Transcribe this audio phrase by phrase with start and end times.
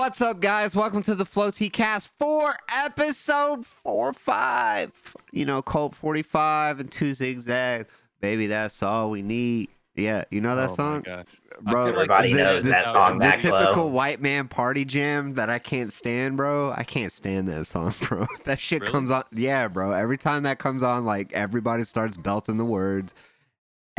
[0.00, 0.74] What's up, guys?
[0.74, 4.94] Welcome to the Flow T Cast for episode four five.
[5.30, 7.86] You know, Colt 45 and two zigzags.
[8.22, 9.68] Baby, that's all we need.
[9.94, 10.94] Yeah, you know that oh song?
[11.06, 11.26] My gosh.
[11.60, 13.60] Bro, Everybody knows that song, The Maxlow.
[13.60, 16.72] typical white man party jam that I can't stand, bro.
[16.74, 18.26] I can't stand that song, bro.
[18.44, 18.92] That shit Really?
[18.92, 19.24] comes on.
[19.32, 19.92] Yeah, bro.
[19.92, 23.12] Every time that comes on, like everybody starts belting the words.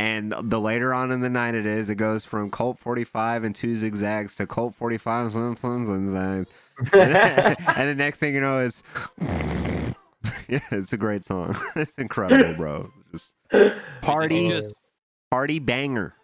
[0.01, 3.53] And the later on in the night it is, it goes from Colt 45 and
[3.55, 6.49] two zigzags to Colt 45 and slim zigzags.
[6.93, 8.81] and, then- and the next thing you know is,
[10.47, 11.55] yeah, it's a great song.
[11.75, 12.89] it's incredible, bro.
[13.11, 13.35] Just
[14.01, 14.63] party,
[15.29, 16.15] party banger.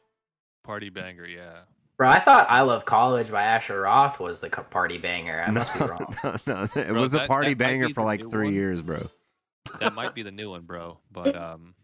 [0.64, 1.60] Party banger, yeah.
[1.98, 5.40] Bro, I thought "I Love College" by Asher Roth was the party banger.
[5.42, 6.16] I No, must be wrong.
[6.24, 8.54] no, no, it Bro, was a party banger for like three one.
[8.54, 9.08] years, bro.
[9.80, 11.00] That might be the new one, bro.
[11.12, 11.76] But um,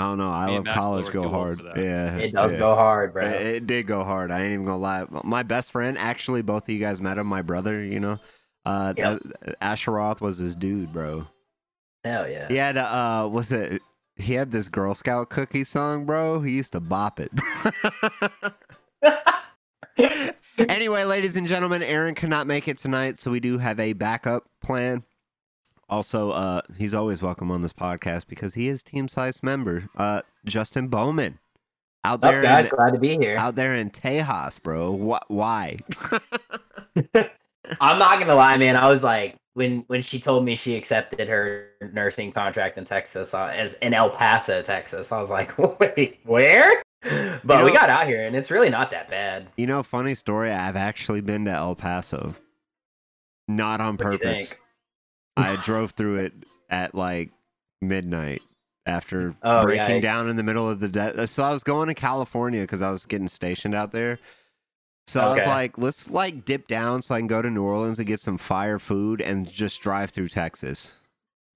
[0.00, 0.30] I don't know.
[0.30, 1.60] I Me love college go hard.
[1.76, 2.58] Yeah, It does yeah.
[2.58, 3.26] go hard, bro.
[3.26, 4.30] It, it did go hard.
[4.30, 5.06] I ain't even gonna lie.
[5.24, 7.26] My best friend, actually, both of you guys met him.
[7.26, 8.18] My brother, you know,
[8.64, 9.20] uh, Yep.
[9.42, 11.26] that- Asher Roth was his dude, bro.
[12.04, 12.46] Hell yeah.
[12.48, 13.82] He had, uh, what's it?
[14.16, 16.42] He had this Girl Scout cookie song, bro.
[16.42, 17.32] He used to bop it.
[20.58, 24.44] anyway, ladies and gentlemen, Aaron cannot make it tonight, so we do have a backup
[24.62, 25.02] plan.
[25.88, 30.20] Also, uh, he's always welcome on this podcast because he is Team Scythe member, uh,
[30.44, 31.38] Justin Bowman,
[32.04, 32.66] out there, up, guys?
[32.66, 33.36] in, Glad to be here.
[33.38, 34.94] out there in Tejas, bro.
[34.96, 35.78] Wh- why?
[37.80, 38.76] I'm not gonna lie, man.
[38.76, 43.32] I was like, when when she told me she accepted her nursing contract in Texas,
[43.34, 46.82] uh, as in El Paso, Texas, I was like, wait, where?
[47.44, 49.48] But You we got out here, and it's really not that bad.
[49.56, 50.50] you know, funny story.
[50.50, 52.34] I've actually been to El Paso,
[53.46, 54.54] not on What do you purpose.
[55.44, 55.58] Think?
[55.58, 56.32] I drove through it
[56.70, 57.30] at like
[57.80, 58.42] midnight
[58.86, 60.02] after Oh, breaking yikes.
[60.02, 61.12] down in the middle of the day.
[61.16, 64.18] Uh, so I was going to California because I was getting stationed out there.
[65.06, 67.98] So I was like, let's like dip down so I can go to New Orleans
[67.98, 70.92] and get some fire food and just drive through Texas.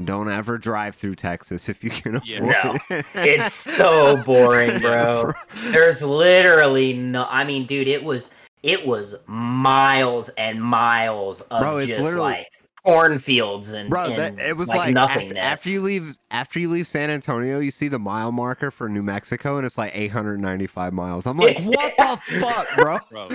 [0.02, 2.78] Don't ever drive through Texas if you can afford Yeah.
[2.90, 3.04] it.
[3.14, 5.32] It's so boring, bro.
[5.66, 7.26] There's literally no.
[7.28, 8.30] I mean, dude, it was
[8.62, 12.46] it was miles and miles of Bro, it's just literally- like
[12.84, 15.38] cornfields and Bro, and, that, it was like, like, nothingness.
[15.38, 18.88] after, after you leave after you leave San Antonio, you see the mile marker for
[18.88, 21.26] New Mexico, and it's like 895 miles.
[21.26, 22.98] I'm like, what the fuck, bro?
[23.10, 23.28] bro,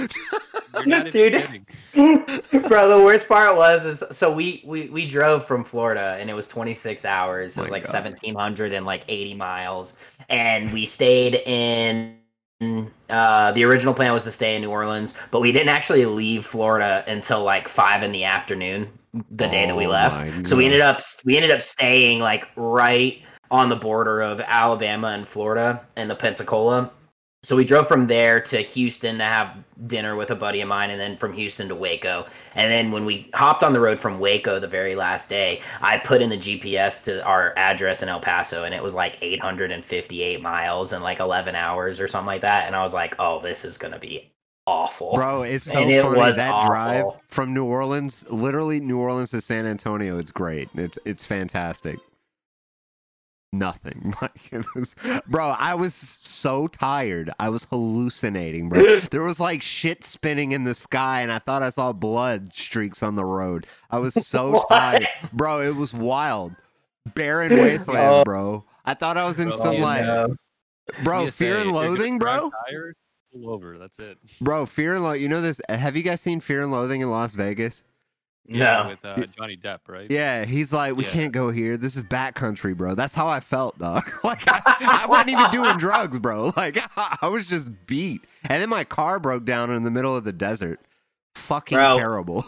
[0.74, 1.66] you're not Dude.
[2.68, 6.34] Bro, the worst part was is so we we we drove from Florida and it
[6.34, 7.54] was 26 hours.
[7.54, 7.94] It My was like God.
[7.94, 9.96] 1700 and like 80 miles,
[10.30, 12.16] and we stayed in.
[13.10, 16.44] Uh, the original plan was to stay in New Orleans, but we didn't actually leave
[16.44, 18.90] Florida until like five in the afternoon
[19.32, 20.48] the day that we Oh left.
[20.48, 25.08] So we ended up we ended up staying like right on the border of Alabama
[25.08, 26.92] and Florida in the Pensacola.
[27.44, 30.90] So we drove from there to Houston to have dinner with a buddy of mine,
[30.90, 32.26] and then from Houston to Waco.
[32.56, 36.00] And then when we hopped on the road from Waco the very last day, I
[36.00, 40.42] put in the GPS to our address in El Paso, and it was like 858
[40.42, 42.66] miles and like 11 hours or something like that.
[42.66, 44.32] And I was like, "Oh, this is gonna be
[44.68, 49.00] awful." Bro, it's so And it funny was that drive from New Orleans, literally New
[49.00, 50.20] Orleans to San Antonio.
[50.20, 50.70] It's great.
[50.76, 51.98] It's it's fantastic.
[53.54, 54.94] Nothing like it was,
[55.26, 55.56] bro.
[55.58, 57.32] I was so tired.
[57.40, 59.00] I was hallucinating, bro.
[59.12, 63.02] There was like shit spinning in the sky, and I thought I saw blood streaks
[63.02, 63.66] on the road.
[63.90, 65.62] I was so tired, bro.
[65.62, 66.56] It was wild,
[67.16, 67.62] barren oh.
[67.62, 68.24] wasteland, Oh.
[68.26, 68.66] bro.
[68.86, 70.36] I thought I was in Bro, some like, know.
[71.04, 72.52] bro, fear if and loathing, bro.
[72.70, 72.96] Tired,
[73.42, 73.78] pull over.
[73.78, 74.18] That's it.
[74.42, 75.22] Bro, Fear and Loathing.
[75.22, 75.60] You know this?
[75.70, 77.84] Have you guys seen Fear and Loathing in Las Vegas?
[78.50, 78.90] Yeah, No.
[78.90, 80.10] with uh, Johnny Depp, right?
[80.10, 81.12] Yeah, he's like, we Yeah.
[81.12, 81.76] can't go here.
[81.76, 82.96] This is backcountry, bro.
[82.96, 84.10] That's how I felt, dog.
[84.24, 84.62] like, I,
[85.04, 86.54] I wasn't even doing drugs, bro.
[86.58, 86.78] Like,
[87.22, 88.22] I was just beat.
[88.50, 90.80] And then my car broke down in the middle of the desert.
[91.36, 91.98] Fucking Bro.
[91.98, 92.46] terrible.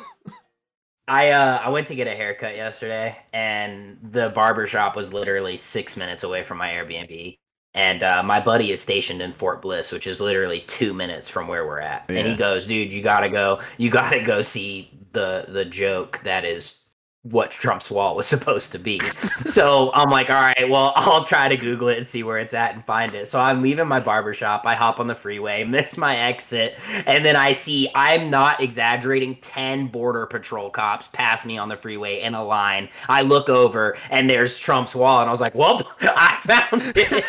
[1.08, 5.58] I uh I went to get a haircut yesterday and the barber shop was literally
[5.58, 7.38] six minutes away from my Airbnb.
[7.76, 11.48] And uh, my buddy is stationed in Fort Bliss, which is literally two minutes from
[11.48, 12.06] where we're at.
[12.10, 13.60] And he goes, "Dude, you gotta go.
[13.78, 16.80] You gotta go see the the joke that is
[17.24, 19.00] what Trump's wall was supposed to be."
[19.46, 22.54] so I'm like, "All right, well, I'll try to Google it and see where it's
[22.54, 24.64] at and find it." So I'm leaving my barber shop.
[24.66, 29.36] I hop on the freeway, miss my exit, and then I see, I'm not exaggerating,
[29.38, 32.90] 10 Border Patrol cops pass me on the freeway in a line.
[33.08, 37.26] I look over and there's Trump's wall, and I was like, well, I found it.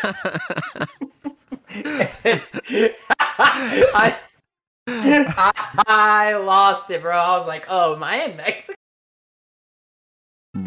[3.19, 4.19] I,
[4.87, 5.53] I,
[5.87, 7.17] I lost it, bro.
[7.17, 8.80] I was like, oh, am I in Mexico?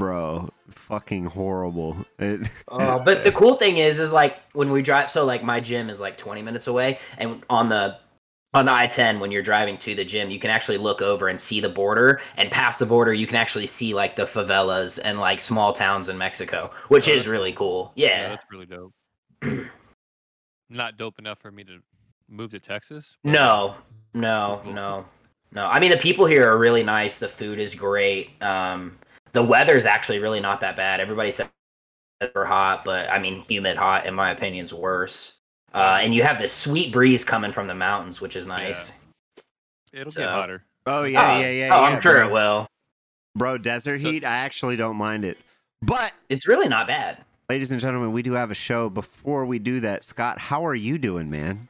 [0.04, 1.96] Bro, fucking horrible.
[2.20, 5.10] It, Uh, but the cool thing is, is like when we drive.
[5.10, 7.98] So like my gym is like 20 minutes away, and on the
[8.54, 11.40] on the I-10 when you're driving to the gym, you can actually look over and
[11.40, 15.20] see the border, and past the border, you can actually see like the favelas and
[15.20, 17.94] like small towns in Mexico, which Oh, is really cool.
[17.96, 18.30] Yeah, Yeah.
[18.30, 18.94] that's really dope.
[20.70, 21.80] Not dope enough for me to
[22.30, 23.18] move to Texas.
[23.24, 23.76] but, No,
[24.14, 25.06] no, no,
[25.52, 25.66] no.
[25.66, 27.18] I mean, the people here are really nice.
[27.18, 28.30] The food is great.
[28.42, 28.98] Um,
[29.34, 31.00] the weather's actually really not that bad.
[31.00, 31.48] Everybody says
[32.22, 35.34] super hot, but I mean, humid hot, in my opinion, is worse.
[35.74, 38.92] Uh, and you have this sweet breeze coming from the mountains, which is nice.
[39.92, 40.64] It'll So- get hotter.
[40.86, 41.76] Oh yeah, Oh, yeah, yeah.
[41.76, 42.28] oh, yeah, I'm sure bro.
[42.28, 42.68] it will.
[43.36, 45.38] Bro, desert So- heat, I actually don't mind it.
[45.82, 47.18] But It's really not bad.
[47.50, 48.90] ladies and gentlemen, we do have a show.
[48.90, 51.68] Before we do that, Scott, how are you doing, man?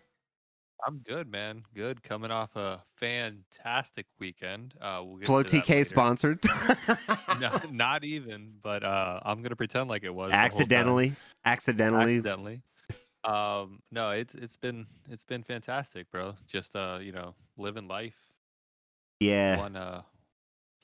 [0.86, 1.64] I'm good, man.
[1.74, 2.04] Good.
[2.04, 4.74] Coming off a fantastic weekend.
[4.82, 5.86] Uh, we'll get Flow TK later.
[5.86, 6.44] sponsored.
[7.40, 10.46] No, not even, but uh, I'm gonna pretend like it was the whole time.
[10.46, 11.16] accidentally,
[11.46, 12.18] accidentally.
[12.18, 12.62] Accidentally.
[13.24, 16.36] Um, no, it's it's been it's been fantastic, bro.
[16.48, 18.18] Just uh, you know, living life
[19.20, 20.02] Yeah, one uh,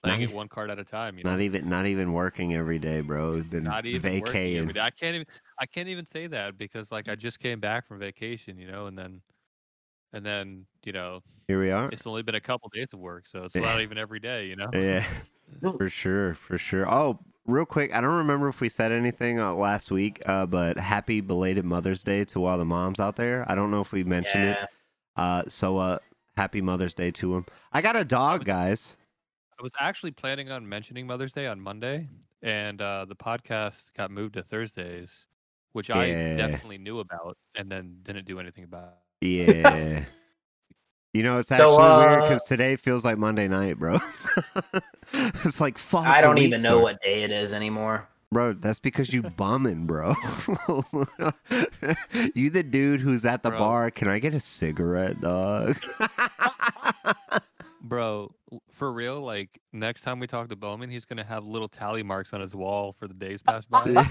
[0.01, 1.17] playing Not it one card at a time.
[1.17, 3.43] You know, not even not even working every day, bro.
[3.43, 4.77] Been not even vacating.
[4.77, 5.27] I can't even
[5.59, 8.87] I can't even say that because like I just came back from vacation, you know,
[8.87, 9.21] and then
[10.13, 11.89] and then you know Here we are.
[11.91, 13.61] it's only been a couple days of work, so it's Yeah.
[13.61, 14.69] not even every day, you know.
[14.73, 15.05] Yeah,
[15.77, 16.91] for sure, for sure.
[16.91, 20.77] Oh, real quick, I don't remember if we said anything uh, last week, uh, but
[20.77, 23.45] happy belated Mother's Day to all the moms out there.
[23.49, 24.57] I don't know if we mentioned it.
[24.59, 24.65] Yeah.
[25.23, 25.97] Uh, so uh,
[26.37, 27.45] happy Mother's Day to them.
[27.73, 28.95] I got a dog, guys.
[29.59, 32.07] I was actually planning on mentioning Mother's Day on Monday,
[32.41, 35.27] and uh, the podcast got moved to Thursdays,
[35.73, 38.93] which I definitely knew about, and then didn't do anything about.
[39.21, 40.05] Yeah.
[41.13, 43.97] You know, it's So, actually weird uh, because today feels like Monday night, bro.
[45.13, 46.05] it's like fuck.
[46.05, 46.83] I don't week even know started.
[46.83, 48.07] what day it is anymore.
[48.31, 50.09] Bro, that's because you bumming, bro.
[52.35, 53.57] you the dude who's at the Bro.
[53.57, 53.89] bar.
[53.91, 55.77] Can I get a cigarette, dog?
[57.81, 58.35] Bro,
[58.69, 62.31] for real, like next time we talk to Bowman, he's gonna have little tally marks
[62.31, 64.07] on his wall for the days passed by.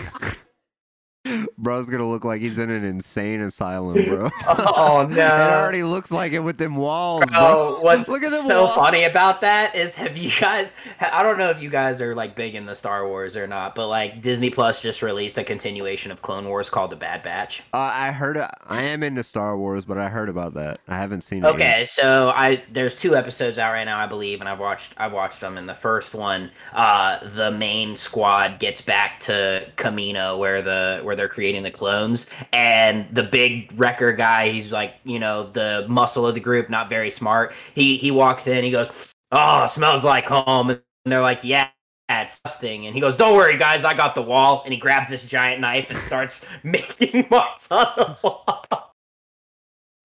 [1.58, 4.30] Bro's gonna look like he's in an insane asylum, bro.
[4.46, 5.16] Oh no!
[5.16, 5.20] it
[5.50, 7.38] already looks like it with them walls, bro.
[7.38, 8.76] Oh, what's Look at them so walls.
[8.76, 12.34] funny about that is have you guys I don't know if you guys are like
[12.34, 16.10] big in the Star Wars or not, but like Disney Plus just released a continuation
[16.12, 17.62] of Clone Wars called The Bad Batch.
[17.74, 18.38] Uh, I heard.
[18.38, 20.80] I am into Star Wars, but I heard about that.
[20.88, 21.46] I haven't seen it.
[21.46, 21.54] yet.
[21.56, 25.12] Okay, so I there's two episodes out right now, I believe, and I've watched I've
[25.12, 25.58] watched them.
[25.58, 31.16] And the first one, uh, the main squad gets back to Kamino where the where
[31.16, 36.24] they're creating the clones, and the big wrecker guy, he's like you know the muscle
[36.24, 37.52] of the group, not very smart.
[37.74, 41.70] He he walks in, he goes, "Oh, smells like home," and they're like, "Yeah."
[42.10, 44.62] It's thing And he goes, Don't worry, guys, I got the wall.
[44.64, 48.94] And he grabs this giant knife and starts making marks on the wall.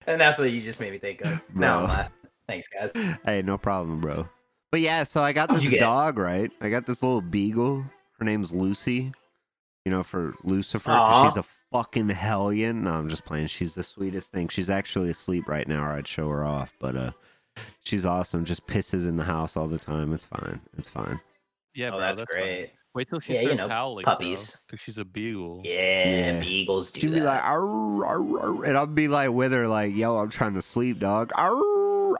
[0.06, 1.40] And that's what you just made me think of.
[1.54, 1.94] Now I'm Bro.
[1.94, 2.12] laughing.
[2.46, 2.92] Thanks, guys.
[3.24, 4.28] Hey, no problem, bro.
[4.70, 6.50] But yeah, so I got this dog, right?
[6.60, 7.84] I got this little beagle.
[8.18, 9.12] Her name's Lucy.
[9.84, 10.90] You know, for Lucifer.
[11.24, 12.84] She's a fucking hellion.
[12.84, 13.48] No, I'm just playing.
[13.48, 14.48] She's the sweetest thing.
[14.48, 16.72] She's actually asleep right now, or I'd show her off.
[16.80, 17.10] But uh,
[17.84, 18.44] she's awesome.
[18.46, 20.12] Just pisses in the house all the time.
[20.14, 20.60] It's fine.
[20.78, 21.20] It's fine.
[21.74, 22.26] Yeah, oh, bro, that's, fine.
[22.30, 22.70] great.
[22.94, 24.58] Wait till she Yeah, you starts know, howling, puppies.
[24.66, 25.60] because she's a beagle.
[25.64, 26.40] Yeah, Yeah.
[26.40, 27.14] beagles do She'd that.
[27.16, 30.54] be like, arr, arr, arr, and I'll be like with her, like, yo, I'm trying
[30.54, 31.32] to sleep, dog.
[31.34, 31.52] Arr,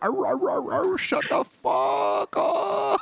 [0.03, 3.01] arr, arr, arr, arr, shut the fuck up.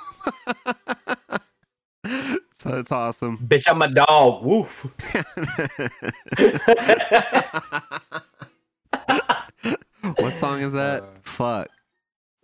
[2.62, 3.38] so it's awesome.
[3.38, 4.44] Bitch, I'm a dog.
[4.44, 4.86] Woof.
[10.16, 11.02] what song is that?
[11.02, 11.68] Uh, Fuck.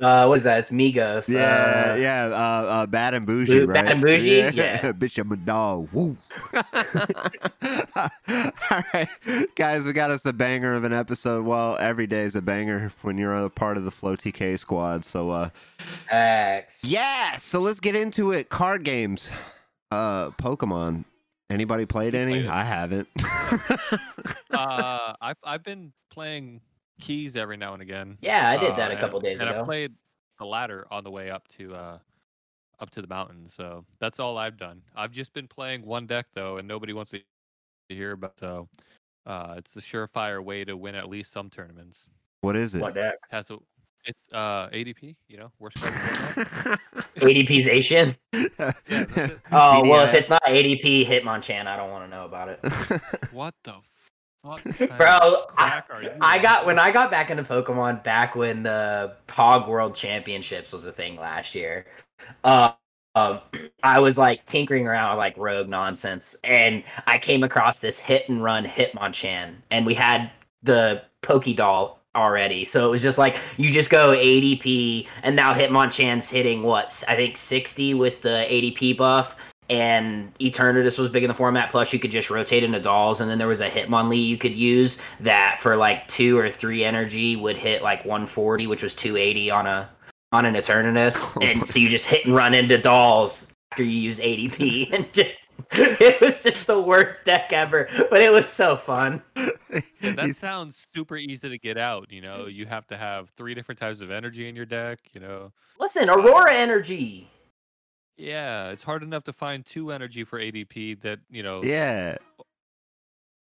[0.00, 0.58] uh, what is that?
[0.58, 1.32] It's Migos.
[1.32, 2.24] Yeah, uh, yeah.
[2.32, 3.84] Uh, uh, bad and bougie, Boo- right?
[3.84, 4.50] Bad and Bougie?
[4.54, 4.80] Yeah.
[4.92, 5.88] Bitch, I'm a dog.
[5.92, 6.16] Woo.
[8.70, 9.08] All right,
[9.54, 11.44] guys, we got us a banger of an episode.
[11.44, 15.04] Well, every day is a banger when you're a part of the Flow TK squad.
[15.04, 15.50] So, uh,
[16.10, 16.82] X.
[16.84, 17.36] yeah.
[17.36, 18.48] So let's get into it.
[18.48, 19.30] Card games.
[19.90, 21.04] Uh, Pokemon.
[21.50, 22.42] Anybody played any?
[22.42, 22.46] Played.
[22.48, 23.08] I haven't.
[24.50, 26.60] uh, I've I've been playing
[27.00, 28.18] keys every now and again.
[28.20, 29.60] Yeah, I did that Uh, a couple and, days and ago.
[29.60, 29.94] I played
[30.38, 31.98] the ladder on the way up to uh
[32.80, 33.54] up to the mountains.
[33.54, 34.82] So that's all I've done.
[34.94, 37.20] I've just been playing one deck though, and nobody wants to
[37.88, 38.38] hear about.
[38.38, 38.68] So
[39.26, 42.06] uh, it's a surefire way to win at least some tournaments.
[42.42, 42.82] what is it?
[42.82, 43.14] What deck?
[43.30, 43.58] Has a
[44.08, 46.80] it's uh ADP, you know, worst card in the format.
[47.16, 48.16] ADP Zacian.
[48.32, 49.38] Yeah, that's it.
[49.52, 52.60] Oh well, if it's not ADP Hitmonchan, I don't want to know about it.
[53.32, 53.74] What the
[54.42, 54.62] fuck,
[54.96, 56.10] Bro, of crack are you?
[56.20, 60.86] I got when I got back into Pokemon back when the Pog World Championships was
[60.86, 61.86] a thing last year.
[62.42, 62.72] Uh,
[63.14, 63.40] um,
[63.82, 68.28] I was like tinkering around with like rogue nonsense, and I came across this hit
[68.30, 70.30] and run Hitmonchan, and we had
[70.62, 72.64] the Poké Doll already.
[72.64, 77.14] So it was just like you just go ADP, and now Hitmonchan's hitting what I
[77.14, 79.36] think 60 with the ADP buff,
[79.70, 81.70] and Eternatus was big in the format.
[81.70, 84.54] Plus, you could just rotate into dolls, and then there was a Hitmonlee you could
[84.54, 89.50] use that for like two or three energy would hit like 140, which was 280
[89.50, 89.88] on a
[90.32, 94.20] on an Eternatus, and so you just hit and run into dolls after you use
[94.20, 95.40] ADP, and just
[95.72, 99.22] it was just the worst deck ever, but it was so fun.
[99.36, 102.10] Yeah, that sounds super easy to get out.
[102.10, 105.00] You know, you have to have three different types of energy in your deck.
[105.14, 107.28] You know, Listen, Aurora Energy.
[108.16, 111.62] yeah, it's hard enough to find two energy for ADP that you know.
[111.62, 112.16] yeah.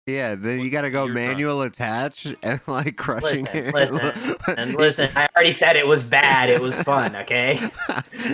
[0.09, 3.75] Yeah, then you gotta go you're trying- manual attach and like crushing Listen, it.
[3.75, 6.49] listen, And listen, I already said it was bad.
[6.49, 7.61] It was fun, okay?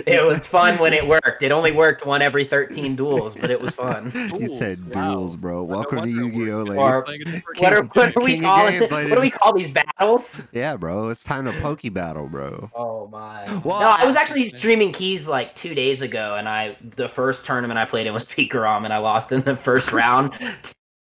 [0.07, 1.43] It was fun when it worked.
[1.43, 4.09] It only worked one every 13 duels, but it was fun.
[4.39, 5.13] He said Wow.
[5.15, 5.63] duels, bro.
[5.63, 6.69] Welcome to Yu-Gi-Oh, worked.
[6.69, 6.77] ladies.
[6.77, 9.53] Or- Playing a different What are, what are we calling Games, What do we call
[9.53, 10.43] these battles?
[10.53, 11.09] Yeah, bro.
[11.09, 12.71] It's time to poke battle, bro.
[12.75, 13.43] Oh my.
[13.63, 17.45] Well, no, I was actually streaming keys like two days ago, and I the first
[17.45, 20.33] tournament I played in was Pikarom, and I lost in the first round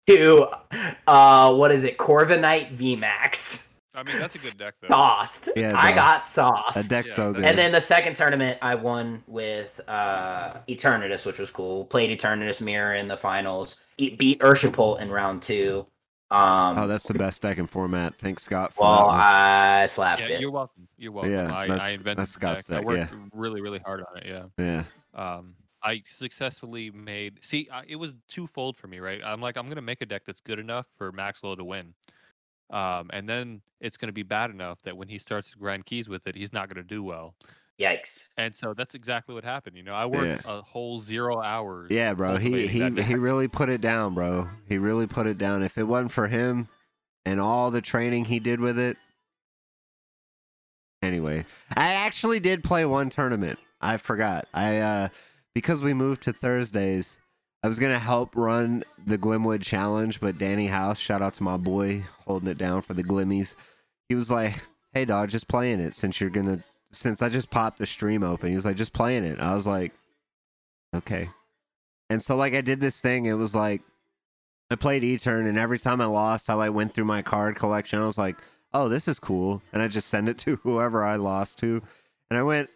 [0.06, 0.48] to
[1.06, 3.66] uh what is it, Corviknight VMAX.
[3.94, 4.88] I mean, that's a good deck though.
[4.88, 5.50] Sauced.
[5.54, 6.74] Yeah, I got sauced.
[6.74, 7.44] That deck's Yeah, so good.
[7.44, 11.84] And then the second tournament, I won with uh, Eternatus, which was cool.
[11.84, 13.82] Played Eternatus Mirror in the finals.
[13.98, 15.86] E- beat Urshapult in round two.
[16.30, 18.14] Um, oh, that's the best deck in format.
[18.18, 18.72] Thanks, Scott.
[18.72, 19.82] For well, that.
[19.82, 20.40] I slapped Yeah, it.
[20.40, 20.88] you're welcome.
[20.96, 21.32] You're welcome.
[21.32, 22.86] Yeah, I, that's- I invented that's the Scott's deck.
[22.88, 24.24] I deck, worked really, really hard on it.
[24.26, 24.44] Yeah.
[24.56, 24.84] yeah.
[25.14, 27.38] Um, I successfully made.
[27.42, 29.20] See, I, it was twofold for me, right?
[29.24, 31.94] I'm like, I'm gonna make a deck that's good enough for Maxwell to win.
[32.70, 36.08] Um, and then it's gonna be bad enough that when he starts to grind keys
[36.08, 37.34] with it, he's not gonna do well.
[37.80, 38.28] Yikes.
[38.36, 39.76] And so that's exactly what happened.
[39.76, 41.90] You know, I worked a whole zero hours.
[41.90, 42.36] Yeah, bro.
[42.36, 44.48] He he he really put it down, bro.
[44.68, 45.62] He really put it down.
[45.62, 46.68] If it wasn't for him
[47.24, 48.96] and all the training he did with it.
[51.02, 51.44] Anyway,
[51.76, 53.58] I actually did play one tournament.
[53.80, 54.46] I forgot.
[54.54, 55.08] I uh
[55.54, 57.18] because we moved to Thursdays,
[57.62, 61.56] I was gonna help run the Glimwood challenge, but Danny House, shout out to my
[61.56, 63.54] boy holding it down for the Glimmies.
[64.08, 67.78] He was like, Hey dog, just playing it since you're gonna since I just popped
[67.78, 68.50] the stream open.
[68.50, 69.38] He was like, just playing it.
[69.38, 69.92] I was like,
[70.94, 71.30] Okay.
[72.10, 73.82] And so like I did this thing, it was like
[74.70, 78.00] I played E-turn and every time I lost, I like went through my card collection.
[78.00, 78.38] I was like,
[78.72, 79.62] oh, this is cool.
[79.72, 81.82] And I just send it to whoever I lost to.
[82.30, 82.70] And I went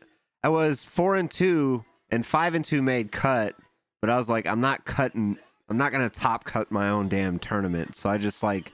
[0.44, 3.54] I was four and two and five and two made cut,
[4.00, 7.38] but I was like, I'm not cutting I'm not gonna top cut my own damn
[7.38, 7.96] tournament.
[7.96, 8.72] So I just like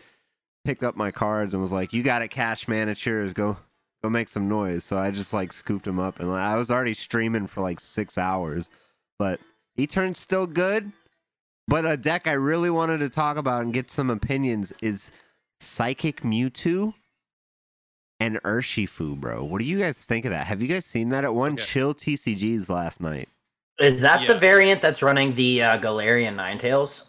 [0.64, 3.56] picked up my cards and was like, You got it, cash managers, go
[4.02, 4.84] go make some noise.
[4.84, 7.80] So I just like scooped them up and like, I was already streaming for like
[7.80, 8.68] six hours.
[9.18, 9.40] But
[9.76, 10.92] E-turn's still good.
[11.68, 15.12] But a deck I really wanted to talk about and get some opinions is
[15.60, 16.92] Psychic Mewtwo
[18.23, 19.43] and Urshifu, bro.
[19.45, 20.47] What do you guys think of that?
[20.47, 21.62] Have you guys seen that at one Okay.
[21.64, 23.29] chill TCGs last night?
[23.81, 27.02] Is that the variant that's running the uh, Galarian Ninetales?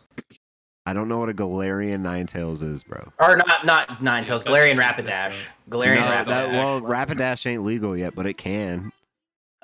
[0.86, 3.12] I don't know what a Galarian Ninetales is, bro.
[3.20, 5.08] Or not, not Ninetales, that's Galarian different.
[5.08, 5.48] Rapidash.
[5.70, 6.26] Galarian No, Rapidash.
[6.26, 8.92] that, well, Rapidash ain't legal yet, but it can.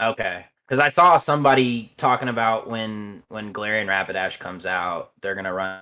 [0.02, 0.46] Okay.
[0.68, 5.80] Because I saw somebody talking about when when Galarian Rapidash comes out, they're gonna run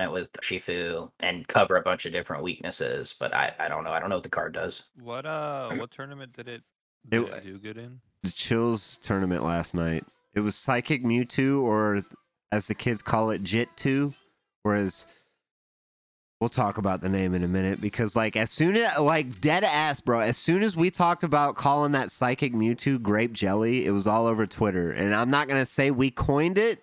[0.00, 3.14] it with Shifu and cover a bunch of different weaknesses.
[3.18, 3.90] But I, I don't know.
[3.92, 4.84] I don't know what the card does.
[5.00, 6.62] What uh, what tournament did it,
[7.04, 8.00] It did wa- it do good in?
[8.22, 10.04] The Chills tournament last night.
[10.34, 12.04] It was Psychic Mewtwo, or
[12.52, 14.14] as the kids call it, Jit 2.
[14.62, 15.06] Whereas
[16.40, 19.64] we'll talk about the name in a minute because, like, as soon as, like, dead
[19.64, 23.90] ass, bro, as soon as we talked about calling that Psychic Mewtwo grape jelly, it
[23.90, 24.92] was all over Twitter.
[24.92, 26.82] And I'm not going to say we coined it,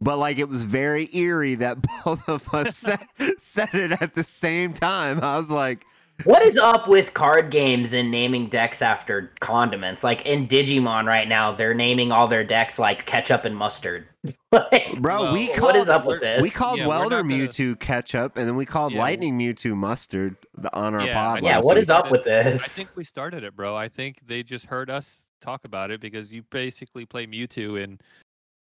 [0.00, 3.00] but, like, it was very eerie that both of us said,
[3.38, 5.20] said it at the same time.
[5.22, 5.84] I was like,
[6.24, 10.02] What is up with card games and naming decks after condiments?
[10.02, 14.06] Like in Digimon right now, they're naming all their decks like ketchup and mustard.
[14.50, 16.40] Like, bro, Well, we what called is up with this?
[16.40, 19.00] We called Yeah, Welder not gonna- Mewtwo ketchup, and then we called Yeah.
[19.00, 20.36] Lightning Mewtwo mustard
[20.72, 21.42] on our Yeah, pod.
[21.42, 22.78] yeah, what is what up with this?
[22.78, 23.76] I think we started it, bro.
[23.76, 28.00] I think they just heard us talk about it because you basically play Mewtwo in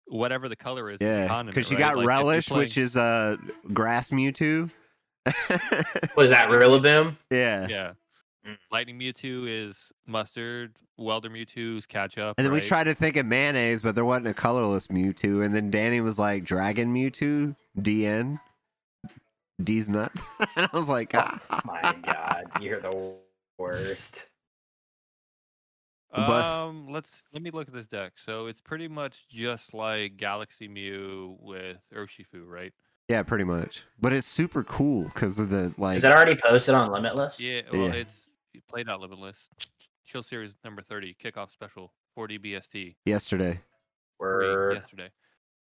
[0.08, 1.00] whatever the color is.
[1.00, 1.82] Yeah, because you right?
[1.82, 3.36] got Like, Relish, playing- which is uh,
[3.72, 4.70] grass Mewtwo.
[6.16, 7.16] Was that Rillaboom?
[7.30, 7.66] yeah.
[7.68, 7.92] yeah.
[8.46, 8.56] Mm.
[8.70, 10.76] Lightning Mewtwo is mustard.
[10.96, 12.34] Welder Mewtwo is ketchup.
[12.38, 15.44] And then we tried to think of mayonnaise, but there wasn't a colorless Mewtwo.
[15.44, 18.38] And then Danny was like, Dragon Mewtwo, DN,
[19.62, 20.22] D's nuts.
[20.56, 21.38] and I was like, ah.
[21.64, 23.14] My God, you're the
[23.58, 24.26] worst.
[26.10, 28.14] But- Um, let's let me look at this deck.
[28.24, 32.72] So it's pretty much just like Galaxy Mew with Urshifu, right?
[33.08, 33.84] Yeah, pretty much.
[34.00, 35.96] But it's super cool because of the like.
[35.96, 37.38] Is it already posted on Limitless?
[37.40, 37.94] Yeah, well, Yeah.
[37.94, 39.38] it's you played out limitless.
[40.06, 43.60] Chill series number thirty kickoff special 4D BST yesterday?
[44.18, 44.74] free Word.
[44.76, 45.10] yesterday.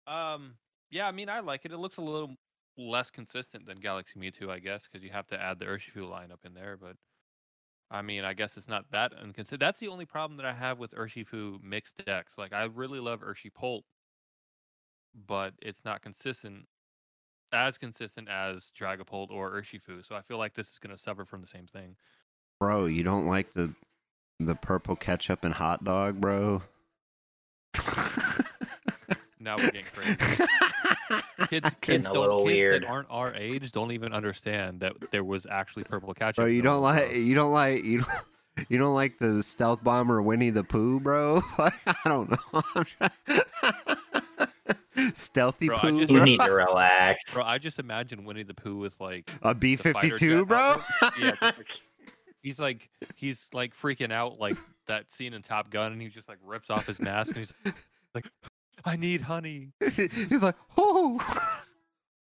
[0.07, 0.55] Um,
[0.91, 1.73] yeah, I mean, I like it.
[1.73, 2.37] It looks a little
[2.77, 6.45] less consistent than Galaxy Mewtwo, I guess, because you have to add the Urshifu lineup
[6.45, 6.77] in there.
[6.77, 6.97] But
[7.91, 9.61] I mean, I guess it's not that inconsistent.
[9.61, 12.37] That's the only problem that I have with Urshifu mixed decks.
[12.39, 13.83] Like, I really love Urshipolt,
[15.27, 16.67] but it's not consistent
[17.53, 20.05] as consistent as Dragapult or Urshifu.
[20.05, 21.97] So I feel like this is going to suffer from the same thing.
[22.59, 23.75] Bro, you don't like the
[24.41, 26.63] the purple ketchup and hot dog, bro?
[29.45, 30.17] Now we're getting crazy.
[31.49, 32.83] Kids, kids don't little kids weird.
[32.83, 36.37] that aren't our age don't even understand that there was actually purple ketchup.
[36.37, 37.19] Bro, you don't on, like bro.
[37.19, 38.09] you don't like you don't
[38.69, 41.43] you don't like the stealth bomber Winnie the Pooh, bro?
[41.59, 42.63] Like, I don't know.
[44.97, 46.25] I'm Stealthy Bro, I Pooh, just- You bro?
[46.25, 47.35] need to relax.
[47.35, 50.81] Bro, I just imagine Winnie the Pooh with like a B fifty two, bro.
[51.19, 51.81] Yeah, like-
[52.43, 54.57] he's like he's like freaking out like
[54.87, 57.53] that scene in Top Gun, and he just like rips off his mask and he's
[58.15, 58.27] like,
[58.85, 61.21] "I need honey." He's like, oh,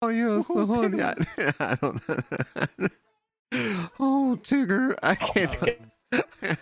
[0.01, 1.01] oh, yes, the honey.
[1.01, 1.13] I,
[1.72, 3.89] I don't know.
[4.00, 5.79] Oh, Tigger, I oh, can't.
[6.12, 6.57] I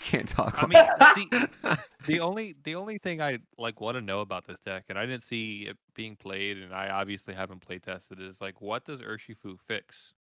[0.00, 0.62] can't talk.
[0.62, 4.60] I mean, the, the only the only thing I like want to know about this
[4.60, 8.40] deck, and I didn't see it being played, and I obviously haven't play tested, is
[8.40, 10.14] like what does Urshifu fix?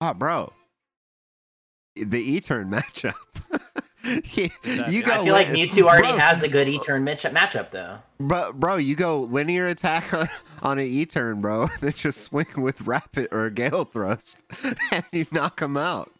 [0.00, 0.52] Oh, bro.
[1.94, 3.14] The E-turn matchup.
[4.04, 7.22] You, I go I feel like lin- Mewtwo already bro, has a good E-turn match-
[7.22, 7.98] matchup though.
[8.18, 10.28] Bro, bro, you go linear attack on,
[10.62, 14.38] on an E-turn, bro, then just swing with rapid or gale thrust,
[14.90, 16.10] and you knock him out.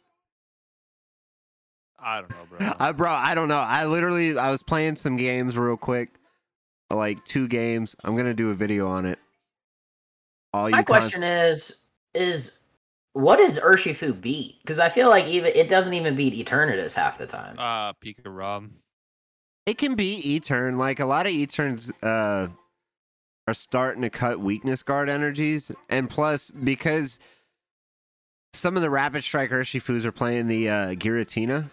[1.98, 2.72] I don't know, bro.
[2.80, 3.60] I, bro, I don't know.
[3.60, 6.10] I literally, I was playing some games real quick,
[6.90, 7.94] like two games.
[8.04, 9.18] I'm gonna do a video on it.
[10.52, 11.76] All My you con- question is,
[12.14, 12.58] is
[13.14, 14.58] what does Urshifu beat?
[14.62, 17.58] Because I feel like even it doesn't even beat Eternatus half the time.
[17.58, 18.72] Uh, Pika Rom.
[19.66, 20.78] It can be E-turn.
[20.78, 22.48] Like a lot of E-turns uh,
[23.46, 27.20] are starting to cut weakness guard energies, and plus because
[28.54, 31.70] some of the rapid strike Urshifus are playing the uh, Giratina.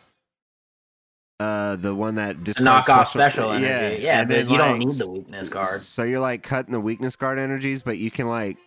[1.40, 3.66] Uh, the one that The discards knockoff special energy.
[3.66, 5.80] Yeah, Yeah, and then, you don't need the weakness guard.
[5.80, 8.58] So you're like cutting the weakness guard energies, but you can like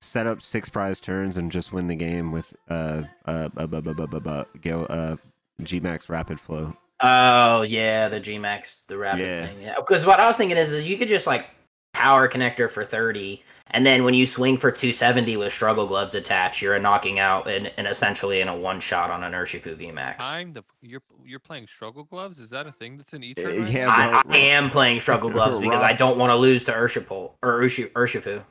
[0.00, 3.82] set up six prize turns and just win the game with uh uh uh, uh,
[3.86, 5.16] uh, uh, uh, go uh
[5.62, 6.74] Gmax rapid flow.
[7.02, 9.46] Oh yeah, the Gmax, the rapid Yeah.
[9.46, 9.62] thing.
[9.62, 11.46] Yeah, because what I was thinking is, is you could just like
[11.92, 16.14] power connector for thirty, and then when you swing for two seventy with struggle gloves
[16.14, 19.78] attached, you're a knocking out and, and essentially in a one shot on an Urshifu
[19.78, 20.18] VMAX.
[20.18, 22.38] Time the you're you're playing struggle gloves.
[22.38, 23.38] Is that a thing that's in each?
[23.38, 23.88] Uh, right yeah.
[23.88, 24.22] I.
[24.28, 27.90] I am playing struggle gloves because I don't want to lose to Urshipol or Urshu,
[27.92, 28.42] Urshifu.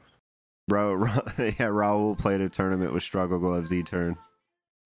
[0.69, 4.15] Bro, Ra- yeah, Raul played a tournament with struggle gloves E turn.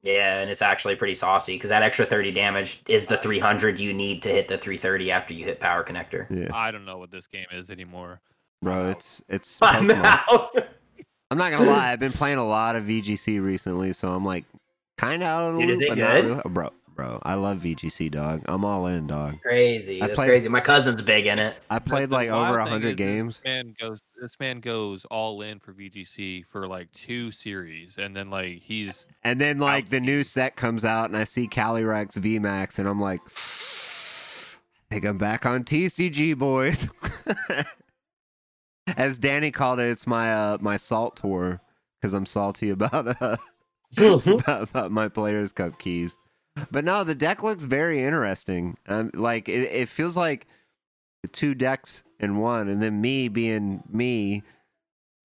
[0.02, 3.94] Yeah, and it's actually pretty saucy because that extra 30 damage is the 300 you
[3.94, 6.26] need to hit the 330 after you hit power connector.
[6.30, 8.20] Yeah, I don't know what this game is anymore.
[8.62, 9.60] bro, it's it's.
[9.62, 10.04] I'm Pokemon.
[10.28, 10.68] out.
[11.32, 14.44] I'm not gonna lie, I've been playing a lot of VGC recently, so I'm like
[14.98, 16.26] kind of out of the Dude, is loop, it but not good?
[16.26, 18.42] really- Bro, bro, I love VGC, dog.
[18.46, 19.42] I'm all in, dog.
[19.42, 20.02] crazy.
[20.02, 20.50] I That's played- crazy.
[20.50, 21.56] My cousin's big in it.
[21.70, 23.42] I played like over thing is hundred this games.
[23.46, 24.00] Man goes.
[24.22, 29.06] This man goes all in for VGC for like two series, and then like he's
[29.24, 33.02] And then like the new set comes out and I see Calyrex VMAX and I'm
[33.02, 36.88] like I think I'm back on TCG boys.
[38.98, 41.62] As Danny called it, it's my uh my salt tour
[42.00, 43.38] because I'm salty about uh
[43.98, 46.16] about, about my players cup keys.
[46.72, 48.78] But no, the deck looks very interesting.
[48.88, 50.48] Um like it, it feels like
[51.32, 54.44] two decks in one and then me being me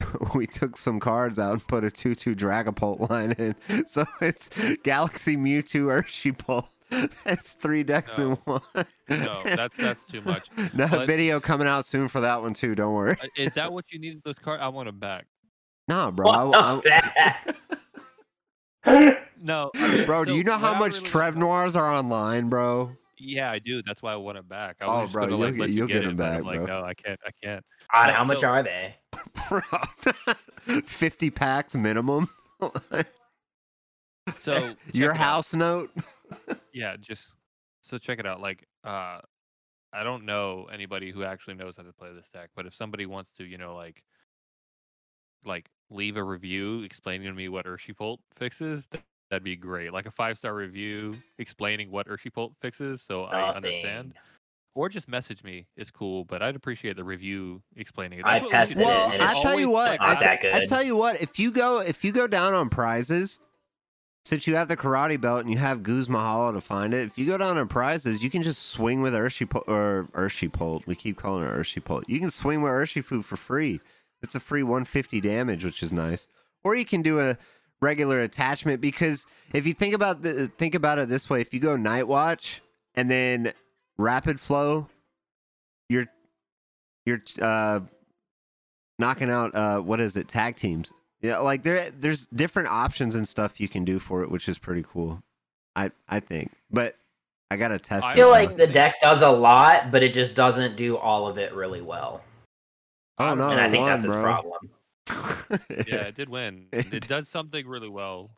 [0.35, 3.55] we took some cards out and put a 2-2 Dragapult line in.
[3.87, 4.49] So it's
[4.85, 6.69] Galaxy Mewtwo Urshibolt.
[7.27, 8.62] It's three decks in one.
[9.11, 10.49] no, that's that's too much.
[10.73, 12.75] no But- video coming out soon for that one too.
[12.75, 13.17] Don't worry.
[13.23, 14.61] Uh, Is that what you needed this card?
[14.61, 15.27] I want him back.
[15.88, 16.49] Nah, bro.
[16.49, 17.55] What I-
[18.85, 22.48] the- No, I mean, bro, do you know how much really Trev Noirs are online,
[22.48, 22.96] bro?
[23.20, 23.83] Yeah, I do.
[23.83, 24.77] That's why I want it back.
[24.81, 26.16] I Oh, was bro, gonna, you'll like, get- let you you'll get, get it, him
[26.16, 27.18] back, I'm like, no, I can't.
[27.27, 27.64] I can't.
[27.92, 28.94] God, But how much are they?
[29.48, 32.29] Bro, 50 packs minimum.
[34.37, 35.16] So Your check it out.
[35.16, 35.90] house note.
[36.72, 37.33] Yeah, just
[37.81, 38.40] so check it out.
[38.42, 39.20] Like, uh,
[39.92, 43.07] I don't know anybody who actually knows how to play this deck, but if somebody
[43.07, 44.03] wants to, you know, like,
[45.46, 49.93] like leave a review explaining to me what Urshipolt fixes, th- that'd be great.
[49.93, 54.14] Like a five star review explaining what Urshipolt fixes, so I understand.
[54.75, 56.25] Or just message me is cool.
[56.25, 58.25] But I'd appreciate the review explaining it.
[58.25, 58.83] I That's what we should tested do.
[58.83, 60.69] it, Well, and I tell you what, like I, that t- I good.
[60.69, 63.41] tell you what, if you go if you go down on prizes,
[64.25, 67.07] since you have the karate belt and you have Guzma & Hala to find it,
[67.07, 70.53] if you go down on prizes, you can just swing with Urshi po- or Urshi
[70.53, 70.87] Pult.
[70.87, 72.05] We keep calling it Urshi Pult.
[72.09, 73.81] You can swing with Urshi Fu for free.
[74.23, 76.29] It's a free 150 damage, which is nice.
[76.62, 77.38] Or you can do a
[77.81, 81.61] regular attachment because if you think about the think about it this way, if you
[81.61, 82.61] go Night Watch
[82.95, 83.53] and then
[83.97, 84.88] Rapid Flow,
[85.88, 86.07] you're
[87.07, 87.81] you're uh
[88.99, 93.27] knocking out uh what is it tag teams yeah like there there's different options and
[93.27, 95.23] stuff you can do for it which is pretty cool
[95.77, 96.97] i i think but
[97.51, 98.33] i gotta test I I it feel now.
[98.33, 101.81] like the deck does a lot, but it just doesn't do all of it really
[101.81, 102.23] well.
[103.19, 104.23] oh no and I think won, that's his bro.
[104.23, 104.71] problem.
[105.87, 106.66] yeah, it did win.
[106.73, 108.31] It does something really well.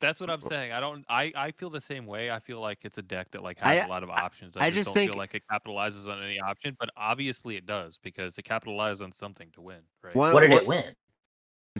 [0.00, 0.72] That's what I'm saying.
[0.72, 1.04] I don't.
[1.10, 2.30] I I feel the same way.
[2.30, 4.56] I feel like it's a deck that like has I- a lot of options.
[4.56, 7.56] I, I just, just don't think- feel like it capitalizes on any option, but obviously
[7.56, 9.80] it does because it capitalizes on something to win.
[10.02, 10.14] Right?
[10.16, 10.84] What- What did what- it win?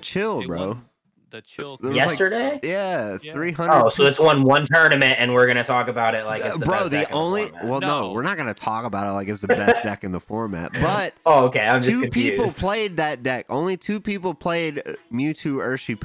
[0.03, 0.89] chill It bro won
[1.31, 1.77] The chill.
[1.77, 2.61] There was, like, Yesterday?
[2.63, 3.33] yeah, Yeah.
[3.33, 6.59] 300 Oh, so it's won one tournament, and we're gonna talk about it like it's
[6.59, 7.65] the bro best the deck only format.
[7.67, 7.89] well no.
[8.09, 8.13] No.
[8.13, 11.15] we're not gonna talk about it like it's the best deck in the format but
[11.27, 11.61] Oh, okay.
[11.61, 12.31] I'm just two confused.
[12.37, 16.01] people played that deck only two people played uh, mewtwo urshi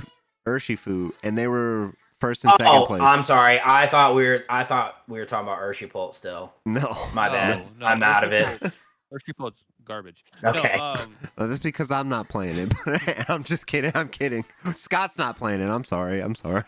[0.47, 3.59] urshifu and they were first and second oh, place I'm sorry.
[3.63, 4.45] I thought we were.
[4.49, 6.53] I thought we were talking about Urshi Pult still.
[6.65, 7.59] no My bad.
[7.59, 8.45] No, no, I'm out of it.
[8.45, 8.71] Urshi
[9.13, 10.23] Urshi Pult's garbage.
[10.43, 10.75] Okay.
[10.77, 13.25] No, um, Well, that's because I'm not playing it.
[13.29, 13.91] I'm just kidding.
[13.95, 14.43] I'm kidding.
[14.75, 15.69] Scott's not playing it.
[15.69, 16.21] I'm sorry.
[16.21, 16.63] I'm sorry.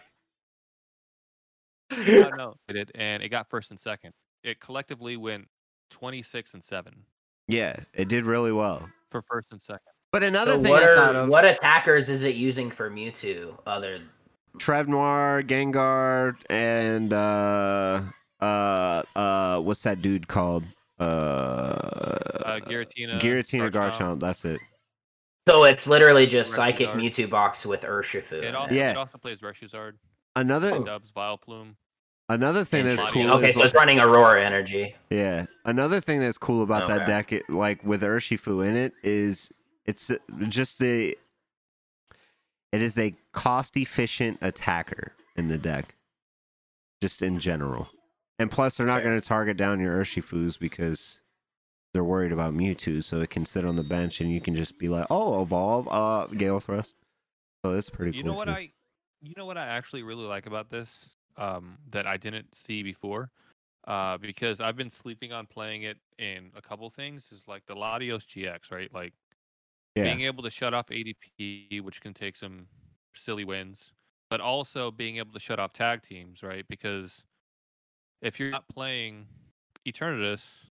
[1.91, 4.11] no, no, it did, and it got first and second.
[4.43, 5.47] It collectively went
[5.91, 7.03] 26 and seven
[7.47, 8.89] Yeah, it did really well.
[9.09, 9.81] for first and second.
[10.11, 13.57] But another So thing what are of: what attackers is it using for Mewtwo?
[13.65, 13.99] Other
[14.57, 18.01] Trev Noir, Gengar, and uh,
[18.41, 20.63] uh, uh, what's that dude called?
[20.99, 23.97] Uh, Uh, Giratina, Giratina Garchomp.
[23.97, 24.19] Garchomp.
[24.19, 24.59] That's it.
[25.47, 26.99] so it's literally just Rescue Psychic Guard.
[26.99, 28.43] Mewtwo box with Urshifu.
[28.43, 28.73] It also.
[28.73, 28.91] Yeah.
[28.91, 29.93] it also plays Reshizard,
[30.35, 31.75] Another Dubs, Vileplume.
[32.29, 33.27] another thing that's Interesting.
[33.27, 33.37] cool.
[33.37, 34.95] Okay, is so it's running Aurora Energy.
[35.09, 35.45] Yeah.
[35.65, 39.51] Another thing that's cool about that deck, it, like with Urshifu in it, is
[39.85, 41.15] it's uh, just a.
[42.73, 45.95] It is a cost efficient attacker in the deck,
[47.01, 47.87] just in general.
[48.39, 51.21] And plus, they're not going to target down your Urshifus because
[51.93, 54.77] they're worried about Mewtwo, so it can sit on the bench and you can just
[54.77, 56.93] be like, "Oh, evolve, uh, Gale Thrust."
[57.65, 58.17] So that's pretty cool.
[58.17, 58.33] You cool.
[58.33, 58.51] know what too.
[58.51, 58.71] I,
[59.21, 60.89] you know what I actually really like about this,
[61.37, 63.31] um, that I didn't see before,
[63.87, 67.31] uh, because I've been sleeping on playing it in a couple things.
[67.31, 68.93] Is like the Latios GX, right?
[68.93, 69.13] Like
[69.95, 70.03] yeah.
[70.03, 72.67] being able to shut off ADP, which can take some
[73.15, 73.93] silly wins,
[74.29, 76.65] but also being able to shut off tag teams, right?
[76.69, 77.23] Because
[78.21, 79.27] if you're not playing
[79.87, 80.69] Eternatus,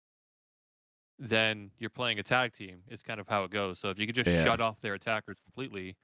[1.19, 2.83] then you're playing a tag team.
[2.89, 3.79] It's kind of how it goes.
[3.79, 4.45] So if you could just Yeah.
[4.45, 5.97] shut off their attackers completely,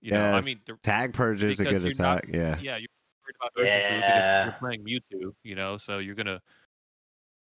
[0.00, 2.34] you know, I mean, Tag Purge is a good you're not- attack.
[2.34, 2.58] yeah.
[2.60, 2.88] yeah, you're
[3.24, 4.44] worried about Urshifu because Yeah.
[4.44, 6.42] you're playing Mewtwo, you know, so you're gonna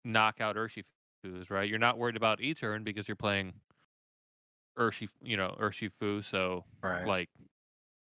[0.03, 1.69] knock out Urshifus, right?
[1.69, 3.53] You're not worried about E-turn because you're playing
[4.77, 7.05] Urshi, you know, Urshifu, so Right.
[7.05, 7.29] like,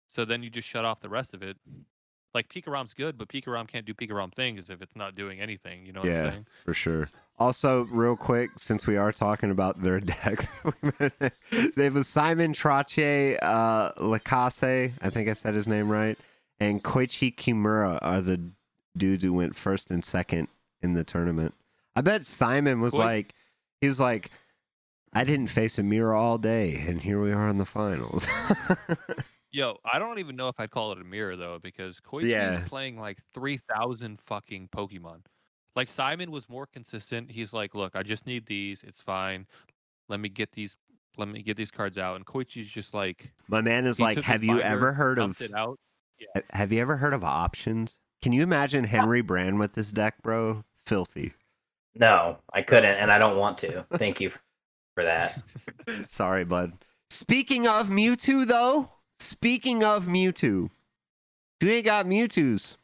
[0.08, 1.56] so then you just shut off the rest of it.
[2.34, 5.86] Like Pikaram's good, but Pikaram can't do Pikaram things if it's not doing anything.
[5.86, 6.24] You know what Yeah.
[6.24, 6.46] I'm saying?
[6.64, 7.10] for sure.
[7.38, 10.48] Also, real quick, since we are talking about their decks,
[11.76, 16.18] they have a Simon Trache uh, Lacasse, I think I said his name right,
[16.60, 18.40] and Koichi Kimura are the
[18.96, 20.48] dudes who went first and second
[20.82, 21.54] in the tournament.
[21.94, 23.34] I bet Simon was like,
[23.80, 24.30] he was like,
[25.12, 28.26] I didn't face a mirror all day, and here we are in the finals.
[29.50, 32.60] Yo, I don't even know if I'd call it a mirror though, because Koichi's Yeah.
[32.66, 35.20] playing like three thousand fucking Pokemon.
[35.74, 37.30] Like Simon was more consistent.
[37.30, 38.82] He's like, look, I just need these.
[38.82, 39.46] It's fine.
[40.08, 40.76] Let me get these.
[41.16, 42.16] Let me get these cards out.
[42.16, 45.46] And Koichi's just like, My man is like, have you binder, ever heard dumped of
[45.46, 45.78] it out?
[46.34, 47.96] Ha- Have you ever heard of options?
[48.22, 50.64] Can you imagine Henry Brand with this deck, bro?
[50.86, 51.32] Filthy.
[51.94, 53.84] No, I couldn't, and I don't want to.
[53.94, 54.40] Thank you for
[54.94, 55.40] for that.
[56.08, 56.72] Sorry, bud.
[57.10, 60.70] Speaking of Mewtwo, though, speaking of Mewtwo,
[61.60, 62.76] if you ain't got Mewtwo's,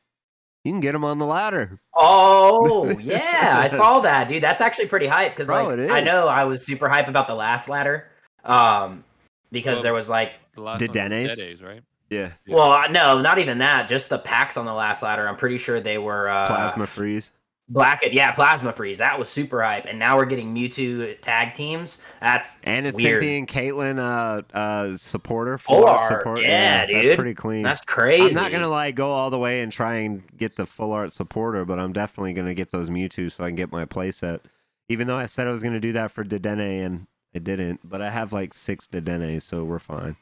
[0.65, 1.81] you can get them on the ladder.
[1.95, 4.43] Oh yeah, I saw that, dude.
[4.43, 7.69] That's actually pretty hype because like I know I was super hype about the last
[7.69, 8.09] ladder,
[8.45, 9.05] um,
[9.53, 11.11] because Well, there was like, The last The one?
[11.11, 11.83] Dedes, right?
[12.11, 12.33] Yeah.
[12.47, 12.55] Yeah.
[12.55, 13.89] well, uh, no, not even that.
[13.89, 15.29] Just the packs on the last ladder.
[15.29, 17.33] I'm pretty sure they were uh, Plasma freeze.
[17.75, 18.03] Black.
[18.13, 18.99] Yeah, plasma freeze.
[18.99, 21.99] That was super hype, and now we're getting Mewtwo tag teams.
[22.21, 23.21] That's And it's weird.
[23.23, 25.59] Cynthia and Caitlin uh, uh, supporter.
[25.59, 26.43] Full art, support.
[26.43, 27.17] yeah, That's dude.
[27.19, 27.65] pretty clean.
[27.65, 28.23] that's crazy.
[28.23, 31.13] I'm not gonna like go all the way and try and get the full art
[31.13, 34.41] supporter, but I'm definitely gonna get those Mewtwo so I can get my playset.
[34.89, 38.01] Even though I said I was gonna do that for Dedenne and I didn't, but
[38.01, 40.15] I have like six Dedenne, so we're fine.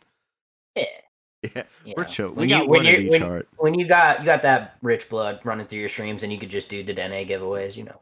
[0.75, 0.85] Yeah.
[1.57, 2.29] Yeah, you we're chill.
[2.29, 3.49] When We you- got when one you- each when- art.
[3.57, 6.51] When you got you got that rich blood running through your streams, and you could
[6.51, 8.01] just do the DNA giveaways, you know.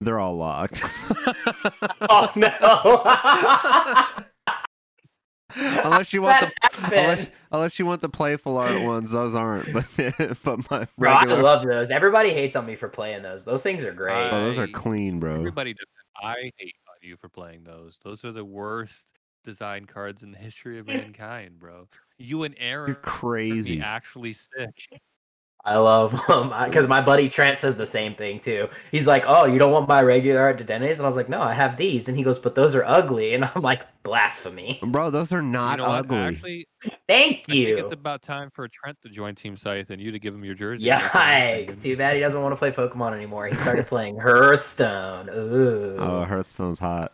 [0.00, 0.82] They're all locked.
[2.10, 3.02] Oh no!
[5.84, 6.92] unless you want the That happened.
[7.00, 9.72] unless, unless you want the playful art ones, those aren't.
[9.72, 9.86] But
[10.44, 11.90] but my Bro, I regular, love those.
[11.90, 13.44] Everybody hates on me for playing those.
[13.44, 14.30] Those things are great.
[14.32, 15.36] oh, those are clean, bro.
[15.36, 15.86] Everybody does.
[16.22, 17.98] I hate on you for playing those.
[18.02, 19.06] Those are the worst
[19.42, 21.88] design cards in the history of mankind, bro.
[22.18, 23.76] You and Aaron You're crazy.
[23.76, 25.00] be actually sick.
[25.64, 28.68] I love them because my buddy Trent says the same thing too.
[28.90, 31.40] He's like, "Oh, you don't want my regular art Dedennes?" And I was like, "No,
[31.40, 35.10] I have these." And he goes, "But those are ugly." And I'm like, "Blasphemy!" Bro,
[35.10, 35.98] those are not you know what?
[36.00, 36.18] ugly.
[36.18, 36.68] Actually,
[37.06, 37.62] Thank you.
[37.62, 37.78] I think you.
[37.78, 40.56] it's about time for Trent to join Team Scythe and you to give him your
[40.56, 40.86] jersey.
[40.88, 41.80] That's what I'm Yikes!
[41.80, 43.46] Too bad he doesn't want to play Pokemon anymore.
[43.46, 45.30] He started playing Hearthstone.
[45.32, 45.96] Oh, Ooh.
[45.96, 47.12] oh, Hearthstone's hot.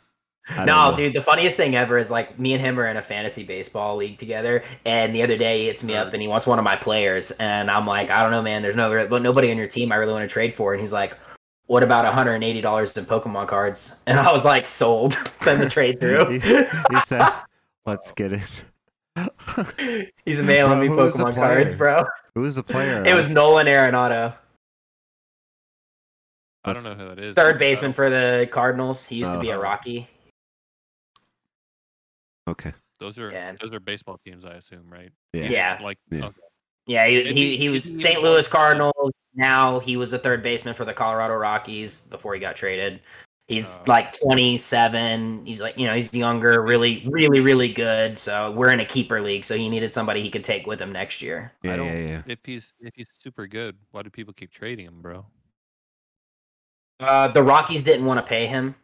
[0.50, 0.96] I don't No, know.
[0.96, 3.96] dude, the funniest thing ever is like me and him are in a fantasy baseball
[3.96, 6.64] league together, and the other day he hits me up and he wants one of
[6.64, 8.62] my players, and I'm like, I don't know, man.
[8.62, 10.92] There's no, but nobody on your team I really want to trade for, and he's
[10.92, 11.16] like,
[11.66, 13.94] What about 180 dollars in Pokemon cards?
[14.06, 15.12] And I was like, Sold.
[15.32, 16.26] Send the trade through.
[16.30, 17.28] he, he said,
[17.84, 18.62] "Let's get it."
[20.24, 22.04] he's mailing Bro, me who was the Pokemon cards, bro.
[22.34, 23.04] Who was the player?
[23.04, 24.34] It was Nolan Arenado,
[26.64, 27.34] I don't know who that is.
[27.34, 29.06] third baseman for the Cardinals.
[29.06, 29.61] He used to be a Oh.
[29.62, 30.08] Rocky.
[32.50, 32.72] Okay.
[33.00, 33.54] Those are Yeah.
[33.61, 35.11] those are baseball teams, I assume, right?
[35.32, 35.48] Yeah.
[35.50, 35.78] Yeah.
[35.82, 36.26] Like Yeah.
[36.26, 36.40] okay.
[36.87, 38.22] Yeah, he, he, he- he was St.
[38.22, 39.12] Louis Cardinals.
[39.34, 43.00] Now he was a third baseman for the Colorado Rockies before he got traded.
[43.46, 43.84] He's Oh.
[43.87, 45.46] like 27.
[45.46, 48.18] He's like, you know, he's younger, really, really, really good.
[48.18, 49.44] So we're in a keeper league.
[49.44, 51.52] So he needed somebody he could take with him next year.
[51.62, 52.22] Yeah, don't- yeah, yeah.
[52.26, 55.24] if he's if he's super good, why do people keep trading him, bro?
[57.00, 58.74] Uh, the Rockies didn't want to pay him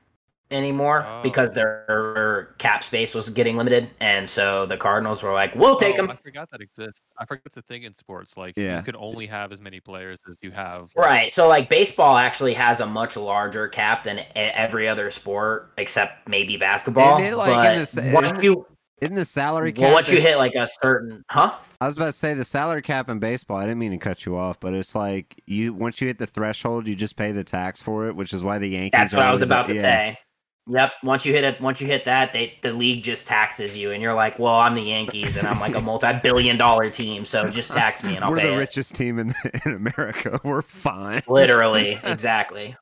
[0.51, 1.23] anymore oh.
[1.23, 1.55] because Oh.
[1.55, 3.91] their cap space was getting limited.
[4.01, 6.07] And so the Cardinals were like, we'll take Oh.
[6.07, 7.01] I forgot that exists.
[7.19, 8.37] I forgot it's a thing in sports.
[8.37, 8.77] Like Yeah.
[8.79, 10.91] you can only have as many players as you have.
[10.97, 11.33] Right.
[11.33, 16.57] So like baseball actually has a much larger cap than every other sport except maybe
[16.57, 17.19] basketball.
[17.19, 18.67] Isn't it, like, but the once you
[19.01, 19.83] Isn't the salary cap?
[19.83, 21.55] well, once you hit like a certain huh?
[21.81, 23.57] I was about to say the salary cap in baseball.
[23.59, 26.27] I didn't mean to cut you off, but it's like you once you hit the
[26.27, 28.91] threshold, you just pay the tax for it, which is why the Yankees.
[28.93, 29.81] That's are what I was always- about to yeah.
[29.81, 30.19] say.
[30.67, 30.93] Yep.
[31.03, 34.03] Once you hit it, once you hit that, they the league just taxes you, and
[34.03, 38.03] you're like, "Well, I'm the Yankees, and I'm like a multi-billion-dollar team, so just tax
[38.03, 39.35] me, and I'll We're pay the it." richest team in
[39.67, 40.41] in America.
[40.45, 41.21] We're fine.
[41.29, 42.75] Literally, exactly.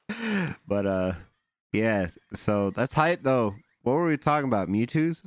[0.68, 1.12] but uh,
[1.72, 2.06] yeah.
[2.34, 3.54] So that's hype though.
[3.82, 4.68] What were we talking about?
[4.68, 5.26] Mewtwo's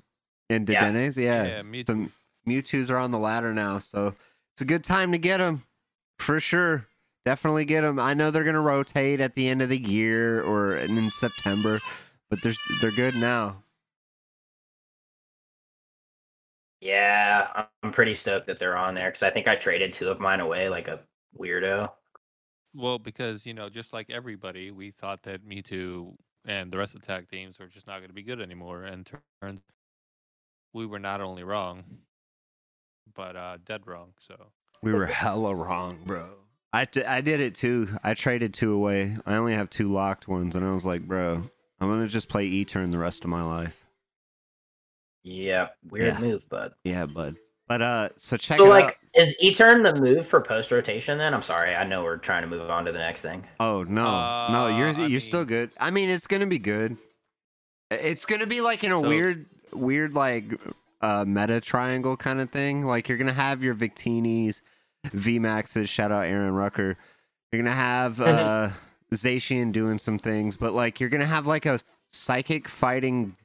[0.49, 0.85] and Yeah.
[0.85, 1.17] Dedennes?
[1.17, 1.45] Yeah.
[1.45, 1.91] Yeah, me too.
[1.91, 2.13] Some
[2.47, 4.15] Mewtwo's are on the ladder now, so
[4.53, 5.61] it's a good time to get them
[6.19, 6.87] for sure.
[7.25, 7.99] Definitely get them.
[7.99, 11.81] I know they're gonna rotate at the end of the year or in September,
[12.29, 13.63] but they're they're good now.
[16.81, 20.09] Yeah, I'm- I'm pretty stoked that they're on there because I think I traded two
[20.09, 21.01] of mine away like a
[21.37, 21.91] weirdo.
[22.73, 27.01] Well, because you know, just like everybody, we thought that Mewtwo and the rest of
[27.01, 29.09] the tag teams were just not going to be good anymore, and
[29.41, 29.61] turns
[30.73, 31.83] we were not only wrong,
[33.15, 34.13] but uh, dead wrong.
[34.19, 36.29] So We were hella wrong, bro.
[36.73, 37.97] I, d- I did it too.
[38.03, 39.17] I traded two away.
[39.25, 42.45] I only have two locked ones, and I was like, bro, I'm gonna just play
[42.45, 43.85] E turn the rest of my life.
[45.23, 46.19] Yeah, weird Yeah.
[46.19, 46.73] move, bud.
[46.83, 47.35] Yeah, bud.
[47.67, 48.93] But uh, so check so it like, out.
[49.15, 51.17] is E turn the move for post rotation?
[51.17, 53.43] Then I'm sorry, I know we're trying to move on to the next thing.
[53.59, 54.03] Oh no,
[54.51, 55.71] no, you're Uh, I you're still good.
[55.79, 56.95] I mean, it's gonna be good.
[57.89, 60.59] It's gonna be like in a So- weird, weird like
[61.01, 62.83] uh meta triangle kind of thing.
[62.83, 64.61] Like you're gonna have your Victinis,
[65.11, 65.89] V Maxes.
[65.89, 66.97] Shout out Aaron Rucker.
[67.51, 68.69] You're gonna have uh
[69.13, 71.79] Zacian doing some things, but like you're gonna have like a
[72.11, 73.35] psychic fighting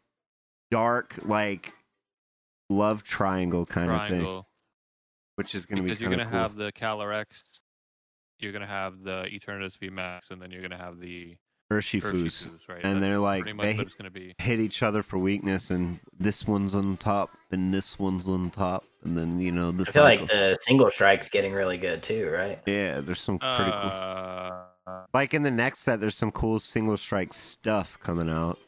[0.70, 1.72] dark like
[2.68, 4.42] love triangle kind of thing,
[5.36, 6.38] which is gonna be because be you're gonna cool.
[6.38, 7.26] have the Calyrex,
[8.38, 11.36] you're going to have the Eternatus V Max, and then you're going to have the
[11.70, 12.02] Urshifus.
[12.46, 12.80] Urshifus, right?
[12.82, 14.34] and they're like- they what hit- going to be.
[14.38, 18.84] hit each other for weakness and this one's on top and this one's on top
[19.04, 22.30] and then you know the I feel like the single strike's getting really good too,
[22.30, 22.58] right?
[22.66, 24.62] yeah there's some pretty cool Uh,
[25.14, 28.59] like in the next set there's some cool single strike stuff coming out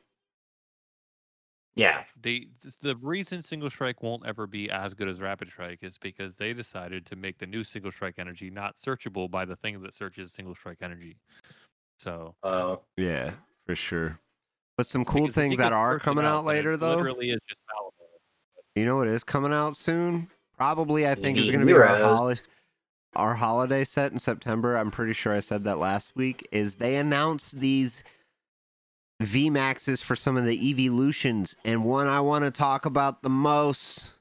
[1.75, 2.49] Yeah, the
[2.83, 6.53] the reason single strike won't ever be as good as rapid strike is because they
[6.53, 10.33] decided to make the new single strike energy not searchable by the thing that searches
[10.33, 11.17] single strike energy.
[11.99, 13.33] So uh, yeah
[13.67, 14.19] for sure
[14.77, 17.61] but some cool things that are coming out then it later though literally is just
[17.71, 18.21] fallible.
[18.75, 21.87] you know what is coming out soon probably i think is going to be our,
[21.87, 22.43] Heroes.
[23.14, 26.96] Our holiday set in september i'm pretty sure i said that last week is they
[26.96, 28.03] announced these
[29.22, 34.12] VMAXs for some of the evolutions, and one I want to talk about the most,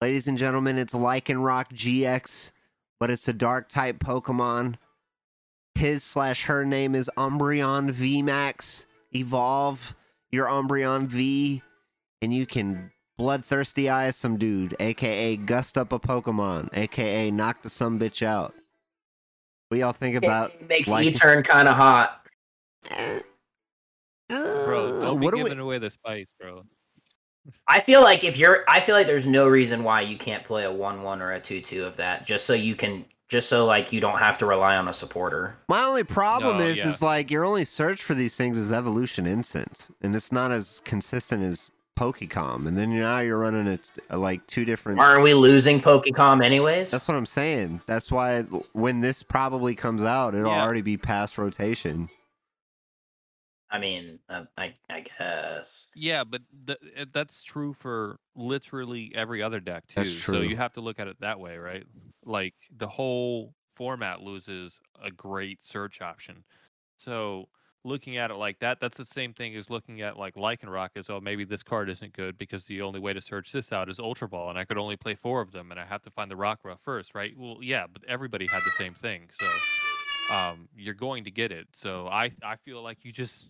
[0.00, 2.52] ladies and gentlemen, it's Lycanroc GX,
[2.98, 4.76] but it's a dark type Pokemon.
[5.74, 8.86] His slash her name is Umbreon VMAX.
[9.14, 9.94] Evolve
[10.30, 11.62] your Umbreon V,
[12.20, 17.70] and you can bloodthirsty eyes some dude, aka gust up a Pokemon, aka knock the
[17.70, 18.54] some bitch out.
[19.68, 22.26] What y'all think about it makes like- E turn kind of hot.
[22.90, 23.20] Eh,
[24.30, 26.64] uh, bro, don't be what do we- giving away the spice, bro.
[27.68, 30.64] I feel like if you're, I feel like there's no reason why you can't play
[30.64, 34.00] a one-one or a two-two of that, just so you can, just so like you
[34.00, 35.56] don't have to rely on a supporter.
[35.68, 36.88] My only problem No, is, yeah.
[36.88, 40.80] is like your only search for these things is evolution incense, and it's not as
[40.86, 42.66] consistent as Pokecom.
[42.66, 45.00] And then now you're running it uh, like two different.
[45.00, 46.90] Aren't we losing Pokecom anyways?
[46.90, 47.80] That's what I'm saying.
[47.86, 50.62] That's why when this probably comes out, it'll Yeah.
[50.62, 52.08] already be past rotation.
[53.70, 55.88] I mean, uh, I, I guess.
[55.96, 60.04] Yeah, but th- uh, that's true for literally every other deck too.
[60.04, 61.84] That's So you have to look at it that way, right?
[62.24, 66.44] Like the whole format loses a great search option.
[66.96, 67.48] So
[67.84, 71.10] looking at it like that, that's the same thing as looking at like Lycanroc as
[71.10, 73.98] oh maybe this card isn't good because the only way to search this out is
[73.98, 76.30] Ultra Ball and I could only play four of them and I have to find
[76.30, 77.34] the Rockruff first, right?
[77.36, 81.68] Well, yeah, but everybody had the same thing, so um, you're going to get it.
[81.74, 83.46] So I I feel like you just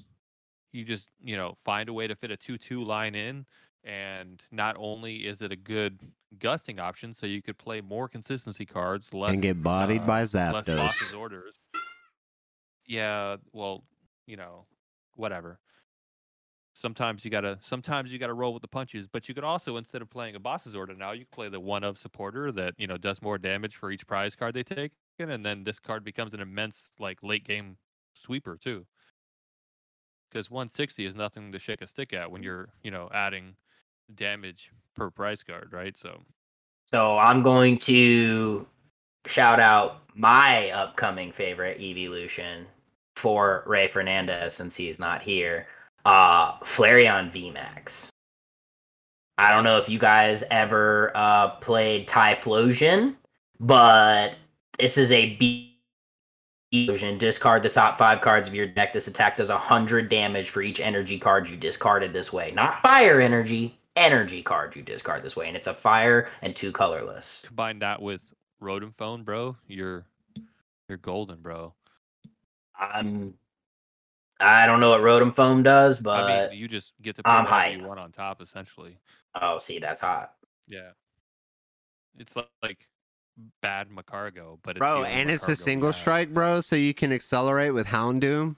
[0.72, 3.46] you just you know find a way to fit a two-two line in
[3.84, 5.98] and not only is it a good
[6.38, 10.20] gusting option so you could play more consistency cards less and get bodied uh, by
[10.20, 10.76] less Zapdos.
[10.76, 11.54] bosses orders
[12.86, 13.84] yeah well
[14.26, 14.66] you know
[15.16, 15.58] whatever.
[16.72, 20.02] Sometimes you gotta sometimes you gotta roll with the punches but you could also instead
[20.02, 22.96] of playing a boss's order now you play the one of supporter that you know
[22.96, 26.40] does more damage for each prize card they take and then this card becomes an
[26.40, 27.76] immense like late game
[28.14, 28.86] sweeper too.
[30.30, 33.54] Because 160 is nothing to shake a stick at when you're you know adding
[34.12, 35.96] damage per prize card right?
[35.96, 36.22] So
[36.90, 38.66] So I'm going to
[39.26, 42.66] shout out my upcoming favorite evolution
[43.16, 45.66] for Ray Fernandez since he's not here.
[46.04, 48.08] Uh Flareon VMAX.
[49.36, 53.16] I don't know if you guys ever uh played Typhlosion,
[53.60, 54.36] but
[54.78, 55.74] this is a B
[56.74, 57.18] evolution.
[57.18, 58.92] Discard the top five cards of your deck.
[58.92, 62.50] This attack does hundred damage for each energy card you discarded this way.
[62.52, 65.48] Not fire energy, energy card you discard this way.
[65.48, 67.42] And it's a fire and two colorless.
[67.46, 68.22] combine that with
[68.62, 70.06] Rotom phone bro you're
[70.88, 71.74] you're golden bro
[72.78, 73.34] I'm
[74.40, 77.30] I don't know what Rotom Phone does, but I mean, you just get to put
[77.30, 78.98] I'm whatever you want on top, essentially.
[79.40, 80.32] oh, see, that's hot.
[80.66, 80.90] Yeah,
[82.18, 82.88] it's li- like
[83.62, 85.96] bad Magcargo, but it's Bro, the only and it's a single have.
[85.96, 88.56] strike, bro, so you can accelerate with Houndoom.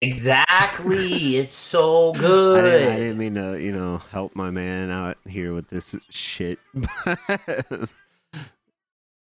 [0.00, 2.64] Exactly, it's so I good.
[2.64, 6.58] didn't, I didn't mean to, you know, help my man out here with this shit.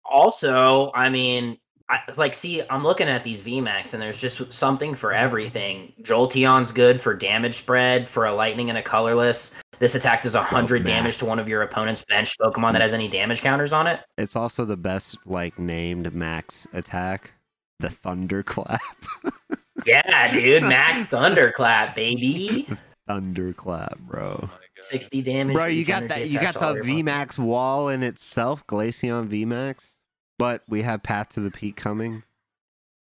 [0.07, 4.95] Also, I mean, I, like, see, I'm looking at these VMAX, and there's just something
[4.95, 5.93] for everything.
[6.01, 9.51] Jolteon's good for damage spread for a lightning and a colorless.
[9.77, 10.95] This attack does 100 man.
[11.03, 13.99] damage to one of your opponent's bench Pokemon that has any damage counters on it.
[14.17, 17.31] it's also the best, like, named max attack.
[17.79, 18.79] The Thunderclap.
[19.85, 22.67] Yeah, dude, Max Thunderclap, baby.
[23.07, 24.39] Thunderclap, bro.
[24.41, 24.59] Oh my God.
[24.79, 25.53] 60 damage.
[25.53, 26.29] Bro, you got that.
[26.29, 27.03] You got the your Pokemon.
[27.03, 29.94] VMAX wall in itself, Glaceon VMAX.
[30.37, 32.23] But we have Path to the Peak coming,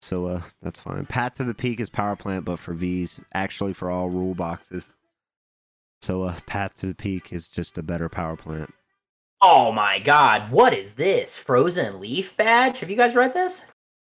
[0.00, 1.04] so uh, that's fine.
[1.06, 4.88] Path to the Peak is Power Plant, but for V's, actually for all rule boxes.
[6.00, 8.72] So uh, Path to the Peak is just a better Power Plant.
[9.42, 11.36] Oh my god, what is this?
[11.38, 12.80] Frozen Leaf badge?
[12.80, 13.64] Have you guys read this?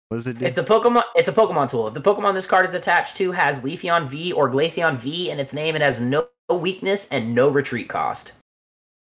[0.10, 0.46] What does it do?
[0.46, 1.88] If the Pokemon, it's a Pokemon tool.
[1.88, 5.39] If the Pokemon this card is attached to has Leafeon V or Glaceon V in
[5.39, 8.34] its name, it has no weakness and no retreat cost.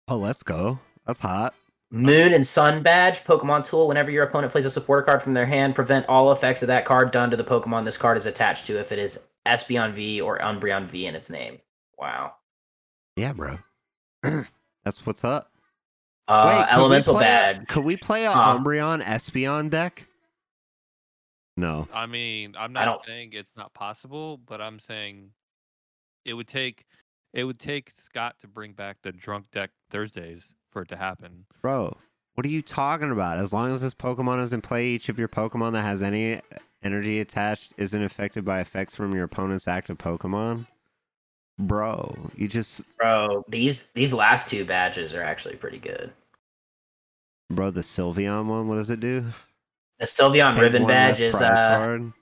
[0.08, 0.80] oh, let's go.
[1.06, 1.56] That's hot.
[1.94, 3.88] Moon and Sun badge, Pokemon tool.
[3.88, 6.86] Whenever your opponent plays a supporter card from their hand, prevent all effects of that
[6.86, 10.22] card done to the Pokemon this card is attached to if it is Espeon V
[10.22, 11.60] or Umbreon V in its name.
[12.00, 12.36] Wow.
[13.18, 13.58] Yeah, bro.
[14.24, 15.52] that's what's up.
[16.30, 17.68] Uh, Wait, elemental play a- badge.
[17.68, 18.58] could we play a Huh.
[18.58, 20.06] Umbreon Espeon deck?
[21.58, 21.90] No.
[21.94, 25.32] I mean, I'm I not don't- saying it's not possible, but I'm saying
[26.24, 26.86] it would take
[27.34, 31.46] it would take Scott to bring back the drunk deck Thursdays for it to happen.
[31.62, 31.98] Bro,
[32.36, 33.38] what are you talking about?
[33.38, 36.42] As long as this Pokemon is in play, each of your Pokemon that has any
[36.84, 40.66] energy attached isn't affected by effects from your opponent's active Pokemon.
[41.60, 46.12] Bro, you just Bro, these these last two badges are actually pretty good.
[47.52, 48.68] bro the Sylveon one.
[48.68, 49.26] What does it do?
[50.00, 52.14] The Sylveon Take ribbon one badge is uh card?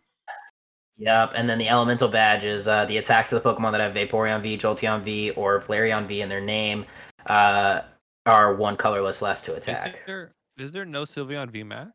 [0.97, 4.41] Yep, and then the elemental badges, uh, the attacks of the Pokemon that have Vaporeon
[4.41, 6.85] V, Jolteon V, or Flareon V in their name,
[7.27, 7.81] uh,
[8.29, 10.01] are one colorless less to Is attack.
[10.05, 11.91] there is there no Sylveon VMAX?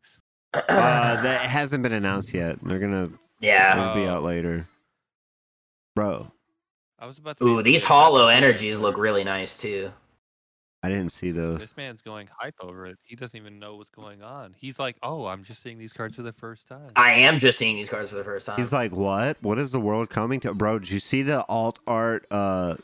[0.53, 0.61] Uh,
[1.21, 2.57] that hasn't been announced yet.
[2.63, 3.09] They're gonna
[3.39, 3.79] yeah.
[3.79, 4.67] it'll be out later,
[5.95, 6.31] bro.
[6.97, 7.45] I was about to.
[7.45, 9.91] Ooh, these hollow energies look really nice too.
[10.85, 11.59] I didn't see those.
[11.59, 12.97] This man's going hype over it.
[13.01, 14.53] He doesn't even know what's going on.
[14.55, 17.57] He's like, "Oh, I'm just seeing these cards for the first time." I am just
[17.57, 18.57] seeing these cards for the first time.
[18.57, 19.37] He's like, what?
[19.41, 20.77] What is the world coming to, bro?
[20.77, 22.75] Did you see the alt art uh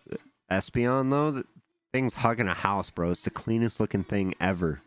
[0.52, 1.44] Espeon though?
[1.92, 3.12] That thing's hugging a house, bro.
[3.12, 4.82] It's the cleanest looking thing ever.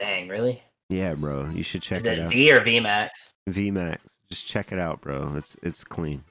[0.00, 0.60] Dang, really?
[0.88, 1.48] Yeah, bro.
[1.50, 2.30] You should check Is it it out.
[2.30, 3.32] V or V Max?
[3.48, 3.98] VMAX.
[4.28, 5.34] Just check it out, bro.
[5.36, 6.24] It's it's clean.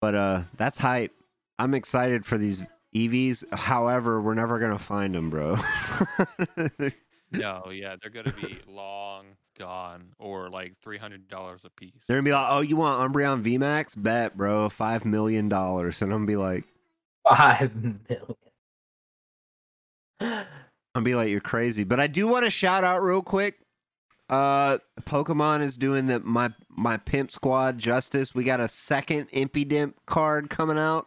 [0.00, 1.12] But uh that's hype.
[1.58, 2.62] I'm excited for these
[2.94, 3.52] EVs.
[3.52, 5.56] However, we're never gonna find them, bro.
[7.32, 9.26] no, yeah, they're gonna be long
[9.58, 11.92] gone or like three hundred dollars a piece.
[12.08, 14.02] They're gonna be like, "Oh, you want Umbreon VMAX?
[14.02, 16.64] Bet, bro, five million dollars." And I'm gonna be like,
[17.28, 18.36] Five million.
[20.20, 20.46] I'm
[20.94, 23.60] gonna be like, "You're crazy." But I do want to shout out real quick.
[24.28, 28.34] Uh, Pokemon is doing the my my pimp squad justice.
[28.34, 31.06] We got a second Impidimp card coming out.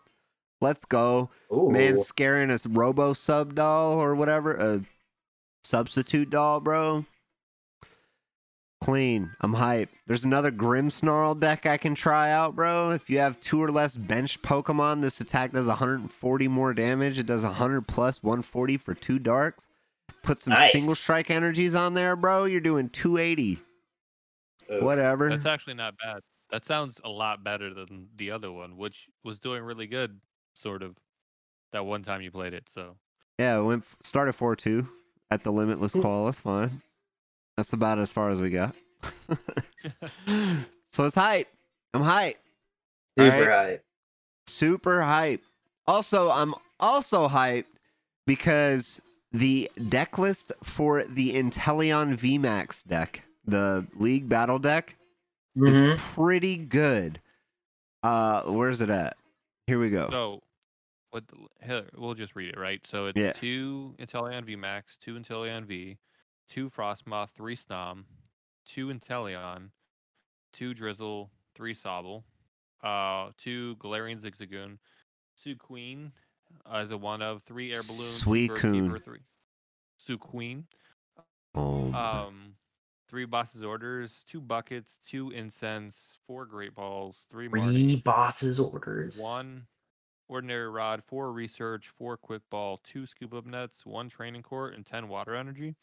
[0.61, 1.29] Let's go.
[1.51, 1.69] Ooh.
[1.71, 4.81] Man scaring a robo sub doll or whatever, a
[5.63, 7.05] substitute doll, bro.
[8.83, 9.31] Clean.
[9.39, 9.89] I'm hype.
[10.07, 12.89] There's another Grimmsnarl deck I can try out, bro.
[12.89, 17.17] If you have two or less bench Pokemon, this attack does 140 more damage.
[17.17, 19.69] It does 100 plus 140 for two darks.
[20.21, 20.73] Put some Nice.
[20.73, 22.43] single strike energies on there, bro.
[22.43, 23.61] You're doing 280.
[24.69, 24.83] Oof.
[24.83, 25.29] Whatever.
[25.29, 26.19] That's actually not bad.
[26.49, 30.19] That sounds a lot better than the other one, which was doing really good,
[30.51, 30.97] sort of,
[31.71, 32.67] that one time you played it.
[32.67, 32.97] So
[33.39, 34.89] Yeah, it went started 4 2
[35.31, 36.01] at the limitless mm.
[36.01, 36.25] call.
[36.25, 36.81] That's fine.
[37.57, 38.75] That's about as far as we got.
[40.91, 41.47] so it's hype.
[41.93, 42.39] I'm hype.
[43.17, 43.69] Super Alright.
[43.69, 43.85] hype.
[44.47, 45.41] Super hype.
[45.85, 47.65] Also, I'm also hyped
[48.25, 49.01] because
[49.31, 54.95] the deck list for the Inteleon VMAX deck, the League Battle deck,
[55.57, 55.93] Mhm.
[55.93, 57.19] is pretty good.
[58.01, 59.15] Uh, where's it at?
[59.67, 60.09] Here we go.
[60.09, 60.41] So,
[61.11, 61.23] what?
[61.27, 62.81] the- we'll just read it, right?
[62.87, 63.31] So it's Yeah.
[63.33, 65.97] two Inteleon V Max, two Inteleon V,
[66.49, 68.03] two Frosmoth, three Snom,
[68.65, 69.69] two Inteleon,
[70.51, 72.23] two Drizzile, three Sobble,
[72.83, 74.77] uh, two Galarian Zigzagoon,
[75.41, 76.11] two Queen
[76.71, 79.03] as a one of three Air Balloons, two Suicune.
[79.03, 79.19] Three
[80.07, 80.63] Suicune,
[81.55, 82.55] Oh, um,
[83.07, 89.19] three Boss's Orders, two Buckets, two Incense, four Great Balls, three Three Marnie, bosses orders.
[89.19, 89.67] one
[90.27, 94.83] ordinary rod, four research, four quick ball, two scoop up nets, one training court, and
[94.83, 95.75] ten water energy.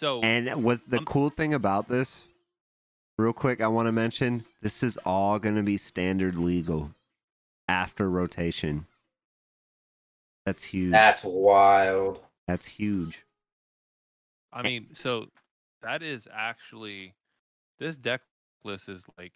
[0.00, 2.24] So and was the I'm- cool thing about this?
[3.18, 6.90] Real quick, I want to mention this is all going to be standard legal
[7.68, 8.86] after rotation.
[10.46, 10.92] That's huge.
[10.92, 12.22] That's wild.
[12.48, 13.26] That's huge.
[14.54, 15.26] I mean, so
[15.82, 17.12] that is actually
[17.78, 18.22] this deck
[18.64, 19.34] list is like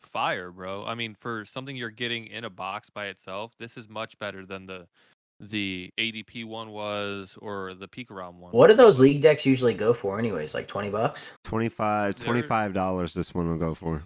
[0.00, 0.84] fire, bro.
[0.86, 4.46] I mean, for something you're getting in a box by itself, this is much better
[4.46, 4.86] than the
[5.40, 8.52] the ADP one was or the Pikarom one.
[8.52, 10.54] What do those league decks usually go for, anyways?
[10.54, 12.14] Like twenty bucks, Twenty five.
[12.14, 13.12] Twenty five dollars.
[13.14, 14.02] this one will go for.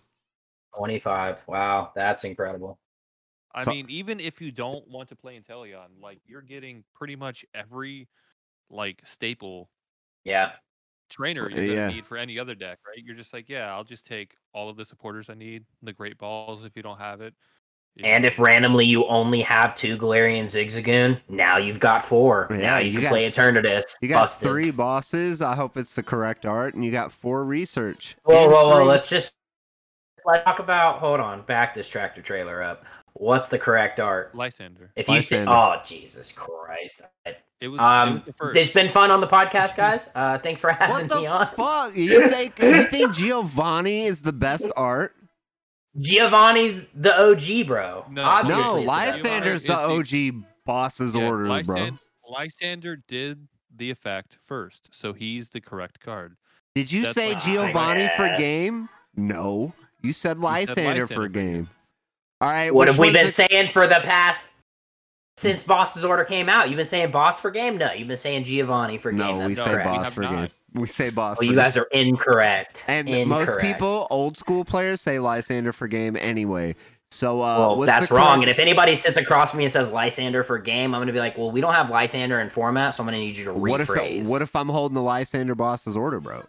[0.76, 1.44] twenty-five.
[1.46, 2.78] Wow, that's incredible.
[3.52, 7.44] I mean, even if you don't want to play Inteleon, like you're getting pretty much
[7.54, 8.08] every
[8.68, 9.68] like staple
[10.24, 10.52] Yeah,
[11.08, 11.74] trainer you're Yeah.
[11.86, 13.02] gonna need for any other deck, right?
[13.04, 16.16] You're just like, yeah, I'll just take all of the supporters I need, the great
[16.18, 17.34] balls if you don't have it.
[17.96, 22.46] You and if randomly you only have two Galarian Zigzagoon, now you've got four.
[22.50, 23.96] Yeah, now you, you can got- play Eternatus.
[24.00, 24.48] You got Busted.
[24.48, 25.42] three bosses.
[25.42, 26.74] I hope it's the correct art.
[26.74, 28.16] And you got four research.
[28.24, 28.76] Whoa, and whoa, whoa!
[28.76, 29.34] three- Let's just
[30.24, 30.98] let's talk about.
[31.00, 32.84] Hold on, back this tractor trailer up.
[33.14, 34.34] What's the correct art?
[34.34, 34.92] Lysander.
[34.96, 37.02] If you say, oh Jesus Christ!
[37.26, 38.56] It was, it was Um, the first.
[38.56, 40.08] it's been fun on the podcast, guys.
[40.14, 41.46] Uh, thanks for having What the me on.
[41.48, 41.94] fuck?
[41.96, 45.16] You think, you think Giovanni is the best art?
[45.98, 48.04] Giovanni's the OG, bro.
[48.10, 49.28] No, Obviously, No, it's the.
[49.28, 51.88] Lysander's the OG boss's Yeah, orders, bro.
[52.28, 56.36] Lysander did the effect first, so he's the correct card.
[56.74, 58.88] Did you That's say what- Giovanni for game?
[59.16, 59.72] No.
[60.02, 61.52] You said said Lysander Lysander for for game.
[61.52, 61.70] game.
[62.40, 62.72] All right.
[62.72, 64.46] What have we been the- saying for the past
[65.36, 66.68] since Boss's order came out?
[66.68, 67.76] You've been saying Boss for game?
[67.76, 69.18] No, you've been saying Giovanni for game.
[69.18, 69.90] No, we That's say correct.
[69.90, 70.48] We boss have for game.
[70.74, 70.80] Not.
[70.80, 72.84] We say boss Well, you guys are incorrect.
[72.88, 73.50] And incorrect.
[73.50, 76.74] most people, old school players, say Lysander for game anyway.
[77.12, 78.36] So uh, Well, what's that's the wrong.
[78.36, 81.08] correct- And if anybody sits across from me and says Lysander for game, I'm going
[81.08, 83.36] to be like, well, we don't have Lysander in format, so I'm going to need
[83.36, 84.28] you to what if rephrase.
[84.28, 86.44] what if I'm holding the Lysander boss's order, bro?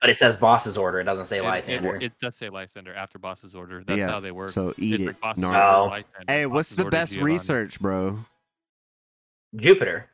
[0.00, 1.00] But it says boss's order.
[1.00, 1.96] It doesn't say It- Lysander.
[1.96, 3.84] It, it does say Lysander after boss's order.
[3.86, 4.48] That's Yeah, how they work.
[4.48, 5.16] So eat It's it.
[5.22, 6.02] order, No.
[6.26, 7.32] Hey, what's the best Giovanni.
[7.34, 8.20] research, bro?
[9.56, 10.09] Jupiter.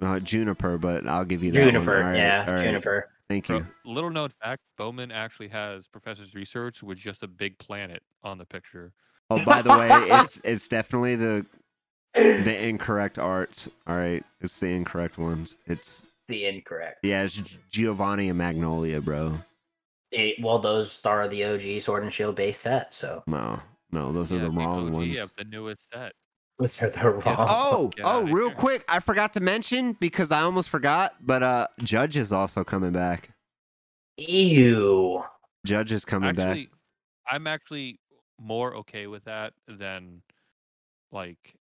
[0.00, 1.72] Uh, Juniper, but I'll give you that one.
[1.72, 1.96] Juniper.
[1.96, 2.62] All right, yeah, all right.
[2.64, 3.08] Juniper.
[3.28, 3.66] Thank Bro, you.
[3.84, 8.44] little known fact: Bowman actually has Professor's research with just a big planet on the
[8.44, 8.92] picture.
[9.30, 11.44] Oh, by the way, it's it's definitely the
[12.14, 13.68] the incorrect arts.
[13.86, 15.56] All right, it's the incorrect ones.
[15.66, 16.98] It's The incorrect.
[17.02, 17.40] yeah, it's
[17.70, 19.40] Giovanni and Magnolia, bro.
[20.12, 22.94] It- well, those are the OG Sword and Shield base set.
[22.94, 25.18] So No, no, those are Yeah, the wrong OG ones.
[25.18, 26.12] of the newest set.
[26.58, 27.22] Those are the wrong.
[27.26, 28.56] Oh, Get oh, real here.
[28.56, 32.92] quick, I forgot to mention because I almost forgot, but uh, Judge is also coming
[32.92, 33.30] back.
[34.16, 35.22] Ew.
[35.66, 36.68] Judge is coming back.
[37.28, 38.00] I'm actually
[38.40, 40.22] more okay with that than
[41.12, 41.55] like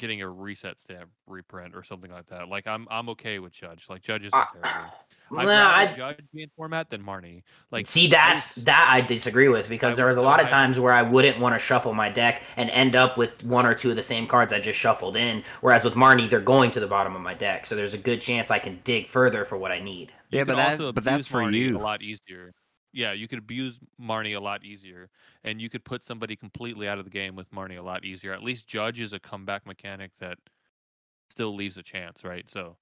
[0.00, 2.48] getting a reset stamp reprint or something like that.
[2.48, 3.86] Like I'm I'm okay with Judge.
[3.88, 4.90] Like Judge isn't Ah, terrible.
[5.38, 7.42] I'd Nah, rather I Judge be in format than Marnie.
[7.70, 10.48] Like see that's that I disagree with because I there was a was- lot of
[10.48, 13.64] I- times where I wouldn't want to shuffle my deck and end up with one
[13.64, 15.44] or two of the same cards I just shuffled in.
[15.60, 18.20] Whereas with Marnie, they're going to the bottom of my deck, so there's a good
[18.20, 20.12] chance I can dig further for what I need.
[20.30, 21.76] you Yeah, but that- also but that's for Marnie you.
[21.76, 22.52] a lot easier.
[22.92, 25.10] Yeah, you could abuse Marnie a lot easier,
[25.44, 28.32] and you could put somebody completely out of the game with Marnie a lot easier.
[28.32, 30.38] At least Judge is a comeback mechanic that
[31.28, 32.48] still leaves a chance, right?
[32.50, 32.76] So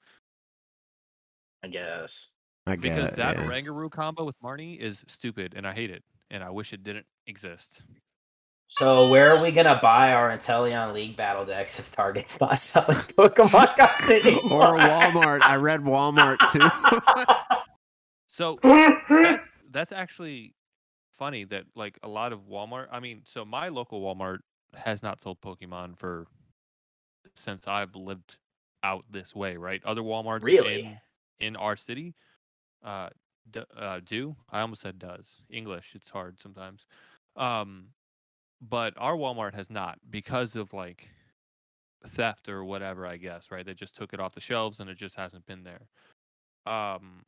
[1.63, 2.31] I guess.
[2.67, 3.47] I get because that yeah.
[3.47, 7.07] Rangaroo combo with Marnie is stupid, and I hate it, and I wish it didn't
[7.27, 7.83] exist.
[8.71, 12.97] So where are we gonna buy our Inteleon League battle decks if Target's not selling
[12.97, 14.75] Pokemon cards anymore?
[14.75, 15.41] or Walmart.
[15.43, 16.61] I read Walmart too.
[18.39, 20.55] So that, that's actually
[21.12, 22.89] funny that like a lot of Walmart.
[22.91, 24.41] I mean, so my local Walmart
[24.75, 26.27] has not sold Pokemon for
[27.35, 28.39] since I've lived
[28.83, 29.57] out this way.
[29.57, 30.83] Right, other WalMarts Really?
[30.83, 31.01] in
[31.41, 32.14] in our city
[32.83, 33.11] uh,
[33.51, 34.37] d- uh do.
[34.51, 35.43] I almost said does.
[35.51, 36.87] English, it's hard sometimes.
[37.37, 37.89] Um,
[38.61, 41.11] but our Walmart has not because of like
[42.07, 43.07] theft or whatever.
[43.07, 43.64] I guess right.
[43.66, 45.89] They just took it off the shelves and it just hasn't been there.
[46.66, 47.25] Um,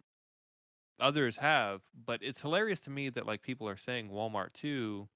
[1.00, 5.08] others have, but it's hilarious to me that like people are saying Walmart too,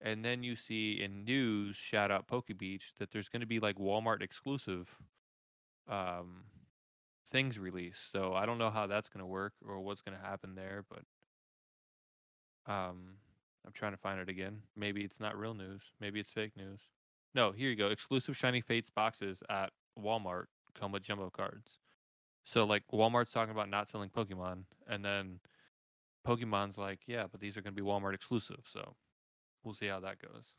[0.00, 3.60] and then you see in news shout out Poke Beach that there's going to be
[3.60, 4.96] like Walmart exclusive
[5.88, 6.44] um
[7.28, 8.10] things released.
[8.12, 10.84] So I don't know how that's going to work or what's going to happen there,
[10.88, 13.16] but um
[13.66, 14.62] I'm trying to find it again.
[14.76, 15.82] Maybe it's not real news.
[16.00, 16.80] Maybe it's fake news.
[17.34, 17.88] No, here you go.
[17.88, 20.46] Exclusive Shining Fates boxes at Walmart
[20.78, 21.78] come with jumbo cards.
[22.44, 25.40] So like Walmart's talking about not selling Pokemon, and then
[26.26, 28.60] Pokemon's like, yeah, but these are going to be Walmart exclusive.
[28.64, 28.94] So
[29.64, 30.54] we'll see how that goes.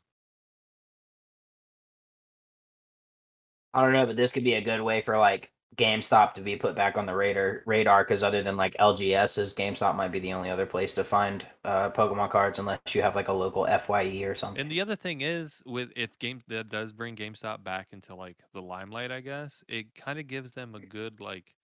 [3.74, 6.56] I don't know, but this could be a good way for like GameStop to be
[6.56, 10.34] put back on the radar radar because other than like LGS's, GameStop might be the
[10.34, 14.24] only other place to find uh, Pokemon cards unless you have like a local FYE
[14.24, 14.60] or something.
[14.60, 18.36] And the other thing is, with if game that does bring GameStop back into like
[18.52, 21.54] the limelight, I guess it kind of gives them a good like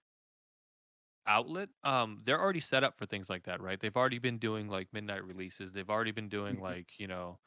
[1.28, 1.68] outlet.
[1.84, 3.78] Um, they're already set up for things like that, right?
[3.80, 5.72] They've already been doing like midnight releases.
[5.72, 7.38] They've already been doing like you know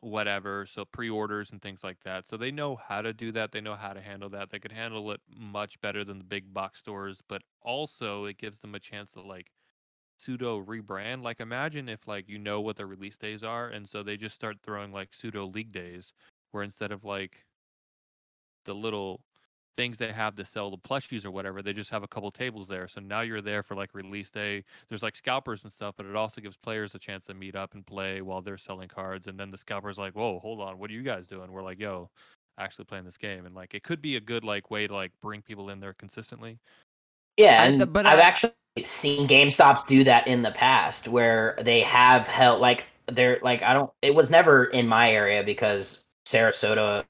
[0.00, 3.60] whatever so pre-orders and things like that so they know how to do that they
[3.60, 6.80] know how to handle that they could handle it much better than the big box
[6.80, 9.50] stores but also it gives them a chance to like
[10.18, 14.02] pseudo rebrand like imagine if like you know what the release days are and so
[14.02, 16.12] they just start throwing like pseudo league days
[16.52, 17.44] where instead of like
[18.64, 19.22] the little
[19.76, 22.66] things they have to sell the plushies or whatever they just have a couple tables
[22.68, 22.88] there.
[22.88, 24.64] So now you're there for like release day.
[24.88, 27.74] There's like scalpers and stuff but it also gives players a chance to meet up
[27.74, 30.90] and play while they're selling cards and then the scalpers like whoa hold on what
[30.90, 31.50] are you guys doing?
[31.52, 32.10] We're like yo
[32.58, 35.12] actually playing this game and like it could be a good like way to like
[35.20, 36.58] bring people in there consistently.
[37.36, 38.52] Yeah, I- and but I've I- actually
[38.84, 43.72] seen GameStops do that in the past where they have held like they're like I
[43.74, 47.04] don't it was never in my area because Sarasota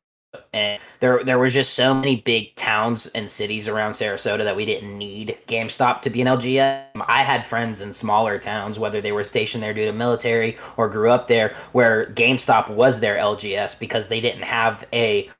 [0.52, 4.64] and there there was just so many big towns and cities around Sarasota that we
[4.64, 6.86] didn't need GameStop to be an LGS.
[6.94, 10.88] I had friends in smaller towns, whether they were stationed there due to military or
[10.88, 15.30] grew up there, where GameStop was their LGS because they didn't have a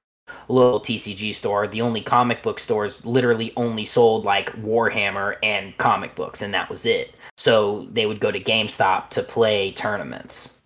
[0.49, 1.67] little TCG store.
[1.67, 6.69] The only comic book stores literally only sold like Warhammer and comic books, and that
[6.69, 7.15] was it.
[7.37, 10.59] So they would go to GameStop to play tournaments.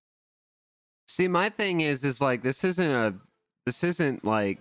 [1.08, 3.14] See, my thing is, is like this isn't a,
[3.70, 4.58] this isn't like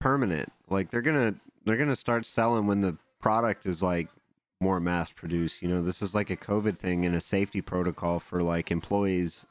[0.00, 0.50] permanent.
[0.70, 1.34] Like they're gonna,
[1.66, 4.08] they're gonna start selling when the product is like
[4.62, 5.60] more mass produced.
[5.60, 9.44] You know, this is like a COVID thing and a safety protocol for like employees.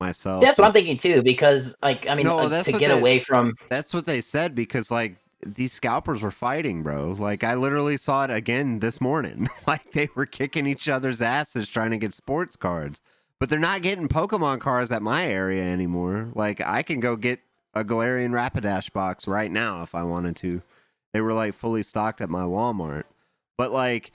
[0.00, 2.98] Myself, That's what I'm thinking too, because like I mean, No, uh, to get they-
[2.98, 7.10] away from That's what they said because like these scalpers were fighting, bro.
[7.10, 9.48] Like I literally saw it again this morning.
[9.66, 13.00] like they were kicking each other's asses trying to get sports cards.
[13.42, 16.28] But they're not getting Pokemon cards at my area anymore.
[16.32, 17.40] Like I can go get
[17.74, 20.62] a Galarian Rapidash box right now if I wanted to.
[21.12, 23.02] They were like fully stocked at my Walmart.
[23.58, 24.12] But like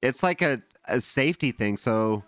[0.00, 1.76] it's like a, a safety thing.
[1.76, 2.24] So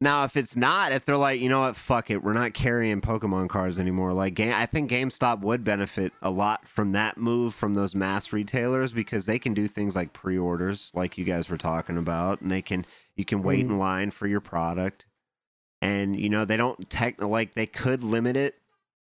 [0.00, 3.00] now, if it's not, if they're like, you know what, fuck it, we're not carrying
[3.00, 4.12] Pokemon cards anymore.
[4.12, 8.32] Like, game, I think GameStop would benefit a lot from that move from those mass
[8.32, 12.50] retailers because they can do things like pre-orders, like you guys were talking about, and
[12.50, 12.84] they can
[13.16, 13.70] you can wait Mhm.
[13.70, 15.06] in line for your product,
[15.80, 18.56] and you know they don't tech like they could limit it,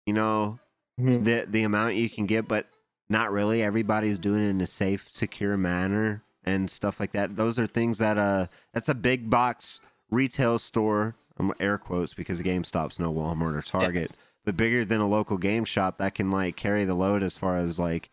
[0.07, 0.59] you know,
[0.99, 1.25] Mhm.
[1.25, 2.67] the the amount you can get, but
[3.11, 3.63] not really.
[3.63, 7.37] Everybody's doing it in a safe, secure manner and stuff like that.
[7.37, 9.81] Those are things that uh that's a big box
[10.11, 11.17] retail store.
[11.39, 14.13] I'm air quotes because GameStop's no Walmart or Target,
[14.45, 17.57] but bigger than a local game shop that can like carry the load as far
[17.57, 18.11] as like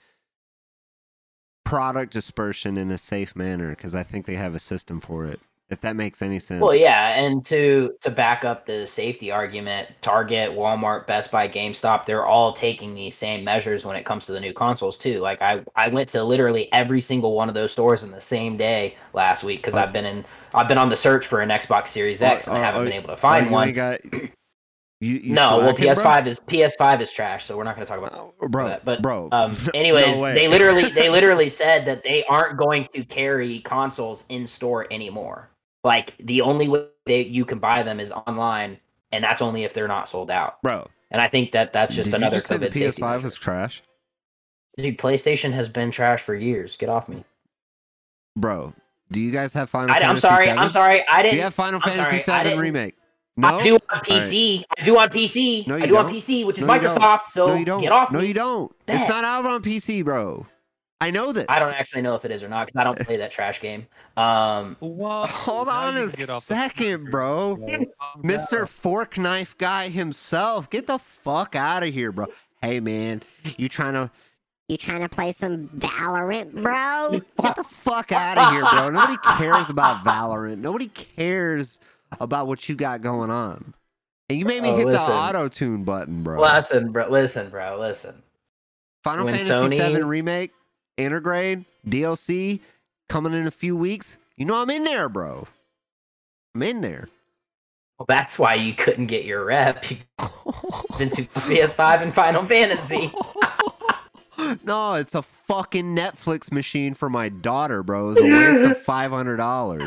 [1.66, 5.41] product dispersion in a safe manner because I think they have a system for it.
[5.70, 6.61] If that makes any sense.
[6.61, 12.05] Well, yeah, and to to back up the safety argument, Target, Walmart, Best Buy, GameStop,
[12.05, 15.20] they're all taking these same measures when it comes to the new consoles too.
[15.20, 18.55] Like I I went to literally every single one of those stores in the same
[18.55, 19.82] day last week because Oh.
[19.82, 22.59] I've been in I've been on the search for an Xbox Series X and I
[22.61, 23.74] Oh, haven't oh, been able to Oh, find you one.
[23.74, 23.99] got-
[24.99, 25.74] you, you no, well?
[25.76, 28.84] PS5 is PS5 is trash, so we're not going to talk about Oh, bro, that.
[28.84, 29.30] But bro.
[29.32, 30.34] um, anyways, way.
[30.34, 35.49] they literally they literally said that they aren't going to carry consoles in store anymore.
[35.88, 38.77] Like the only way they, you can buy them is online,
[39.11, 40.61] and that's only if they're not sold out.
[40.61, 40.88] bro.
[41.09, 43.23] And I think that that's just did another you just say the COVID PS5 measure.
[43.23, 43.81] was trash,
[44.77, 46.75] Dude, PlayStation has been trash for years.
[46.77, 47.23] Get off me.
[48.35, 48.73] bro.
[49.09, 49.95] Do you guys have Final?
[49.95, 50.47] I, I'm sorry.
[50.47, 50.59] 7?
[50.59, 51.05] I'm sorry.
[51.07, 51.35] I didn't.
[51.35, 52.95] Do you have Final I'm Fantasy sorry, I didn't- remake?
[53.39, 54.63] No, I do on PC.
[54.77, 55.67] I do on PC.
[55.67, 56.09] No, I you do don't.
[56.09, 57.27] PC, which is No, you don't.
[57.27, 57.81] So no, you don't.
[57.81, 58.15] get off me.
[58.17, 58.27] no, me.
[58.29, 58.75] you don't.
[58.88, 60.47] It's not out on PC, bro.
[61.00, 61.45] I know this.
[61.48, 63.62] I don't actually know if it is or not because I don't play that trash
[63.62, 63.86] game.
[64.16, 67.58] Um, Whoa, Hold on a can get off the second, bro.
[67.58, 68.58] Calm Mr.
[68.60, 68.66] down.
[68.68, 70.70] Fork Knife Guy himself.
[70.70, 72.26] Get the fuck out of here, bro.
[72.62, 73.22] Hey, man,
[73.58, 74.10] you trying to
[74.68, 77.22] You trying to play some Valorant, bro?
[77.43, 78.89] get the fuck out of here, bro?
[78.89, 80.58] Nobody cares about Valorant.
[80.58, 81.80] Nobody cares
[82.20, 83.76] about what you got going on.
[84.30, 85.10] And you made me Oh, hit listen.
[85.10, 86.41] the auto tune button, bro.
[86.41, 87.08] listen, bro.
[87.10, 87.78] Listen, bro.
[87.80, 88.22] Listen.
[89.04, 90.52] Final when Fantasy Sony- VII remake,
[90.98, 92.60] Intergrade, DLC
[93.10, 94.18] coming in a few weeks.
[94.36, 95.48] You know I'm in there, bro.
[96.56, 97.08] I'm in there.
[97.98, 99.86] Well, that's why you couldn't get your rep.
[99.91, 100.06] You've
[100.98, 103.12] been to PS5 and Final Fantasy.
[104.64, 108.12] no, it's a fucking Netflix machine for my daughter, bro.
[108.12, 109.84] It's a waste of five hundred dollars.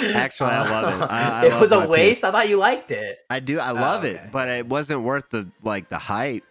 [0.00, 1.04] Actually, I love it.
[1.10, 2.24] I- I it love was a PS waste.
[2.24, 3.18] I thought you liked it.
[3.28, 3.58] I do.
[3.58, 4.14] I Oh, love okay.
[4.14, 6.44] it, but it wasn't worth the like the hype.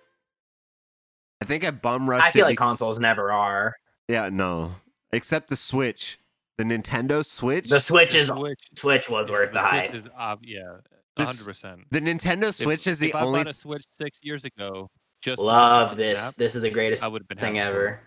[1.42, 2.50] I think I bum rushed I feel it.
[2.50, 3.76] like be- consoles never are.
[4.08, 4.76] yeah, no,
[5.12, 6.20] except the Switch,
[6.58, 7.70] the Nintendo Switch.
[7.70, 9.96] The Switch The is Switch, Switch was worth the Switch hype.
[9.96, 10.78] Is, ob- yeah,
[11.16, 11.82] This- hundred percent.
[11.92, 14.90] the Nintendo Switch is the if only I bought a Switch six years ago,
[15.22, 16.20] just Love this.
[16.20, 17.70] Snap, This is the greatest I would have been thing happy.
[17.70, 18.00] ever.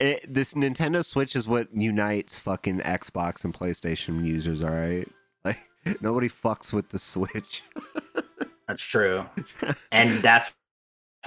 [0.00, 4.62] it, this Nintendo Switch is what unites fucking Xbox and PlayStation users.
[4.62, 5.08] All right,
[5.44, 5.58] like
[6.00, 7.62] nobody fucks with the Switch.
[8.68, 9.26] That's true.
[9.92, 10.52] and that's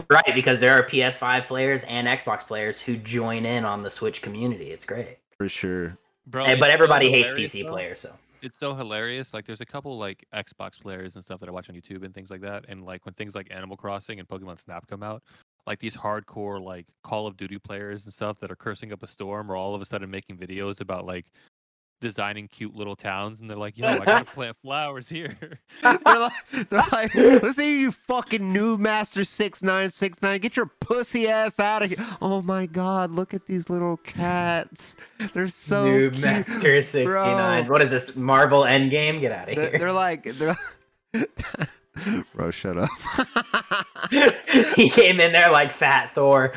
[0.10, 4.22] right because there are PS5 players and Xbox players who join in on the Switch
[4.22, 4.72] community.
[4.72, 5.18] It's great.
[5.38, 5.98] For sure.
[6.28, 7.72] Bro, And- it's but so everybody hates PC though.
[7.72, 9.34] players, so It's so hilarious.
[9.34, 12.14] Like, there's a couple like Xbox players and stuff that I watch on YouTube and
[12.14, 12.66] things like that.
[12.68, 15.24] And like when things like Animal Crossing and Pokemon Snap come out,
[15.66, 19.08] like these hardcore like Call of Duty players and stuff that are cursing up a
[19.08, 21.26] storm, or all of a sudden making videos about like
[22.02, 25.38] designing cute little towns, and they're like, "Yo, I gotta plant flowers here."
[25.82, 30.56] they're like, they're like, listen, here, you fucking new Master Six Nine Six Nine, get
[30.56, 32.06] your pussy ass out of here!
[32.22, 34.96] Oh my god, look at these little cats.
[35.34, 36.24] They're so New cute.
[36.24, 37.66] Master 69.
[37.68, 38.16] What is this?
[38.16, 39.20] Marvel Endgame?
[39.20, 39.80] Get out of They're, here.
[39.80, 40.58] they're like, they're.
[42.36, 42.90] Bro, shut up.
[44.76, 46.52] he came in there like Fat Thor.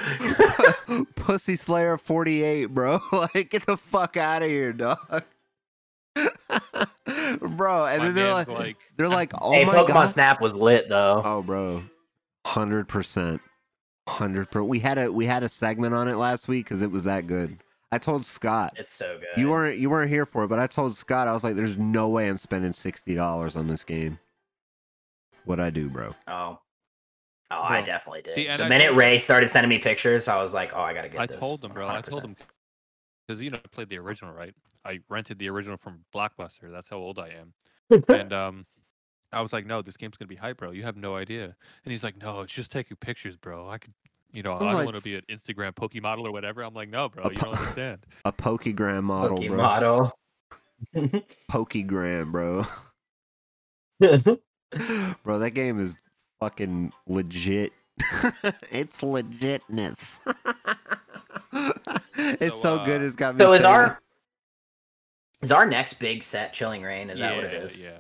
[1.17, 3.01] Pussy Slayer 48, bro.
[3.13, 5.25] Like, get the fuck out of here, dog.
[7.41, 10.07] bro, and My then they're man's like, they're like, oh hey, my Pokemon god.
[10.07, 11.23] Snap was lit though.
[11.25, 11.85] Oh, bro,
[12.47, 13.41] hundred percent,
[14.09, 14.69] hundred percent.
[14.69, 17.27] We had a we had a segment on it last week because it was that
[17.27, 17.63] good.
[17.91, 19.41] I told Scott It's so good.
[19.41, 21.79] you weren't you weren't here for it, but I told Scott I was like, "There's
[21.79, 24.19] no way I'm spending sixty dollars on this game."
[25.49, 26.15] What I do, bro?
[26.27, 26.59] Oh.
[27.51, 28.35] Oh, I definitely did.
[28.35, 30.93] see, the I minute told- Ray started sending me pictures, I was like, "Oh, I
[30.93, 31.89] gotta get I this." I told them, bro.
[31.89, 32.23] I told 100%.
[32.23, 32.37] them
[33.27, 34.55] because you know I played the original, right?
[34.85, 36.71] I rented the original from Blockbuster.
[36.71, 37.55] That's how old I am.
[38.09, 38.67] and um,
[39.33, 40.73] I was like, "No, this game's gonna be hype, bro.
[40.73, 41.45] You have no idea."
[41.85, 43.67] And he's like, "No, it's just taking pictures, bro.
[43.71, 43.95] I could,
[44.31, 46.61] you know, I'm I don't like- want to be an Instagram Pokey model or whatever.
[46.63, 48.05] I'm like, no, bro, A you don't understand.
[48.27, 49.57] A Pokegram model, Pokey bro.
[49.57, 50.19] model.
[51.51, 52.67] Pokegram, bro.
[55.25, 55.95] bro, that game is
[56.41, 57.73] fucking legit.
[58.71, 60.21] it's legitness.
[62.17, 63.01] it's so, So, good.
[63.01, 63.41] uh, It's got me.
[63.45, 64.01] so is saying our
[65.43, 67.11] is our next big set Chilling Reign?
[67.11, 67.79] Is yeah, that what it is?
[67.79, 67.99] Yeah.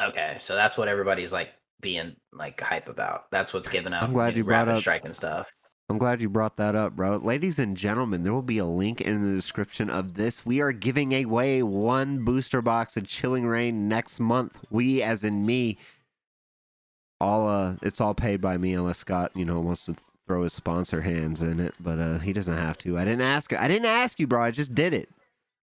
[0.00, 1.50] Okay, so that's what everybody's like
[1.80, 3.30] being like hype about.
[3.30, 4.02] That's what's giving up.
[4.02, 5.50] I'm glad you brought up- strike and stuff.
[5.90, 7.16] I'm glad you brought that up, bro.
[7.16, 10.44] Ladies and gentlemen, there will be a link in the description of this.
[10.44, 14.58] We are giving away one booster box of Chilling Reign next month.
[14.68, 15.78] We, as in me,
[17.20, 19.96] all uh, it's all paid by me unless Scott, you know, wants to
[20.26, 22.98] throw his sponsor hands in it, but uh, he doesn't have to.
[22.98, 23.52] I didn't ask.
[23.52, 24.42] I didn't ask you, bro.
[24.42, 25.08] I just did it.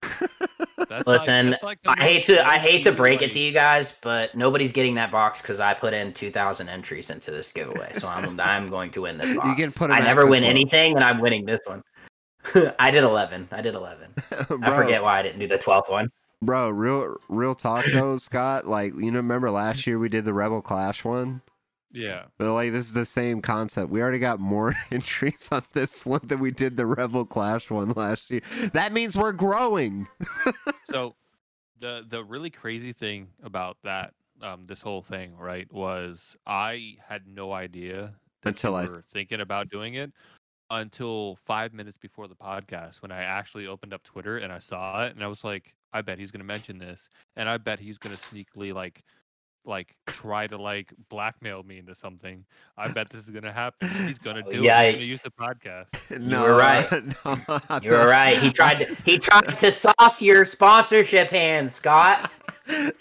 [0.89, 3.53] That's Listen, like, like I hate to I hate to low-key, break it to you
[3.53, 7.53] guys, but nobody's getting that box because I put in two thousand entries into this
[7.53, 7.93] giveaway.
[7.95, 9.61] So I'm I'm going to win this You box.
[9.61, 10.51] can put 'em I never win control.
[10.51, 11.83] anything, and I'm winning this one.
[12.79, 13.49] I did eleven.
[13.53, 14.13] I did eleven.
[14.63, 16.11] I forget why I didn't do the twelfth one.
[16.43, 16.69] Bro.
[16.69, 18.67] Real, real talk though, Scott.
[18.67, 21.41] Like you know, remember last year we did the Rebel Clash one.
[21.95, 22.25] Yeah.
[22.39, 23.91] But like this is the same concept.
[23.91, 27.91] We already got more entries on this one than we did the Rebel Clash one
[27.93, 28.43] last year.
[28.73, 30.09] That means we're growing.
[30.85, 31.15] So
[31.81, 34.13] the the really crazy thing about that
[34.43, 38.15] um this whole thing, right, was I had no idea
[38.45, 40.13] Until I- were thinking about doing it
[40.71, 45.05] until five minutes before the podcast when I actually opened up Twitter and I saw
[45.05, 47.99] it and I was like, I bet he's gonna mention this and I bet he's
[47.99, 49.03] gonna sneakily like
[49.65, 52.45] like try to like blackmail me into something.
[52.77, 53.89] I bet this is gonna happen.
[54.07, 54.63] He's gonna Oh, do it.
[54.63, 55.87] He's gonna use the podcast.
[56.21, 56.91] no, were right.
[57.25, 58.37] no, You're right.
[58.39, 62.31] He tried to he tried to sauce your sponsorship hands, Scott.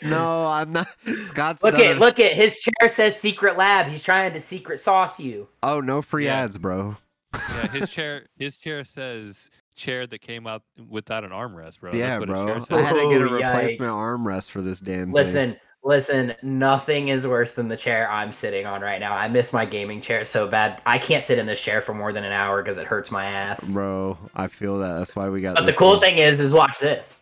[0.04, 0.88] no, I'm not.
[1.28, 3.88] Scott's Look at look at his chair says secret lab.
[3.88, 5.48] He's trying to secret sauce you.
[5.64, 6.42] Oh, no free Yeah.
[6.44, 6.98] ads, bro.
[7.34, 9.50] Yeah, his chair his chair says
[9.82, 11.92] chair that came out without an armrest, bro.
[11.92, 12.36] That's yeah, what his
[12.68, 12.78] bro.
[12.78, 12.86] I says.
[12.88, 14.18] had to get a Oh, replacement yikes.
[14.18, 15.12] armrest for this damn thing.
[15.12, 19.14] Listen, listen, nothing is worse than the chair I'm sitting on right now.
[19.14, 20.82] I miss my gaming chair so bad.
[20.86, 23.26] I can't sit in this chair for more than an hour because it hurts my
[23.26, 23.74] ass.
[23.74, 24.18] bro.
[24.36, 24.94] I feel that.
[25.00, 25.56] That's why we got.
[25.56, 26.00] But the cool one.
[26.00, 27.20] thing is, is watch this.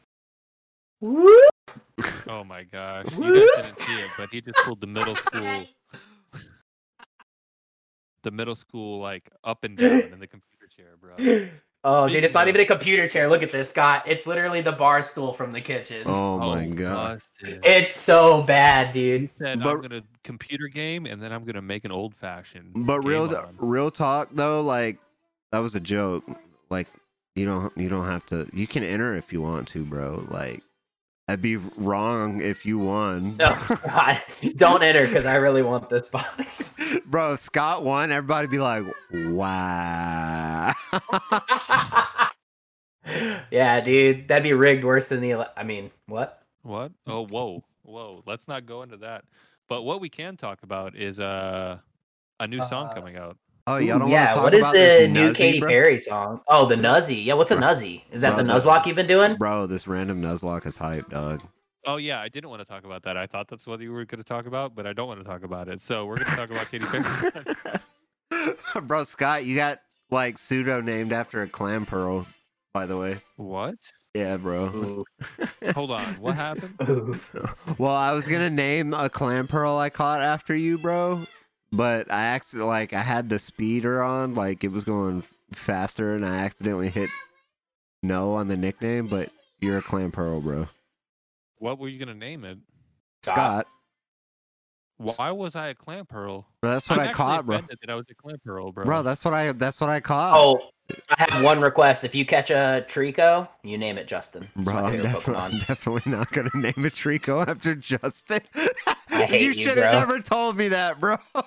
[1.02, 1.40] Woo!
[2.30, 3.06] Oh my gosh.
[3.18, 5.66] You guys didn't see it, but he just pulled the middle school
[8.24, 11.16] the middle school like up and down in the computer chair, bro.
[11.86, 13.30] Oh, dude, it's not even a computer chair.
[13.30, 14.04] Look at this, Scott.
[14.06, 16.04] It's literally the bar stool from the kitchen.
[16.06, 17.20] Oh, oh my god.
[17.40, 17.62] busted.
[17.64, 19.30] It's so bad, dude.
[19.40, 22.72] Said, But- I'm gonna computer game and then I'm gonna make an old fashioned.
[22.76, 23.56] But real, on.
[23.60, 25.00] real talk though, like
[25.54, 26.26] that was a joke.
[26.70, 26.88] Like
[27.36, 28.50] you don't, you don't have to.
[28.52, 30.26] You can enter if you want to, bro.
[30.30, 30.62] Like
[31.30, 34.20] I'd be wrong if you won, No, oh, God,
[34.56, 36.76] don't enter because I really want this box.
[37.06, 37.36] bro.
[37.36, 40.74] Scott won, everybody be like, wow.
[43.60, 45.50] yeah, dude, that'd be rigged worse than the.
[45.58, 46.44] I mean, what?
[46.64, 46.94] What?
[47.06, 48.24] Oh, whoa, whoa.
[48.26, 49.26] Let's not go into that.
[49.68, 51.78] But what we can talk about is uh,
[52.40, 53.36] a new song Uh, coming out.
[53.68, 55.70] oh, y'all don't yeah, want to talk what is about the new Nuzzy, Katy bro?
[55.70, 56.40] Perry song?
[56.48, 57.22] Oh, the Nuzzy.
[57.26, 58.04] Yeah, what's a Bro- Nuzzy?
[58.12, 59.36] Is that bro, the the- Nuzlocke you've been doing?
[59.36, 61.42] Bro, this random Nuzlocke is hype, dog.
[61.86, 63.18] Oh yeah, I didn't want to talk about that.
[63.18, 65.26] I thought that's what you were going to talk about, but I don't want to
[65.26, 65.82] talk about it.
[65.82, 68.54] So we're going to talk about Katy Perry.
[68.84, 69.82] bro, Scott, you got
[70.12, 72.26] like pseudo named after a Clamperl,
[72.74, 73.18] by the way.
[73.38, 73.76] what?
[74.14, 75.06] Yeah, bro.
[75.76, 76.04] Hold on.
[76.20, 76.76] What happened?
[77.78, 81.26] Well, I was gonna name a Clamperl I caught after you, bro.
[81.72, 86.26] But I accidentally like I had the speeder on, like it was going faster, and
[86.26, 87.10] I accidentally hit
[88.02, 89.08] no on the nickname.
[89.08, 90.68] But you're a Clamperl, bro.
[91.60, 92.58] What were you going to name it?
[93.24, 93.68] Scott.
[94.98, 95.18] Scott.
[95.18, 96.46] Why was I a Clamperl?
[96.62, 97.62] Bro, that's what I'm I caught, bro.
[97.62, 98.84] that I was a Clamperl, bro.
[98.84, 100.38] Bro, that's what I that's what I caught.
[100.42, 100.60] Oh,
[101.18, 102.04] I have one request.
[102.04, 104.48] If you catch a Treecko, you name it Justin.
[104.56, 108.42] It's Bro, I'm, favorite I'm definitely not gonna name a Treecko after Justin.
[109.10, 111.18] I hate you you, should have never told me that, bro.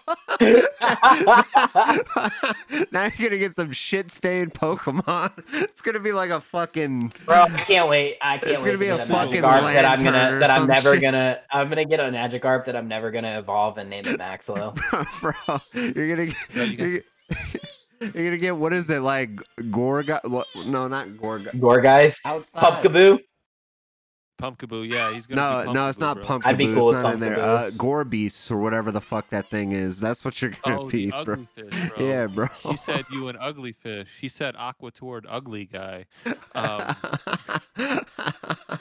[2.90, 5.30] now you're gonna get some shit stained Pokemon.
[5.72, 8.16] It's gonna be like a fucking Bro, I can't wait.
[8.20, 10.66] I can't It's wait gonna be a get fucking Magikarp that I'm gonna that I'm
[10.66, 11.03] never shit.
[11.03, 14.74] gonna I'm gonna get a Magikarp that I'm never gonna evolve and name it Maxlow.
[15.20, 15.61] bro.
[15.72, 17.01] You're gonna get, Yeah, you you're,
[18.14, 20.20] you're gonna get what is it like Gorga?
[20.28, 21.50] What, no, not Gorga.
[21.55, 22.61] Gourgeist, Outside.
[22.61, 23.18] Pumpkaboo.
[24.40, 25.40] Pumpkaboo, yeah, he's gonna.
[25.40, 26.24] No, be no, it's not bro.
[26.24, 26.46] Pumpkaboo.
[26.46, 27.36] I'd be cool it's with not in there.
[27.36, 27.68] Pumpkaboo.
[27.68, 30.00] Uh, Gorbeast or whatever the fuck that thing is.
[30.00, 31.34] That's what you're gonna Oh, be, the bro.
[31.34, 32.07] ugly fish, bro.
[32.07, 32.46] Yeah, bro.
[32.64, 34.09] He said you an ugly fish.
[34.20, 36.07] He said aqua toward ugly guy.
[36.55, 36.96] Um,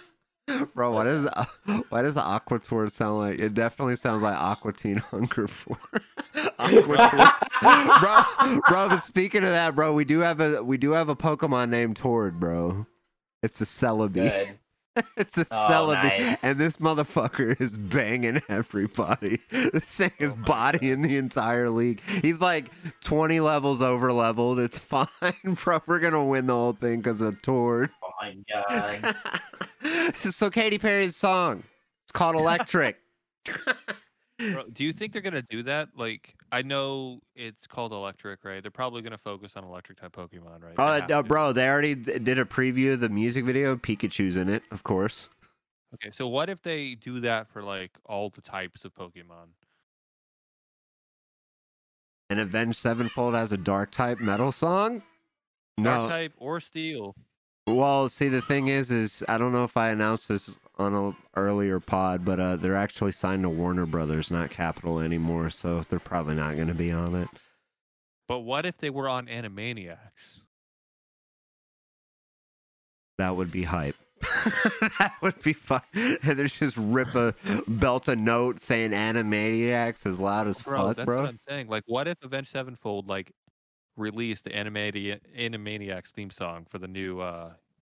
[0.75, 1.27] Bro, what is
[1.89, 3.39] why does Aqua Tour sound like?
[3.39, 5.77] It definitely sounds like Aqua Teen Hunger for
[6.59, 7.99] Aqua Tour.
[7.99, 8.89] bro, bro.
[8.89, 11.97] But speaking of that, bro, we do have a we do have a Pokemon named
[11.97, 12.85] Tord, bro.
[13.43, 14.49] It's a Celebi.
[15.15, 16.43] It's a Oh, Celebi, nice.
[16.43, 19.39] and this motherfucker is banging everybody.
[19.49, 22.01] This thing is Oh bodying the entire league.
[22.21, 22.65] He's like
[22.99, 24.59] 20 levels over leveled.
[24.59, 25.07] It's fine,
[25.45, 25.81] bro.
[25.87, 27.89] We're gonna win the whole thing because of Tord.
[28.21, 28.35] My
[28.69, 30.15] god.
[30.15, 31.63] so Katy Perry's song.
[32.03, 32.97] It's called Electric.
[34.53, 35.89] Bro, do you think they're gonna do that?
[35.95, 38.61] Like, I know it's called electric, right?
[38.61, 40.73] They're probably gonna focus on electric type Pokemon, right?
[40.77, 41.23] Oh, have uh, to.
[41.23, 43.75] bro, they already did a preview of the music video.
[43.75, 45.29] Pikachu's in it, of course.
[45.93, 49.49] Okay, so what if they do that for like all the types of Pokemon?
[52.29, 55.03] And Avenged Sevenfold has a dark type metal song.
[55.81, 57.15] Dark type or Steel?
[57.75, 61.15] Well, see, the thing is, is I don't know if I announced this on an
[61.35, 65.49] earlier pod, but uh, they're actually signed to Warner Brothers, not Capitol anymore.
[65.49, 67.27] So they're probably not going to be on it.
[68.27, 70.41] But what if they were on Animaniacs?
[73.17, 73.95] That would be hype.
[74.99, 75.81] that would be fun.
[75.93, 77.33] And they just rip a
[77.67, 81.21] belt a note saying Animaniacs as loud as Bro, fuck, that's bro.
[81.21, 81.67] what I'm saying.
[81.67, 83.31] Like, what if Avenged Sevenfold like
[83.97, 87.19] released the Animania- Animaniacs theme song for the new?
[87.19, 87.51] uh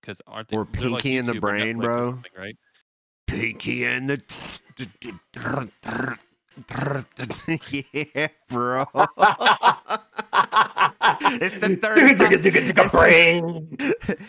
[0.06, 0.56] Because aren't they?
[0.56, 2.20] Or they're like Pinky and the Brain, bro.
[2.38, 2.56] Right?
[3.26, 4.22] Pinky and the
[7.92, 8.86] yeah, bro.
[11.40, 13.76] it's the brain.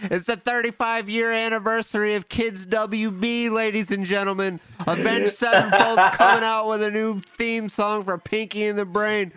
[0.09, 4.59] It's the 35 year anniversary of Kids WB, ladies and gentlemen.
[4.88, 9.32] Avenged Sevenfold's coming out with a new theme song for Pinky and the Brain.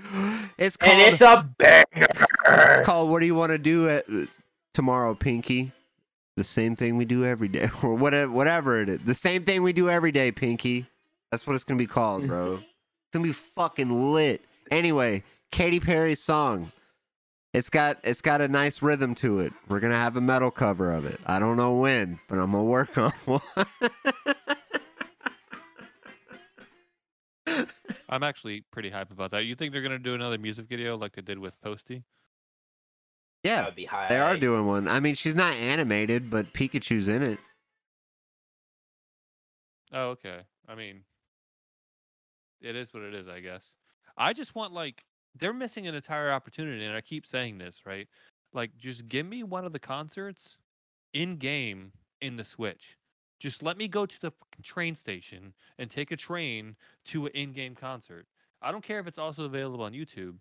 [0.56, 0.92] It's called.
[0.92, 2.06] And it's a banger.
[2.46, 4.24] It's called "What Do You Want to Do at uh,
[4.72, 5.72] Tomorrow, Pinky?"
[6.36, 9.00] The same thing we do every day, or whatever, whatever it is.
[9.04, 10.86] The same thing we do every day, Pinky.
[11.30, 12.54] That's what it's gonna be called, bro.
[12.54, 12.64] it's
[13.12, 14.44] gonna be fucking lit.
[14.70, 15.22] Anyway,
[15.52, 16.72] Katy Perry's song.
[17.52, 19.52] It's got it's got a nice rhythm to it.
[19.68, 21.20] We're gonna have a metal cover of it.
[21.26, 23.40] I don't know when, but I'm gonna work on one.
[28.08, 29.44] I'm actually pretty hype about that.
[29.44, 32.04] You think they're gonna do another music video like they did with Posty?
[33.42, 34.08] That yeah, would be high.
[34.08, 34.86] they are doing one.
[34.88, 37.38] I mean, she's not animated, but Pikachu's in it.
[39.92, 40.40] Oh, okay.
[40.68, 41.02] I mean,
[42.60, 43.74] it is what it is, I guess.
[44.16, 45.04] I just want like
[45.38, 48.06] they're missing an entire opportunity, and I keep saying this, right?
[48.52, 50.58] Like, just give me one of the concerts
[51.12, 52.96] in game in the Switch.
[53.38, 54.32] Just let me go to the
[54.62, 56.76] train station and take a train
[57.06, 58.26] to an in-game concert.
[58.60, 60.36] I don't care if it's also available on YouTube.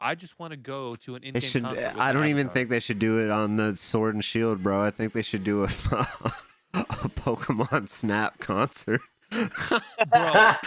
[0.00, 1.62] I just want to go to an in-game should.
[1.62, 1.94] concert.
[1.98, 4.82] I don't even think they should do it on the Sword and Shield, bro.
[4.82, 5.66] I think they should do a,
[6.74, 9.00] a Pokemon Snap concert.
[10.10, 10.52] Bro.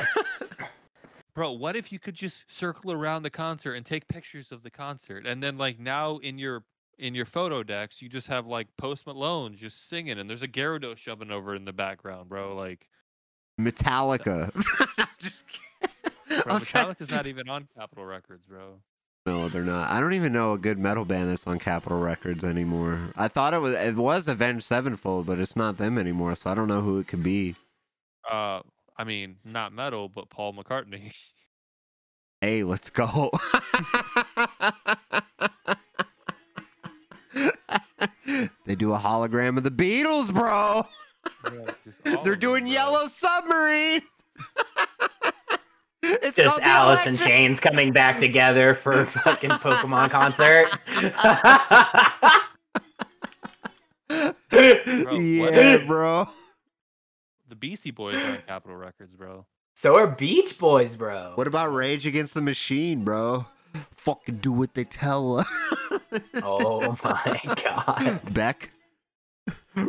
[1.36, 4.70] Bro, what if you could just circle around the concert and take pictures of the
[4.70, 6.64] concert, and then like now in your
[7.00, 10.48] in your photo decks, you just have like Post Malone just singing, and there's a
[10.48, 12.56] Gyarados shoving over in the background, bro.
[12.56, 12.88] Like,
[13.60, 14.52] Metallica.
[15.00, 16.44] I'm just kidding.
[16.44, 18.76] bro, I'm trying- Metallica's not even on Capitol Records, bro.
[19.26, 19.90] No, they're not.
[19.90, 23.00] I don't even know a good metal band that's on Capitol Records anymore.
[23.16, 26.36] I thought it was it was Avenged Sevenfold, but it's not them anymore.
[26.36, 27.56] So I don't know who it could be.
[28.30, 28.60] Uh,
[28.98, 31.14] I mean, not metal, but Paul McCartney.
[32.42, 33.32] Hey, let's go.
[38.66, 40.86] they do a hologram of the Beatles, bro.
[42.26, 44.02] They're doing Yellow Submarine.
[46.04, 50.68] It's Just Alice and Electric- Chains coming back together for a fucking Pokemon concert.
[54.10, 56.28] what yeah, if- bro.
[57.50, 59.46] The Beastie Boys are on Capitol Records, bro.
[59.76, 61.34] so are Beach Boys, bro.
[61.36, 63.46] What about Rage Against the Machine, bro?
[63.96, 65.48] Fucking do what they tell us.
[66.44, 68.22] Oh my god.
[68.34, 68.72] Beck.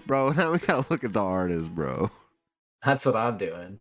[0.06, 2.10] Bro, now we gotta look at the artist, bro.
[2.84, 3.78] That's what I'm doing.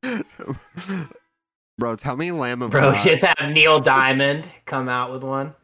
[1.78, 3.04] Bro, tell me Lamb of Bro, God.
[3.04, 5.56] just have Neil Diamond come out with one.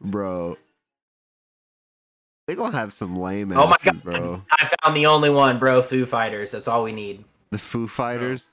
[0.00, 0.56] Bro.
[2.46, 4.02] They gonna have some lame Oh my God.
[4.02, 4.42] bro.
[4.52, 5.82] I found the only one, bro.
[5.82, 6.50] Foo Fighters.
[6.52, 7.24] That's all we need.
[7.50, 8.50] The Foo Fighters.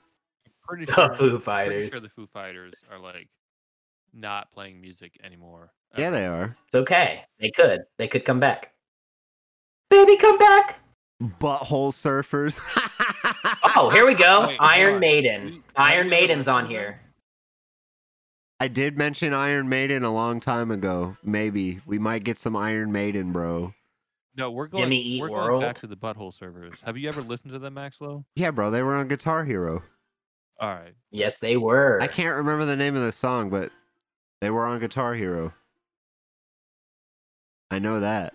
[0.66, 1.90] Pretty The sure, Foo pretty Fighters.
[1.92, 3.28] sure the Foo Fighters are like
[4.12, 5.72] not playing music anymore.
[5.96, 6.56] Yeah, they are.
[6.66, 7.22] It's okay.
[7.40, 7.80] They could.
[7.98, 8.72] They could come back.
[9.88, 10.80] Baby, come back.
[11.22, 12.58] Butthole surfers.
[13.78, 14.46] Oh, here we go.
[14.46, 15.00] Wait, Iron.
[15.00, 15.44] Maiden.
[15.46, 17.00] We- Iron we have a Maiden's on here.
[18.58, 21.16] I did mention Iron Maiden a long time ago.
[21.22, 23.74] Maybe we might get some Iron Maiden, bro.
[24.36, 24.84] No, we're going.
[24.84, 25.60] Gimme Eat we're going World?
[25.62, 26.74] back to the butthole surfers.
[26.84, 28.24] Have you ever listened to them, Maxlow?
[28.34, 29.82] Yeah, bro, they were on Guitar Hero.
[30.58, 30.94] All right.
[31.10, 32.00] Yes, they were.
[32.00, 33.70] I can't remember the name of the song, but
[34.40, 35.52] they were on Guitar Hero.
[37.70, 38.32] I know that.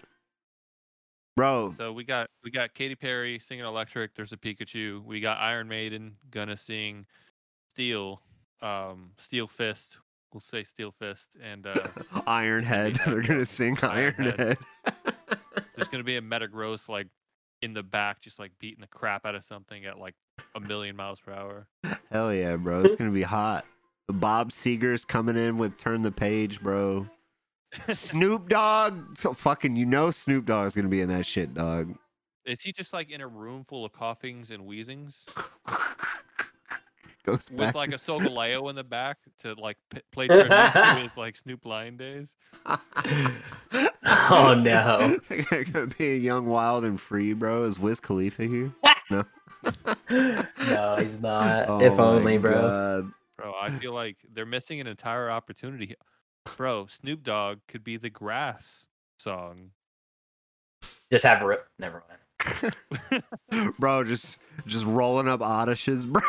[1.37, 4.15] Bro, So we got we got Katy Perry singing Electric.
[4.15, 5.03] There's a Pikachu.
[5.05, 7.05] We got Iron Maiden gonna sing
[7.69, 8.21] Steel,
[8.61, 9.97] um, Steel Fist.
[10.33, 11.87] We'll say Steel Fist, and uh,
[12.27, 12.99] Iron Head.
[13.05, 14.57] They're gonna sing Iron Iron Head.
[14.85, 15.15] Head.
[15.75, 17.07] there's gonna be a Metagross like
[17.61, 20.15] in the back, just like beating the crap out of something at like
[20.55, 21.67] a million miles per hour.
[22.11, 22.81] Hell yeah, bro.
[22.81, 23.65] It's gonna be hot.
[24.09, 27.07] Bob Seger's coming in with Turn the Page, bro.
[27.89, 29.17] Snoop Dogg.
[29.17, 31.95] So fucking you know Snoop Dogg Dogg's gonna be in that shit, dog.
[32.45, 35.25] Is he just like in a room full of Koffings and Weezings
[37.25, 40.99] Goes with back like a Solgaleo in the back to like p- play tribute to
[41.01, 42.35] his like Snoop Lion days?
[44.03, 45.19] Oh, no.
[45.71, 47.63] gonna be a young, wild, and free, bro.
[47.63, 48.73] Is Wiz Khalifa here?
[49.09, 49.23] no,
[50.09, 51.69] no, he's not.
[51.69, 52.53] Oh if only, bro.
[52.53, 53.11] God.
[53.37, 55.95] Bro, I feel like they're missing an entire opportunity.
[56.45, 56.53] Here.
[56.57, 58.87] Bro, Snoop Dogg could be the grass
[59.19, 59.71] song.
[61.11, 62.19] Just have ro- never mind.
[63.79, 66.21] bro, just just rolling up Oddishes, bro.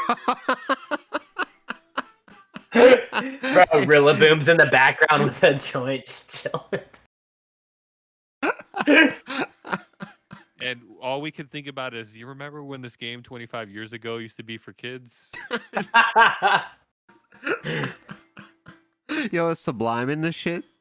[2.72, 6.84] bro, Rillaboom's in the background with a joint just chilling.
[10.62, 14.18] And all we can think about is you remember when this game 25 years ago
[14.18, 15.32] used to be for kids?
[19.32, 20.64] Yo, is Sublime in this shit?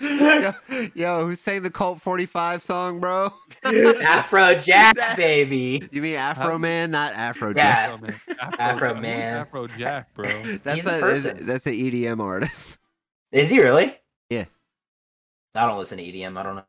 [0.00, 0.52] yo,
[0.94, 3.32] yo, who sang the Colt 45 song, bro?
[3.64, 5.88] Afro Jack, baby.
[5.92, 8.00] You mean Afro uh, Man, not Afro Jack?
[8.28, 8.34] Yeah.
[8.58, 8.58] Afro Man.
[8.58, 9.36] Afro Jack- Man.
[9.36, 10.42] Afro Jack, bro.
[10.64, 11.46] That's He's a a, is- person.
[11.46, 12.78] that's an EDM artist.
[13.30, 13.96] Is he really?
[14.28, 14.44] Yeah.
[15.54, 16.36] I don't listen to EDM.
[16.36, 16.64] I don't know.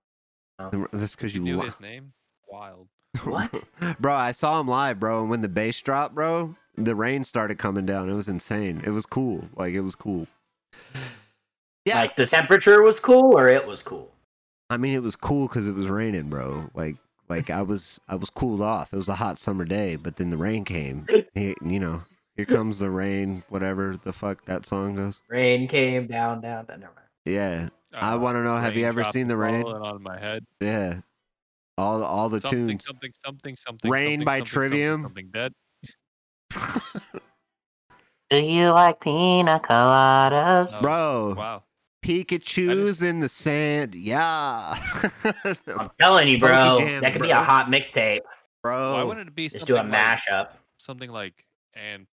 [0.94, 2.14] That's because You you, knew li- his name?
[2.48, 2.88] Wild.
[3.24, 3.52] What?
[4.00, 4.14] bro.
[4.14, 7.86] I saw him live, bro, and when the bass dropped, bro, the rain started coming
[7.86, 8.10] down.
[8.10, 8.82] It was insane.
[8.86, 9.46] It was cool.
[9.56, 10.28] Like it was cool.
[11.86, 14.12] Yeah, Like the temperature was cool, or it was cool.
[14.70, 16.70] I mean, it was cool because it was raining, bro.
[16.74, 16.96] Like,
[17.28, 18.94] like I was, I was cooled off.
[18.94, 21.06] It was a hot summer day, but then the rain came.
[21.36, 22.04] He- you know,
[22.38, 23.44] here comes the rain.
[23.50, 25.22] Whatever the fuck that song goes.
[25.28, 26.80] Rain came down, down, down.
[26.80, 27.08] Never mind.
[27.26, 29.64] Yeah, I Uh, wanna know, have you ever seen the rain?
[29.64, 30.46] falling on my head.
[30.62, 31.02] yeah.
[31.78, 32.86] All, all the something, tunes.
[32.86, 33.90] something, something, something.
[33.92, 35.02] Rain something, by something, Trivium.
[35.04, 35.54] Something, something dead.
[38.30, 40.72] Do you like pina coladas?
[40.72, 40.82] No.
[40.82, 41.64] Bro, Wow.
[42.04, 43.96] Pikachu's in the sand.
[43.96, 44.76] Yeah.
[45.68, 46.50] I'm telling you, bro.
[46.50, 48.20] Funky jams, that could be a hot mixtape.
[48.62, 48.94] bro.
[48.94, 50.50] Why wouldn't it be Just something do a like, mashup.
[50.78, 52.08] something like and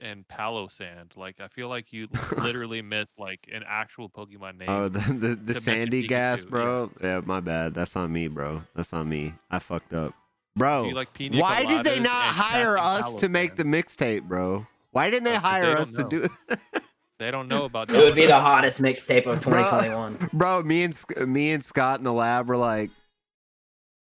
[0.00, 1.16] and Palossand?
[1.16, 2.08] Like I feel like you
[2.38, 4.68] literally missed like an actual Pokemon oh, name.
[4.68, 6.50] Oh, the the, the sandy gas, Pikachu, yeah.
[6.50, 6.90] bro.
[7.02, 7.20] Yeah.
[7.24, 7.74] my bad.
[7.74, 8.62] That's on me, bro.
[8.74, 9.34] That's on me.
[9.50, 10.14] I fucked up, Do
[10.56, 10.84] bro.
[10.84, 14.66] you like pina Why did they not hire us to make the mixtape, bro?
[14.92, 16.82] Why didn't they 'cause they hire don't us to do it?
[17.18, 18.00] They don't know about that.
[18.00, 20.30] It would be the hottest mixtape of 2021.
[20.32, 20.96] Bro, me and
[21.26, 22.90] me and Scott in the lab were like,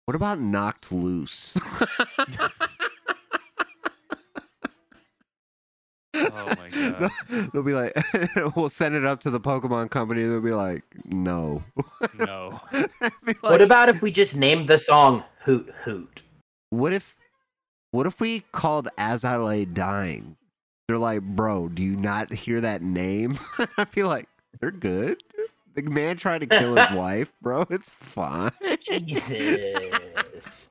[0.04, 1.56] "What about knocked loose?"
[6.14, 7.10] Oh my god.
[7.28, 7.94] They'll- They'll be like,
[8.56, 11.62] "We'll send it up to the Pokemon company." They'll be like, "No."
[12.18, 12.60] No.
[13.24, 16.22] Be what about if we just named the song Hoot Hoot?
[16.76, 17.16] What if,
[17.90, 20.36] what if we called "As I Lay Dying"?
[20.86, 23.38] They're like, "Bro, do you not hear that name?"
[23.78, 24.28] I feel like
[24.60, 25.22] they're good.
[25.74, 27.66] The man tried to kill his wife, bro.
[27.70, 28.52] It's fine.
[28.80, 30.68] Jesus.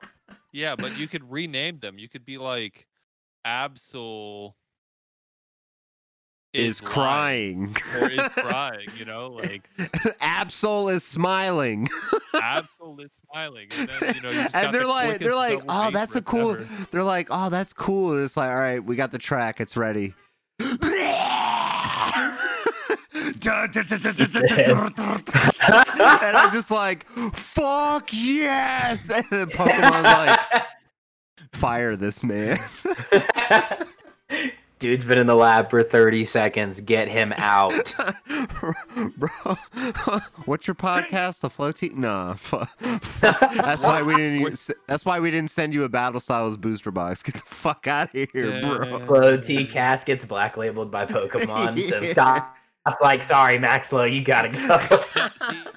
[0.52, 1.98] Yeah, but you could rename them.
[1.98, 2.86] You could be like
[3.44, 4.54] Absol
[6.56, 7.76] Is lying crying.
[8.00, 9.68] or is crying, you know, like
[10.20, 11.88] Absol is smiling.
[12.34, 13.68] Absol is smiling.
[13.76, 16.22] And then, you know, you and they're the like, quickest they're like, oh, that's a
[16.22, 16.52] cool.
[16.52, 18.12] ever." They're like, oh, that's cool.
[18.14, 19.60] And it's like, all right, we got the track.
[19.60, 20.14] It's ready.
[20.58, 20.78] and
[26.36, 29.10] I'm just like, fuck yes.
[29.16, 30.38] And then Pokemon's like,
[31.52, 32.58] fire this man.
[34.78, 36.82] Dude's been in the lab for 30 seconds.
[36.82, 37.94] Get him out.
[39.16, 39.56] Bro,
[40.44, 41.40] what's your podcast?
[41.40, 42.00] The Flow Team?
[42.00, 42.62] Nah, fu-
[43.00, 43.20] fu-
[43.56, 44.40] that's why we didn't.
[44.40, 47.22] Use, that's why we didn't send you a Battle Styles booster box.
[47.22, 49.00] Get the fuck out of here, bro.
[49.00, 51.78] FloTcast gets black labeled by Pokemon.
[51.78, 51.90] Yeah.
[51.90, 52.46] Then Scott's
[53.00, 55.30] like, sorry, Maxlow, you gotta go.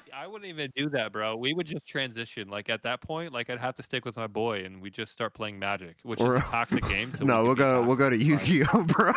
[0.20, 1.36] See, I wouldn't even do that, bro.
[1.36, 2.48] We would just transition.
[2.48, 5.12] Like at that point, like I'd have to stick with my boy, and we just
[5.12, 7.12] start playing Magic, which is a toxic game.
[7.16, 7.82] So no, we we'll can be go.
[7.82, 9.12] We'll go to Yu-Gi-Oh, bro.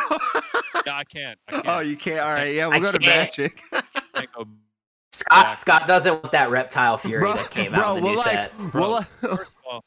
[0.86, 1.38] No, I can't.
[1.48, 1.68] I oh, can't.
[1.68, 2.20] oh, you can't.
[2.20, 3.38] All right, yeah, we'll go to can't.
[3.38, 3.60] Magic.
[4.14, 4.28] can't
[5.12, 8.14] Scott Scott doesn't want that reptile fury Bro- that came bro, out in the we're
[8.14, 8.58] new like, set.
[8.58, 9.84] we're Bro, like- First of all,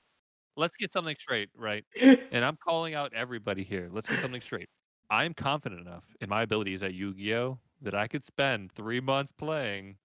[0.56, 1.84] let's get something straight, right?
[2.32, 3.90] And I'm calling out everybody here.
[3.92, 4.70] Let's get something straight.
[5.10, 9.32] I am confident enough in my abilities at Yu-Gi-Oh that I could spend three months
[9.32, 9.98] playing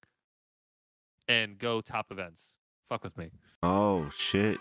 [1.28, 2.42] and go top events.
[2.88, 3.30] Fuck with me.
[3.62, 4.58] oh shit.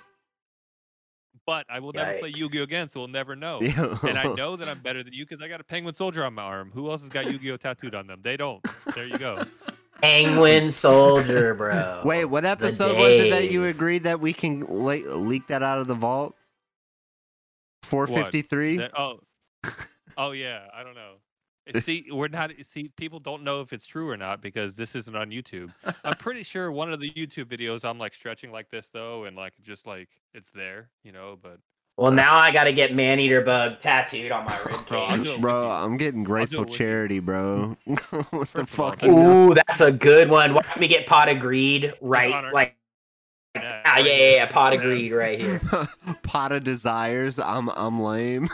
[1.47, 3.59] But I will never play Yu-Gi-Oh again, so we'll never know.
[4.03, 6.35] And I know that I'm better than you because I got a penguin soldier on
[6.35, 6.69] my arm.
[6.73, 8.19] Who else has got Yu-Gi-Oh tattooed on them?
[8.21, 8.63] They don't.
[8.93, 9.43] There you go.
[10.03, 12.01] Penguin soldier, bro.
[12.05, 13.75] Wait, what The episode was it that you days.
[13.75, 16.35] agreed that we can le- leak that out of the vault?
[17.83, 18.77] 453?
[18.77, 19.19] That- oh,
[20.17, 20.67] oh yeah.
[20.73, 21.13] I don't know.
[21.65, 22.51] It- See, we're not.
[22.63, 25.71] See, people don't know if it's true or not because this isn't on YouTube.
[26.03, 29.35] I'm pretty sure one of the YouTube videos I'm like stretching like this though, and
[29.35, 31.37] like just like it's there, you know.
[31.41, 31.57] But
[31.97, 35.09] Well, now I got to get man eater bug tattooed on my rib Bro, I'll
[35.17, 35.23] cage.
[35.23, 35.69] do it with Bro, you.
[35.69, 37.77] I'm getting graceful charity, bro.
[37.85, 37.99] what
[38.31, 38.99] the First of fuck?
[39.01, 39.51] that- you know?
[39.51, 40.53] Ooh, that's a good one.
[40.53, 42.75] Watch me get Pot of Greed right, like
[43.55, 44.79] Yeah, ah, yeah, yeah, yeah, pot Yeah.
[44.79, 45.61] agreed right here.
[46.23, 47.37] Pot of desires.
[47.37, 48.47] I'm I'm lame.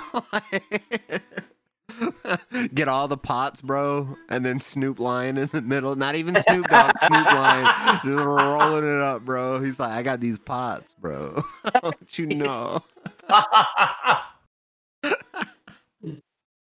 [2.74, 5.95] Get all the pots, bro, and then Snoop Lion in the middle.
[5.95, 7.66] Not even Snoop Dogg, Snoop Lion,
[8.04, 9.60] just rolling it up, bro.
[9.60, 11.43] He's like, I got these pots, bro.
[11.82, 12.84] Don't you know?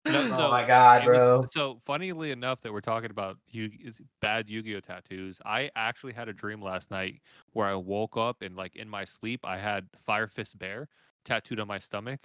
[0.05, 1.47] No, oh so my god, it was- bro.
[1.53, 3.70] So funnily enough that we're talking about Yu-
[4.20, 7.20] bad Yu-Gi-Oh tattoos, I actually had a dream last night
[7.53, 10.89] where I woke up and like in my sleep I had Fire Fist Bear
[11.25, 12.18] tattooed on my stomach,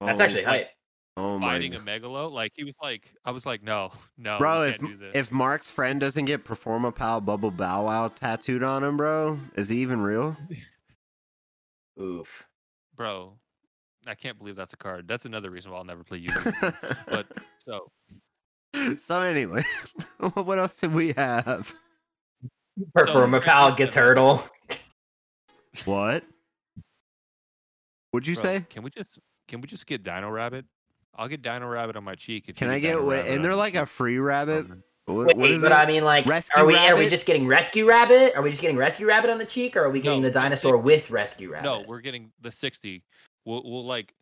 [0.00, 0.68] That's Oh, actually like, hype.
[1.20, 2.30] Oh my fighting a megalo.
[2.32, 5.14] Like he was like, I was like, no, no, Bro, if can't do this.
[5.14, 10.36] if Mark's friend doesn't get Performapal Bubblebowwow tattooed on him, bro, is he even real?
[12.00, 12.46] Oof.
[12.96, 13.34] bro,
[14.06, 15.06] I can't believe that's a card.
[15.06, 16.72] That's another reason why I'll never play Yu-Gi-Oh.
[17.08, 17.26] but
[17.66, 17.90] so
[18.96, 19.64] so anyway,
[20.34, 21.74] what else did we have?
[22.96, 24.42] Performapal gets hurdle.
[25.84, 26.24] What?
[28.10, 28.66] What'd you bro, say?
[28.70, 29.18] Can we just
[29.48, 30.64] can we just get Dino Rabbit?
[31.14, 32.44] I'll get Dino Rabbit on my cheek.
[32.48, 32.92] If Can you I get?
[32.94, 34.66] Dino Wait, and they're your like a free rabbit.
[35.06, 35.74] What, Wait, what is but it?
[35.74, 38.32] I mean, like, Rescue are we are we just getting rescue rabbit?
[38.36, 40.32] Are we just getting rescue rabbit on the cheek, or are we getting No, the
[40.34, 41.64] dinosaur six- with rescue rabbit?
[41.66, 43.02] No, we're getting the 60.
[43.44, 44.14] We'll, we'll like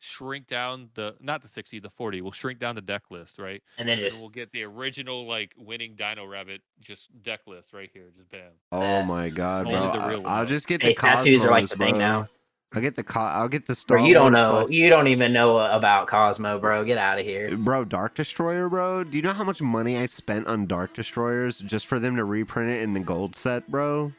[0.00, 2.22] shrink down the not the 60, the 40.
[2.22, 3.62] We'll shrink down the deck list, right?
[3.78, 7.72] and then And just we'll get the original like winning Dino Rabbit just deck list
[7.74, 8.08] right here.
[8.16, 8.52] Just bam.
[8.72, 9.92] Oh my god, Only bro!
[9.92, 11.98] the I- real one, I'll just get the Face tattoos are like Cosmos, the thing
[11.98, 12.28] now.
[12.74, 14.58] I'll get the co- I'll get the Star Bro, you don't Wars, know.
[14.62, 16.84] like- You don't even know about Cosmo, bro.
[16.84, 17.56] Get out of here.
[17.56, 19.04] Bro, Dark Destroyer, bro.
[19.04, 22.24] Do you know how much money I spent on Dark Destroyers just for them to
[22.24, 24.12] reprint it in the gold set, bro?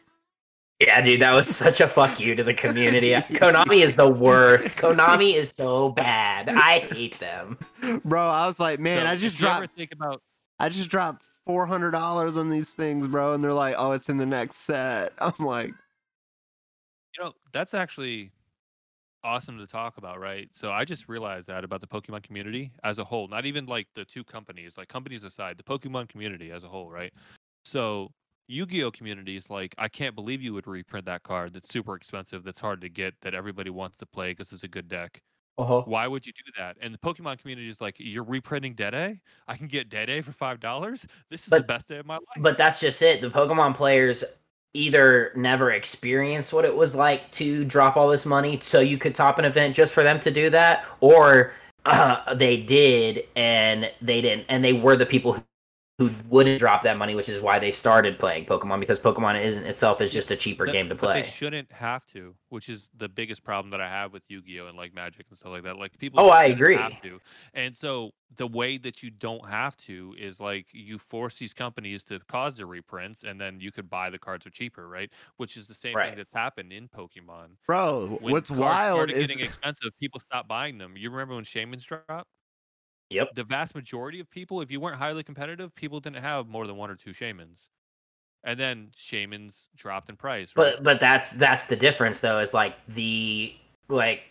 [0.79, 3.11] Yeah, dude, that was such a fuck you to the community.
[3.13, 4.67] Konami is the worst.
[4.77, 6.49] Konami is so bad.
[6.49, 7.57] I hate them.
[8.03, 10.21] Bro, I was like, man, So, I just if you ever dropped think about
[10.59, 14.09] I just dropped four hundred dollars on these things, bro, and they're like, oh, it's
[14.09, 15.13] in the next set.
[15.19, 15.73] I'm like,
[17.17, 18.31] you know that's actually
[19.23, 22.99] awesome to talk about right so i just realized that about the pokemon community as
[22.99, 26.63] a whole not even like the two companies like companies aside the pokemon community as
[26.63, 27.13] a whole right
[27.65, 28.09] so
[28.47, 32.43] yu-gi-oh community is like i can't believe you would reprint that card that's super expensive
[32.43, 35.21] that's hard to get that everybody wants to play because it's a good deck
[35.57, 35.81] Uh-huh.
[35.85, 39.19] why would you do that and the pokemon community is like you're reprinting Dede?
[39.47, 42.23] i can get Dede for five dollars this is the best day of my life
[42.39, 43.21] But that's just it.
[43.21, 44.23] The Pokemon players
[44.73, 49.13] either never experienced what it was like to drop all this money so you could
[49.15, 51.53] top an event just for them to do that, or
[51.85, 55.43] uh, they did and they didn't, and they were the people
[55.99, 59.39] who, who wouldn't drop that money, which is why they started playing Pokemon because Pokemon
[59.41, 61.21] isn't itself is just a cheaper That- game to but play.
[61.21, 64.75] They shouldn't have to, which is the biggest problem that I have with Yu-Gi-Oh and
[64.77, 65.77] like Magic and stuff like that.
[65.77, 66.19] Like people.
[66.19, 66.77] Oh, I agree.
[66.77, 67.19] Have to.
[67.53, 72.03] And so the way that you don't have to is like you force these companies
[72.05, 75.11] to cause the reprints, and then you could buy the cards for cheaper, right?
[75.37, 76.09] Which is the same Right.
[76.09, 77.49] thing that's happened in Pokemon.
[77.67, 80.95] bro, When what's cards wild started is getting expensive, people stop buying them.
[80.97, 82.29] You remember when Shaymins dropped?
[83.13, 83.35] Yep.
[83.35, 86.75] The vast majority of people, if you weren't highly competitive, people didn't have more than
[86.77, 87.69] one or two Shaymins.
[88.43, 90.73] And then Shaymins dropped in price, right?
[90.75, 92.39] But but that's that's the difference though.
[92.39, 93.55] Is like the
[93.87, 94.23] like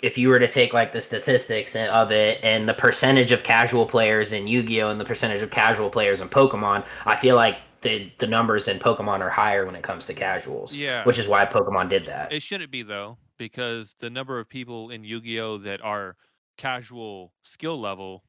[0.00, 3.86] if you were to take like the statistics of it and the percentage of casual
[3.86, 8.12] players in Yu-Gi-Oh and the percentage of casual players in Pokemon, I feel like the
[8.18, 10.76] the numbers in Pokemon are higher when it comes to casuals.
[10.76, 11.04] Yeah.
[11.04, 12.32] Which is why Pokemon did that.
[12.32, 16.16] It shouldn't be though, because the number of people in Yu-Gi-Oh that are
[16.56, 18.22] casual skill level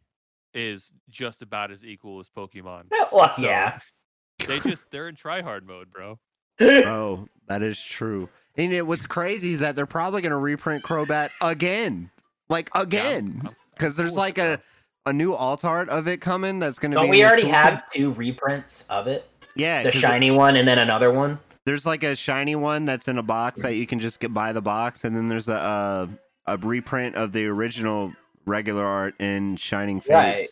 [0.54, 2.84] is just about as equal as Pokemon.
[3.12, 3.80] well, So, yeah.
[4.48, 6.20] They just they're in tryhard mode, bro.
[6.62, 8.30] oh, that is true.
[8.56, 12.12] And it, what's crazy is that they're probably gonna reprint Crobat again,
[12.49, 14.62] like again, I'm- because there's cool like a
[15.08, 17.12] a new alt art of it coming that's gonna Don't be.
[17.12, 17.52] we already toolkit.
[17.52, 19.28] have two reprints of it?
[19.56, 21.40] Yeah, the shiny one and then another one.
[21.66, 24.54] there's like a shiny one that's in a box that you can just get buy
[24.54, 26.08] the box, and then there's a uh,
[26.48, 28.14] a reprint of the original
[28.45, 30.10] regular art in Shining Fates.
[30.14, 30.48] Right.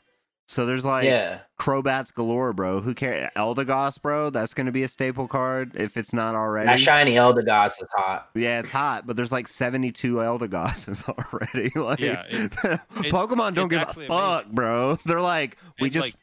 [0.48, 1.40] So there's like yeah.
[1.60, 2.80] Crobats galore, bro.
[2.80, 3.32] Who cares?
[3.36, 4.30] Eldegoss, bro.
[4.30, 6.68] That's gonna be a staple card if it's not already.
[6.68, 8.30] That shiny Eldegoss is hot.
[8.36, 11.72] yeah, it's hot, but there's like 72 Eldegosses already.
[11.80, 12.24] like, Yeah,
[13.10, 14.56] Pokemon don't it's give a fuck, amazing.
[14.56, 14.98] bro.
[15.06, 16.16] They're like, we It's just like-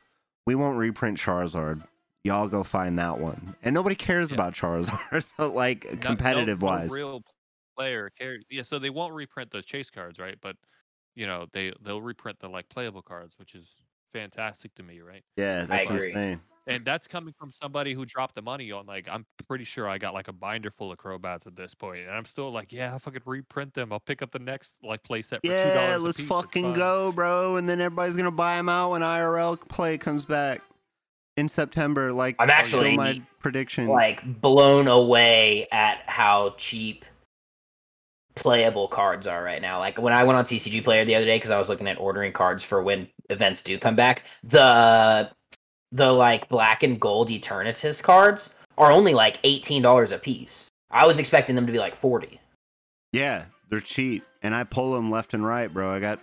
[0.47, 1.82] we won't reprint Charizard.
[2.24, 4.36] Y'all go find that one, and nobody cares Yeah.
[4.36, 5.24] about Charizard.
[5.36, 7.23] so, like no- competitive no, no wise, real
[7.82, 8.38] player care.
[8.50, 10.36] Yeah, so they won't reprint the chase cards, right?
[10.40, 10.56] But
[11.14, 13.66] you know they they'll reprint the like playable cards, which is
[14.12, 15.22] fantastic to me, right?
[15.36, 16.12] yeah, that's what I'm agree.
[16.12, 16.40] saying.
[16.68, 19.98] And that's coming from somebody who dropped the money on like I'm pretty sure I
[19.98, 22.94] got like a binder full of Crobats at this point, and I'm still like, yeah,
[22.94, 25.74] if I could reprint them, I'll pick up the next like playset for two Yeah,
[25.74, 26.02] dollars.
[26.02, 27.56] let's fucking go, bro.
[27.56, 30.60] And then everybody's gonna buy them out when IRL play comes back
[31.36, 32.12] in September.
[32.12, 33.88] Like, I'm oh, actually, my prediction.
[33.88, 37.04] Like blown away at how cheap
[38.34, 39.78] playable cards are right now.
[39.78, 41.98] Like when I went on TCG Player the other day because I was looking at
[42.00, 44.24] ordering cards for when events do come back.
[44.44, 45.30] The
[45.90, 50.68] the like black and gold Eternatus cards are only like eighteen dollars a piece.
[50.90, 52.40] I was expecting them to be like forty.
[53.12, 55.90] Yeah, they're cheap, and I pull them left and right, bro.
[55.92, 56.18] I got,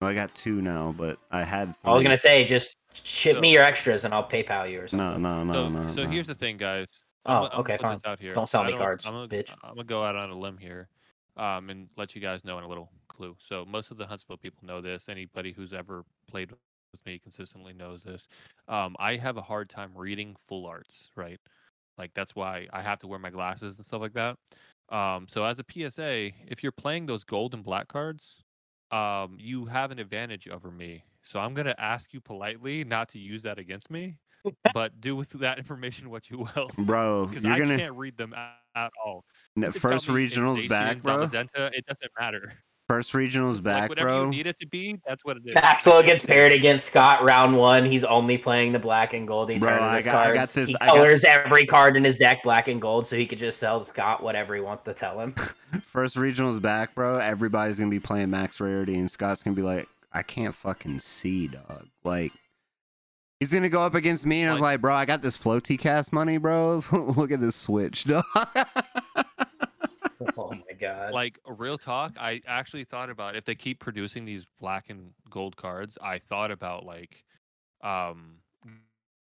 [0.00, 1.74] well, I got two now, but I had.
[1.84, 4.82] I was gonna say just ship So- me your extras and I'll PayPal you or
[4.82, 5.22] no, something.
[5.22, 5.88] no, no, So, no.
[5.94, 6.10] so no.
[6.10, 6.86] here's the thing, guys.
[7.26, 8.12] Oh, I'm, gonna- I'm okay, gonna fine.
[8.12, 8.34] Out here.
[8.34, 9.50] Don't sell I me cards, I'm gonna, bitch.
[9.64, 10.88] I'm gonna go out on a limb here,
[11.36, 13.36] um, and let you guys know in a little clue.
[13.40, 15.08] So most of the Huntsville people know this.
[15.08, 17.82] Anybody who's ever played with me consistently knows this.
[18.20, 18.52] Um,
[18.98, 20.84] I have a hard time reading full arts,
[21.16, 21.18] right?
[21.78, 24.36] Like that's why I have to wear my glasses and stuff like that.
[24.88, 28.42] Um, so as a PSA, if you're playing those gold and black cards,
[28.90, 31.04] um, you have an advantage over me.
[31.22, 34.18] So I'm gonna ask you politely not to use that against me,
[34.72, 36.76] but do with that information what you will.
[36.78, 38.34] bro, Because I gonna can't read them
[38.74, 39.24] at, at all.
[39.56, 41.26] n- You could tell first regionals back, bro.
[41.26, 42.54] Zamazenta, it doesn't matter.
[42.88, 44.22] First regionals like back, whatever bro.
[44.24, 45.54] you need it to be, that's what it is.
[45.54, 47.86] Maxwell gets paired against Scott round one.
[47.86, 50.54] He's only playing the black and gold Bro, Eternatus I got- I got cards.
[50.54, 53.24] this- he I got- colors every card in his deck black and gold, so he
[53.24, 55.34] could just sell Scott whatever he wants to tell him.
[55.86, 57.18] First regionals back, bro.
[57.18, 61.46] Everybody's gonna be playing max rarity, and Scott's gonna be like, I can't fucking see,
[61.48, 61.86] dog.
[62.04, 62.32] Like,
[63.42, 65.76] he's gonna go up against me, and I'm Like- like, bro, I got this floaty
[65.78, 66.82] cast money, bro.
[66.92, 68.22] Look at this switch, dog.
[70.36, 71.12] oh my god!
[71.12, 75.56] Like real talk, I actually thought about if they keep producing these black and gold
[75.56, 77.24] cards, I thought about like
[77.82, 78.36] um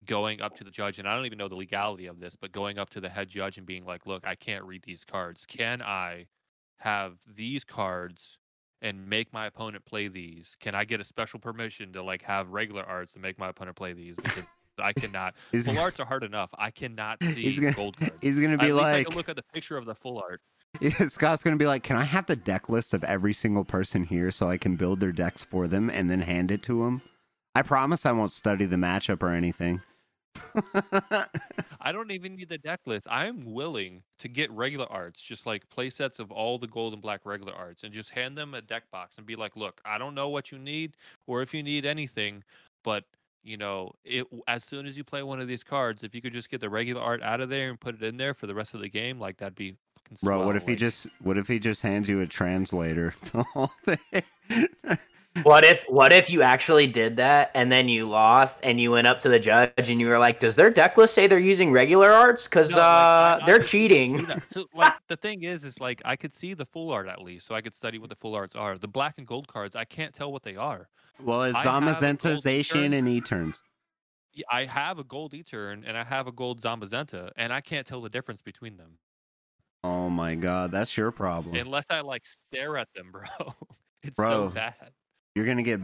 [0.06, 2.52] going up to the judge and I don't even know the legality of this, but
[2.52, 5.46] going up to the head judge and being like, "Look, I can't read these cards.
[5.46, 6.26] Can I
[6.80, 8.39] have these cards
[8.82, 10.56] and make my opponent play these?
[10.60, 13.76] Can I get a special permission to like have regular arts to make my opponent
[13.78, 14.46] play these because
[14.82, 15.36] I cannot.
[15.64, 16.50] Full arts are hard enough.
[16.58, 18.14] I cannot see He's gonna- gold cards.
[18.22, 20.18] he's gonna At be least I like, can look at the picture of the full
[20.20, 20.42] art.
[20.80, 24.04] Yeah, Scott's gonna be like, "Can I have the deck list of every single person
[24.04, 27.02] here so I can build their decks for them and then hand it to them?"
[27.56, 29.82] I promise I won't study the matchup or anything.
[31.82, 33.08] I don't even need the deck list.
[33.10, 37.02] I'm willing to get regular arts, just like play sets of all the gold and
[37.02, 39.98] black regular arts, and just hand them a deck box and be like, "Look, I
[39.98, 40.96] don't know what you need,
[41.28, 42.44] or if you need anything,
[42.84, 43.06] but
[43.44, 46.34] you know, it as soon as you play one of these cards, if you could
[46.34, 48.56] just get the regular art out of there and put it in there for the
[48.56, 51.48] rest of the game, like that'd be fucking Bro, what if he just what if
[51.48, 54.24] he just hands you a translator the whole thing?
[55.44, 59.08] What if what if you actually did that and then you lost and you went
[59.08, 61.72] up to the judge and you were like, "Does their deck list say they're using
[61.72, 62.46] regular arts?
[62.48, 66.02] Because No, like, uh, I- I they're cheating." So like the thing is, is like
[66.06, 68.36] I could see the full art at least, so I could study what the full
[68.36, 68.78] arts are.
[68.78, 70.88] The black and gold cards, I can't tell what they are.
[71.24, 72.94] well, it's I have a Zamazenta, gold Zacian, return.
[72.94, 73.62] and E-turns.
[74.50, 78.00] I have a gold E-turn and I have a gold Zamazenta, and I can't tell
[78.02, 79.00] the difference between them
[79.84, 81.56] Oh my god, that's your problem.
[81.56, 83.54] unless I like stare at them, bro.
[84.04, 84.30] it's Bro.
[84.30, 84.92] so bad.
[85.36, 85.80] You're gonna get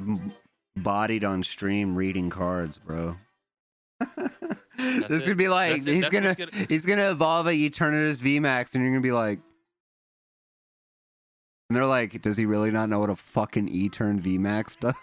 [0.75, 3.15] bodied on stream reading cards, bro.
[3.99, 5.25] this it.
[5.25, 8.91] could be like That's he's gonna, gonna- he's gonna evolve a Eternatus VMAX, and you're
[8.91, 9.39] gonna be like,
[11.69, 14.93] and they're like, does he really not know what a fucking E-turn VMAX does?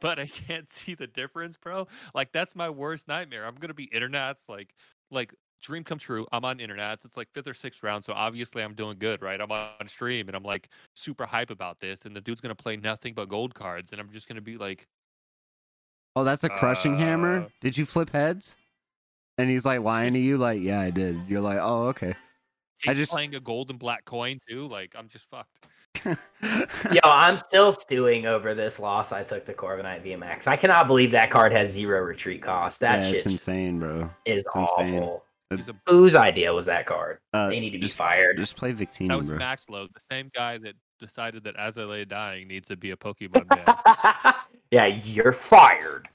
[0.00, 1.88] But I can't see the difference, bro.
[2.14, 3.46] Like that's my worst nightmare.
[3.46, 4.74] I'm gonna be internets, like
[5.10, 6.26] like dream come true.
[6.32, 7.04] I'm on internets.
[7.04, 9.40] It's like fifth or sixth round, so obviously I'm doing good, right?
[9.40, 12.76] I'm on stream and I'm like super hype about this, and the dude's gonna play
[12.76, 14.86] nothing but gold cards, and I'm just gonna be like,
[16.14, 17.40] Oh, that's a crushing hammer.
[17.42, 18.56] Uh, Did you flip heads?
[19.36, 21.20] And he's like lying to you, like, yeah, I did.
[21.28, 22.14] You're like, oh, okay.
[22.86, 24.66] I he's just- playing a gold and black coin too.
[24.68, 25.66] Like I'm just fucked.
[26.04, 30.46] Yo, I'm still stewing over this loss I took to Corviknight VMAX.
[30.46, 32.80] I cannot believe that card has zero retreat cost.
[32.80, 34.10] That yeah, shit it's just insane, bro.
[34.26, 35.18] is It's insane.
[35.50, 35.56] Awful.
[35.58, 37.18] He's a, Whose idea was that card?
[37.32, 38.36] Uh, They need to be just, fired.
[38.36, 39.38] Just play Victini, that was bro.
[39.38, 42.90] Max Load, the same guy that decided that As I Lay Dying needs to be
[42.90, 44.34] a Pokemon ban.
[44.70, 46.08] yeah, you're fired.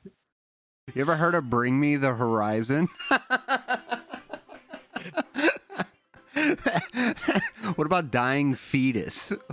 [0.94, 2.90] You ever heard of Bring Me the Horizon?
[7.76, 9.34] what about Dying Fetus?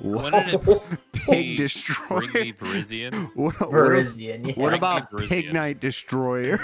[0.00, 0.46] When what?
[0.46, 0.82] did it
[1.12, 2.20] Pig be Destroyer.
[2.20, 3.30] Bring me Verizian?
[3.34, 4.52] What, what, Verizian, yeah.
[4.54, 5.28] what about Verizian.
[5.28, 6.60] Pig Night Destroyer?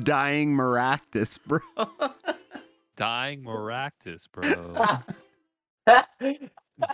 [0.00, 1.60] Dying Maractus, bro.
[2.96, 5.00] Dying Maractus, bro.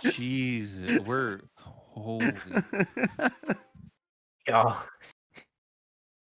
[0.03, 2.33] Jeez, we're holy.
[4.51, 4.85] Oh,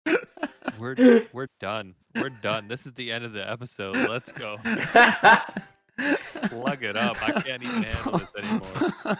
[0.79, 1.95] We're we're done.
[2.15, 2.67] We're done.
[2.67, 3.95] This is the end of the episode.
[3.95, 4.57] Let's go.
[6.49, 7.21] Plug it up.
[7.27, 9.17] I can't even handle this anymore.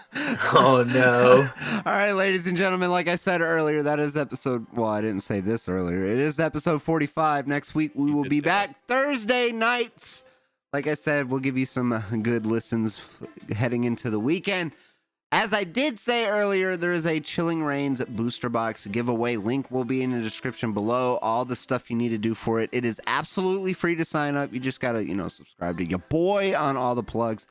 [0.52, 1.48] Oh, no.
[1.86, 4.66] All right, ladies and gentlemen, like I said earlier, that is episode.
[4.72, 6.04] Well, I didn't say this earlier.
[6.06, 7.46] It is episode 45.
[7.46, 8.68] Next week, we You will be that.
[8.68, 10.24] back Thursday nights.
[10.72, 14.72] Like I said, we'll give you some uh, good listens f- heading into the weekend.
[15.32, 19.36] As I did say earlier, there is a Chilling Reigns booster box giveaway.
[19.36, 21.18] Link will be in the description below.
[21.22, 22.68] All the stuff you need to do for it.
[22.72, 24.52] It is absolutely free to sign up.
[24.52, 27.46] You just gotta, you know, subscribe to your boy on all the plugs,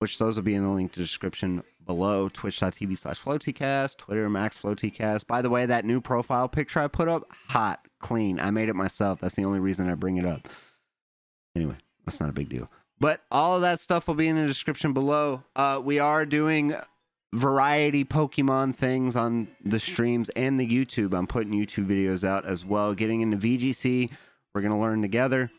[0.00, 2.28] which those will be in the link to the description below.
[2.28, 5.28] Twitch.tv slash FloTcast, Twitter Max FloatyCast.
[5.28, 8.40] By the way, that new profile picture I put up, hot, clean.
[8.40, 9.20] I made it myself.
[9.20, 10.48] That's the only reason I bring it up.
[11.54, 12.68] Anyway, that's not a big deal.
[12.98, 15.44] But all of that stuff will be in the description below.
[15.54, 16.74] Uh, we are doing
[17.32, 21.16] variety Pokemon things on the streams and the YouTube.
[21.16, 22.94] I'm putting YouTube videos out as well.
[22.94, 24.10] Getting into VGC,
[24.54, 25.50] we're gonna learn together.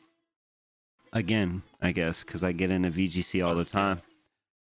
[1.12, 4.02] Again, I guess, because I get into VGC all the time.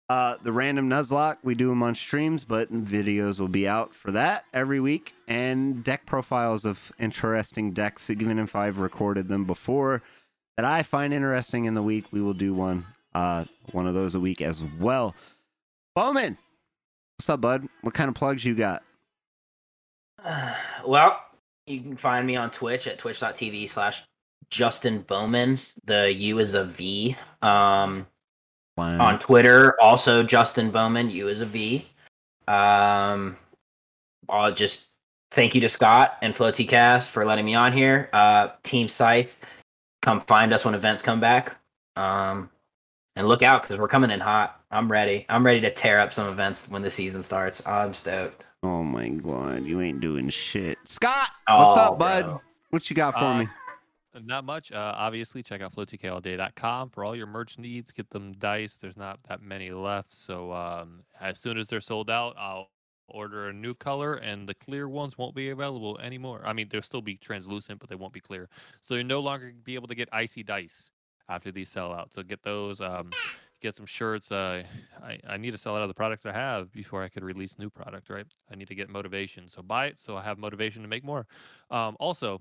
[0.08, 4.12] Uh, the random Nuzlocke, we do them on streams, but videos will be out for
[4.12, 5.14] that every week.
[5.26, 10.02] And deck profiles of interesting decks, even if I've recorded them before,
[10.56, 14.14] that I find interesting in the week, we will do one, uh, one of those
[14.14, 15.16] a week as well.
[15.96, 16.38] Bowman,
[17.18, 17.66] what's up, bud?
[17.82, 18.82] What kind of plugs you got?
[20.86, 21.20] well,
[21.66, 24.04] you can find me on Twitch at twitch.tv slash
[24.50, 25.56] Justin Bowman.
[25.84, 27.16] The U is a V.
[27.42, 28.06] Um,
[28.76, 29.06] Wow.
[29.06, 31.86] on Twitter, also Justin Bowman, U is a V.
[32.46, 33.38] Um,
[34.28, 34.84] I'll just
[35.30, 38.10] thank you to Scott and FloTcast for letting me on here.
[38.12, 39.40] Uh, Team Scythe,
[40.02, 41.56] come find us when events come back.
[41.96, 42.50] Um,
[43.16, 44.55] and look out because we're coming in hot.
[44.70, 45.24] I'm ready.
[45.28, 47.64] I'm ready to tear up some events when the season starts.
[47.66, 48.48] I'm stoked.
[48.62, 50.76] Oh my god, you ain't doing shit.
[50.84, 52.24] Scott, what's Oh, up, bud?
[52.24, 52.42] bro.
[52.70, 53.48] What you got for Uh, me?
[54.24, 54.72] Not much.
[54.72, 57.92] Uh, obviously, check out flowtkallday.com for all your merch needs.
[57.92, 58.76] Get them dice.
[58.76, 60.14] There's not that many left.
[60.14, 62.70] So um, as soon as they're sold out, I'll
[63.08, 66.40] order a new color, and the clear ones won't be available anymore.
[66.44, 68.48] I mean, they'll still be translucent, but they won't be clear.
[68.82, 70.90] So you'll no longer be able to get icy dice
[71.28, 72.12] after these sell out.
[72.12, 72.80] So get those.
[72.80, 73.10] Um,
[73.60, 74.30] get some shirts.
[74.30, 74.62] Uh,
[75.02, 77.54] I, I need to sell out of the product I have before I could release
[77.58, 78.26] new product, right?
[78.50, 79.48] I need to get motivation.
[79.48, 81.26] So buy it so I have motivation to make more.
[81.70, 82.40] Um, also,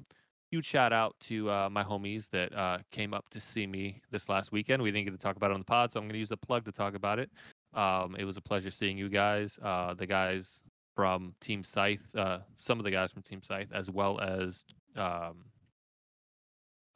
[0.52, 4.30] huge shout out to uh, my homies that uh, came up to see me this
[4.30, 4.82] last weekend.
[4.82, 6.30] We didn't get to talk about it on the pod, so I'm going to use
[6.30, 7.30] the plug to talk about it.
[7.74, 10.62] Um, it was a pleasure seeing you guys, uh, the guys
[10.96, 14.64] from Team Scythe, uh, some of the guys from Team Scythe, as well as
[14.96, 15.46] um,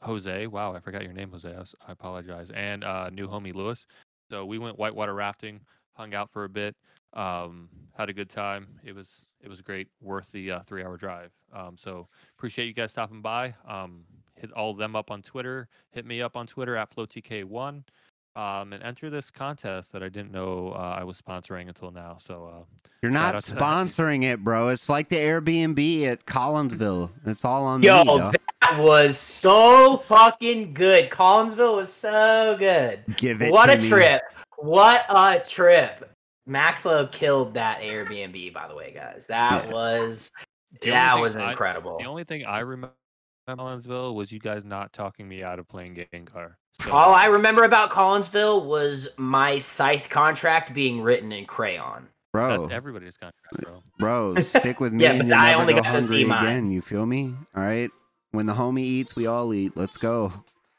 [0.01, 0.47] Jose.
[0.47, 1.49] Wow, I forgot your name, Jose.
[1.49, 2.51] I, I apologize.
[2.51, 3.85] And uh, new homie Lewis.
[4.29, 5.59] So we went whitewater rafting,
[5.93, 6.75] hung out for a bit,
[7.13, 8.67] um, had a good time.
[8.83, 9.09] It was
[9.41, 11.31] it was great, worth the uh, three hour drive.
[11.53, 12.07] Um, so
[12.37, 13.55] appreciate you guys stopping by.
[13.67, 14.03] Um,
[14.35, 15.67] hit all of them up on Twitter.
[15.91, 17.83] Hit me up on Twitter at FlowTK1.
[18.35, 22.17] Um, and enter this contest that I didn't know uh, I was sponsoring until now.
[22.21, 22.63] So uh,
[23.01, 23.59] You're not out to that.
[23.59, 24.69] sponsoring it, bro.
[24.69, 27.09] It's like the Airbnb at Collinsville.
[27.25, 28.31] It's all on Yo, me, though.
[28.71, 31.09] That was so fucking good.
[31.09, 33.03] Collinsville was so good.
[33.17, 33.89] Give it What to a me.
[33.89, 34.21] trip.
[34.57, 36.11] What a trip.
[36.47, 39.27] Maxlow killed that Airbnb, by the way, guys.
[39.27, 39.71] That Yeah.
[39.71, 40.31] was
[40.81, 41.97] The that thing was I- incredible.
[41.99, 42.93] the only thing I remember
[43.47, 46.53] about Collinsville was you guys not talking me out of playing Gengar.
[46.81, 52.07] So, All I remember about Collinsville was my scythe contract being written in crayon.
[52.31, 53.81] Bro, that's everybody's contract, bro.
[53.97, 56.69] bro, stick with me Yeah, and but you'll I never only go got hungry again.
[56.71, 57.33] You feel me?
[57.55, 57.89] All right.
[58.31, 59.75] When the homie eats, we all eat.
[59.75, 60.31] Let's go.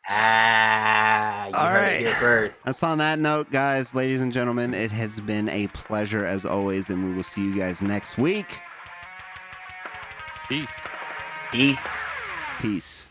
[0.08, 2.54] Ah, you All heard it here.
[2.64, 4.72] That's on that note, guys, ladies and gentlemen.
[4.74, 8.60] It has been a pleasure as always, and we will see you guys next week.
[10.48, 10.70] Peace.
[11.52, 11.98] Peace.
[12.60, 13.09] Peace.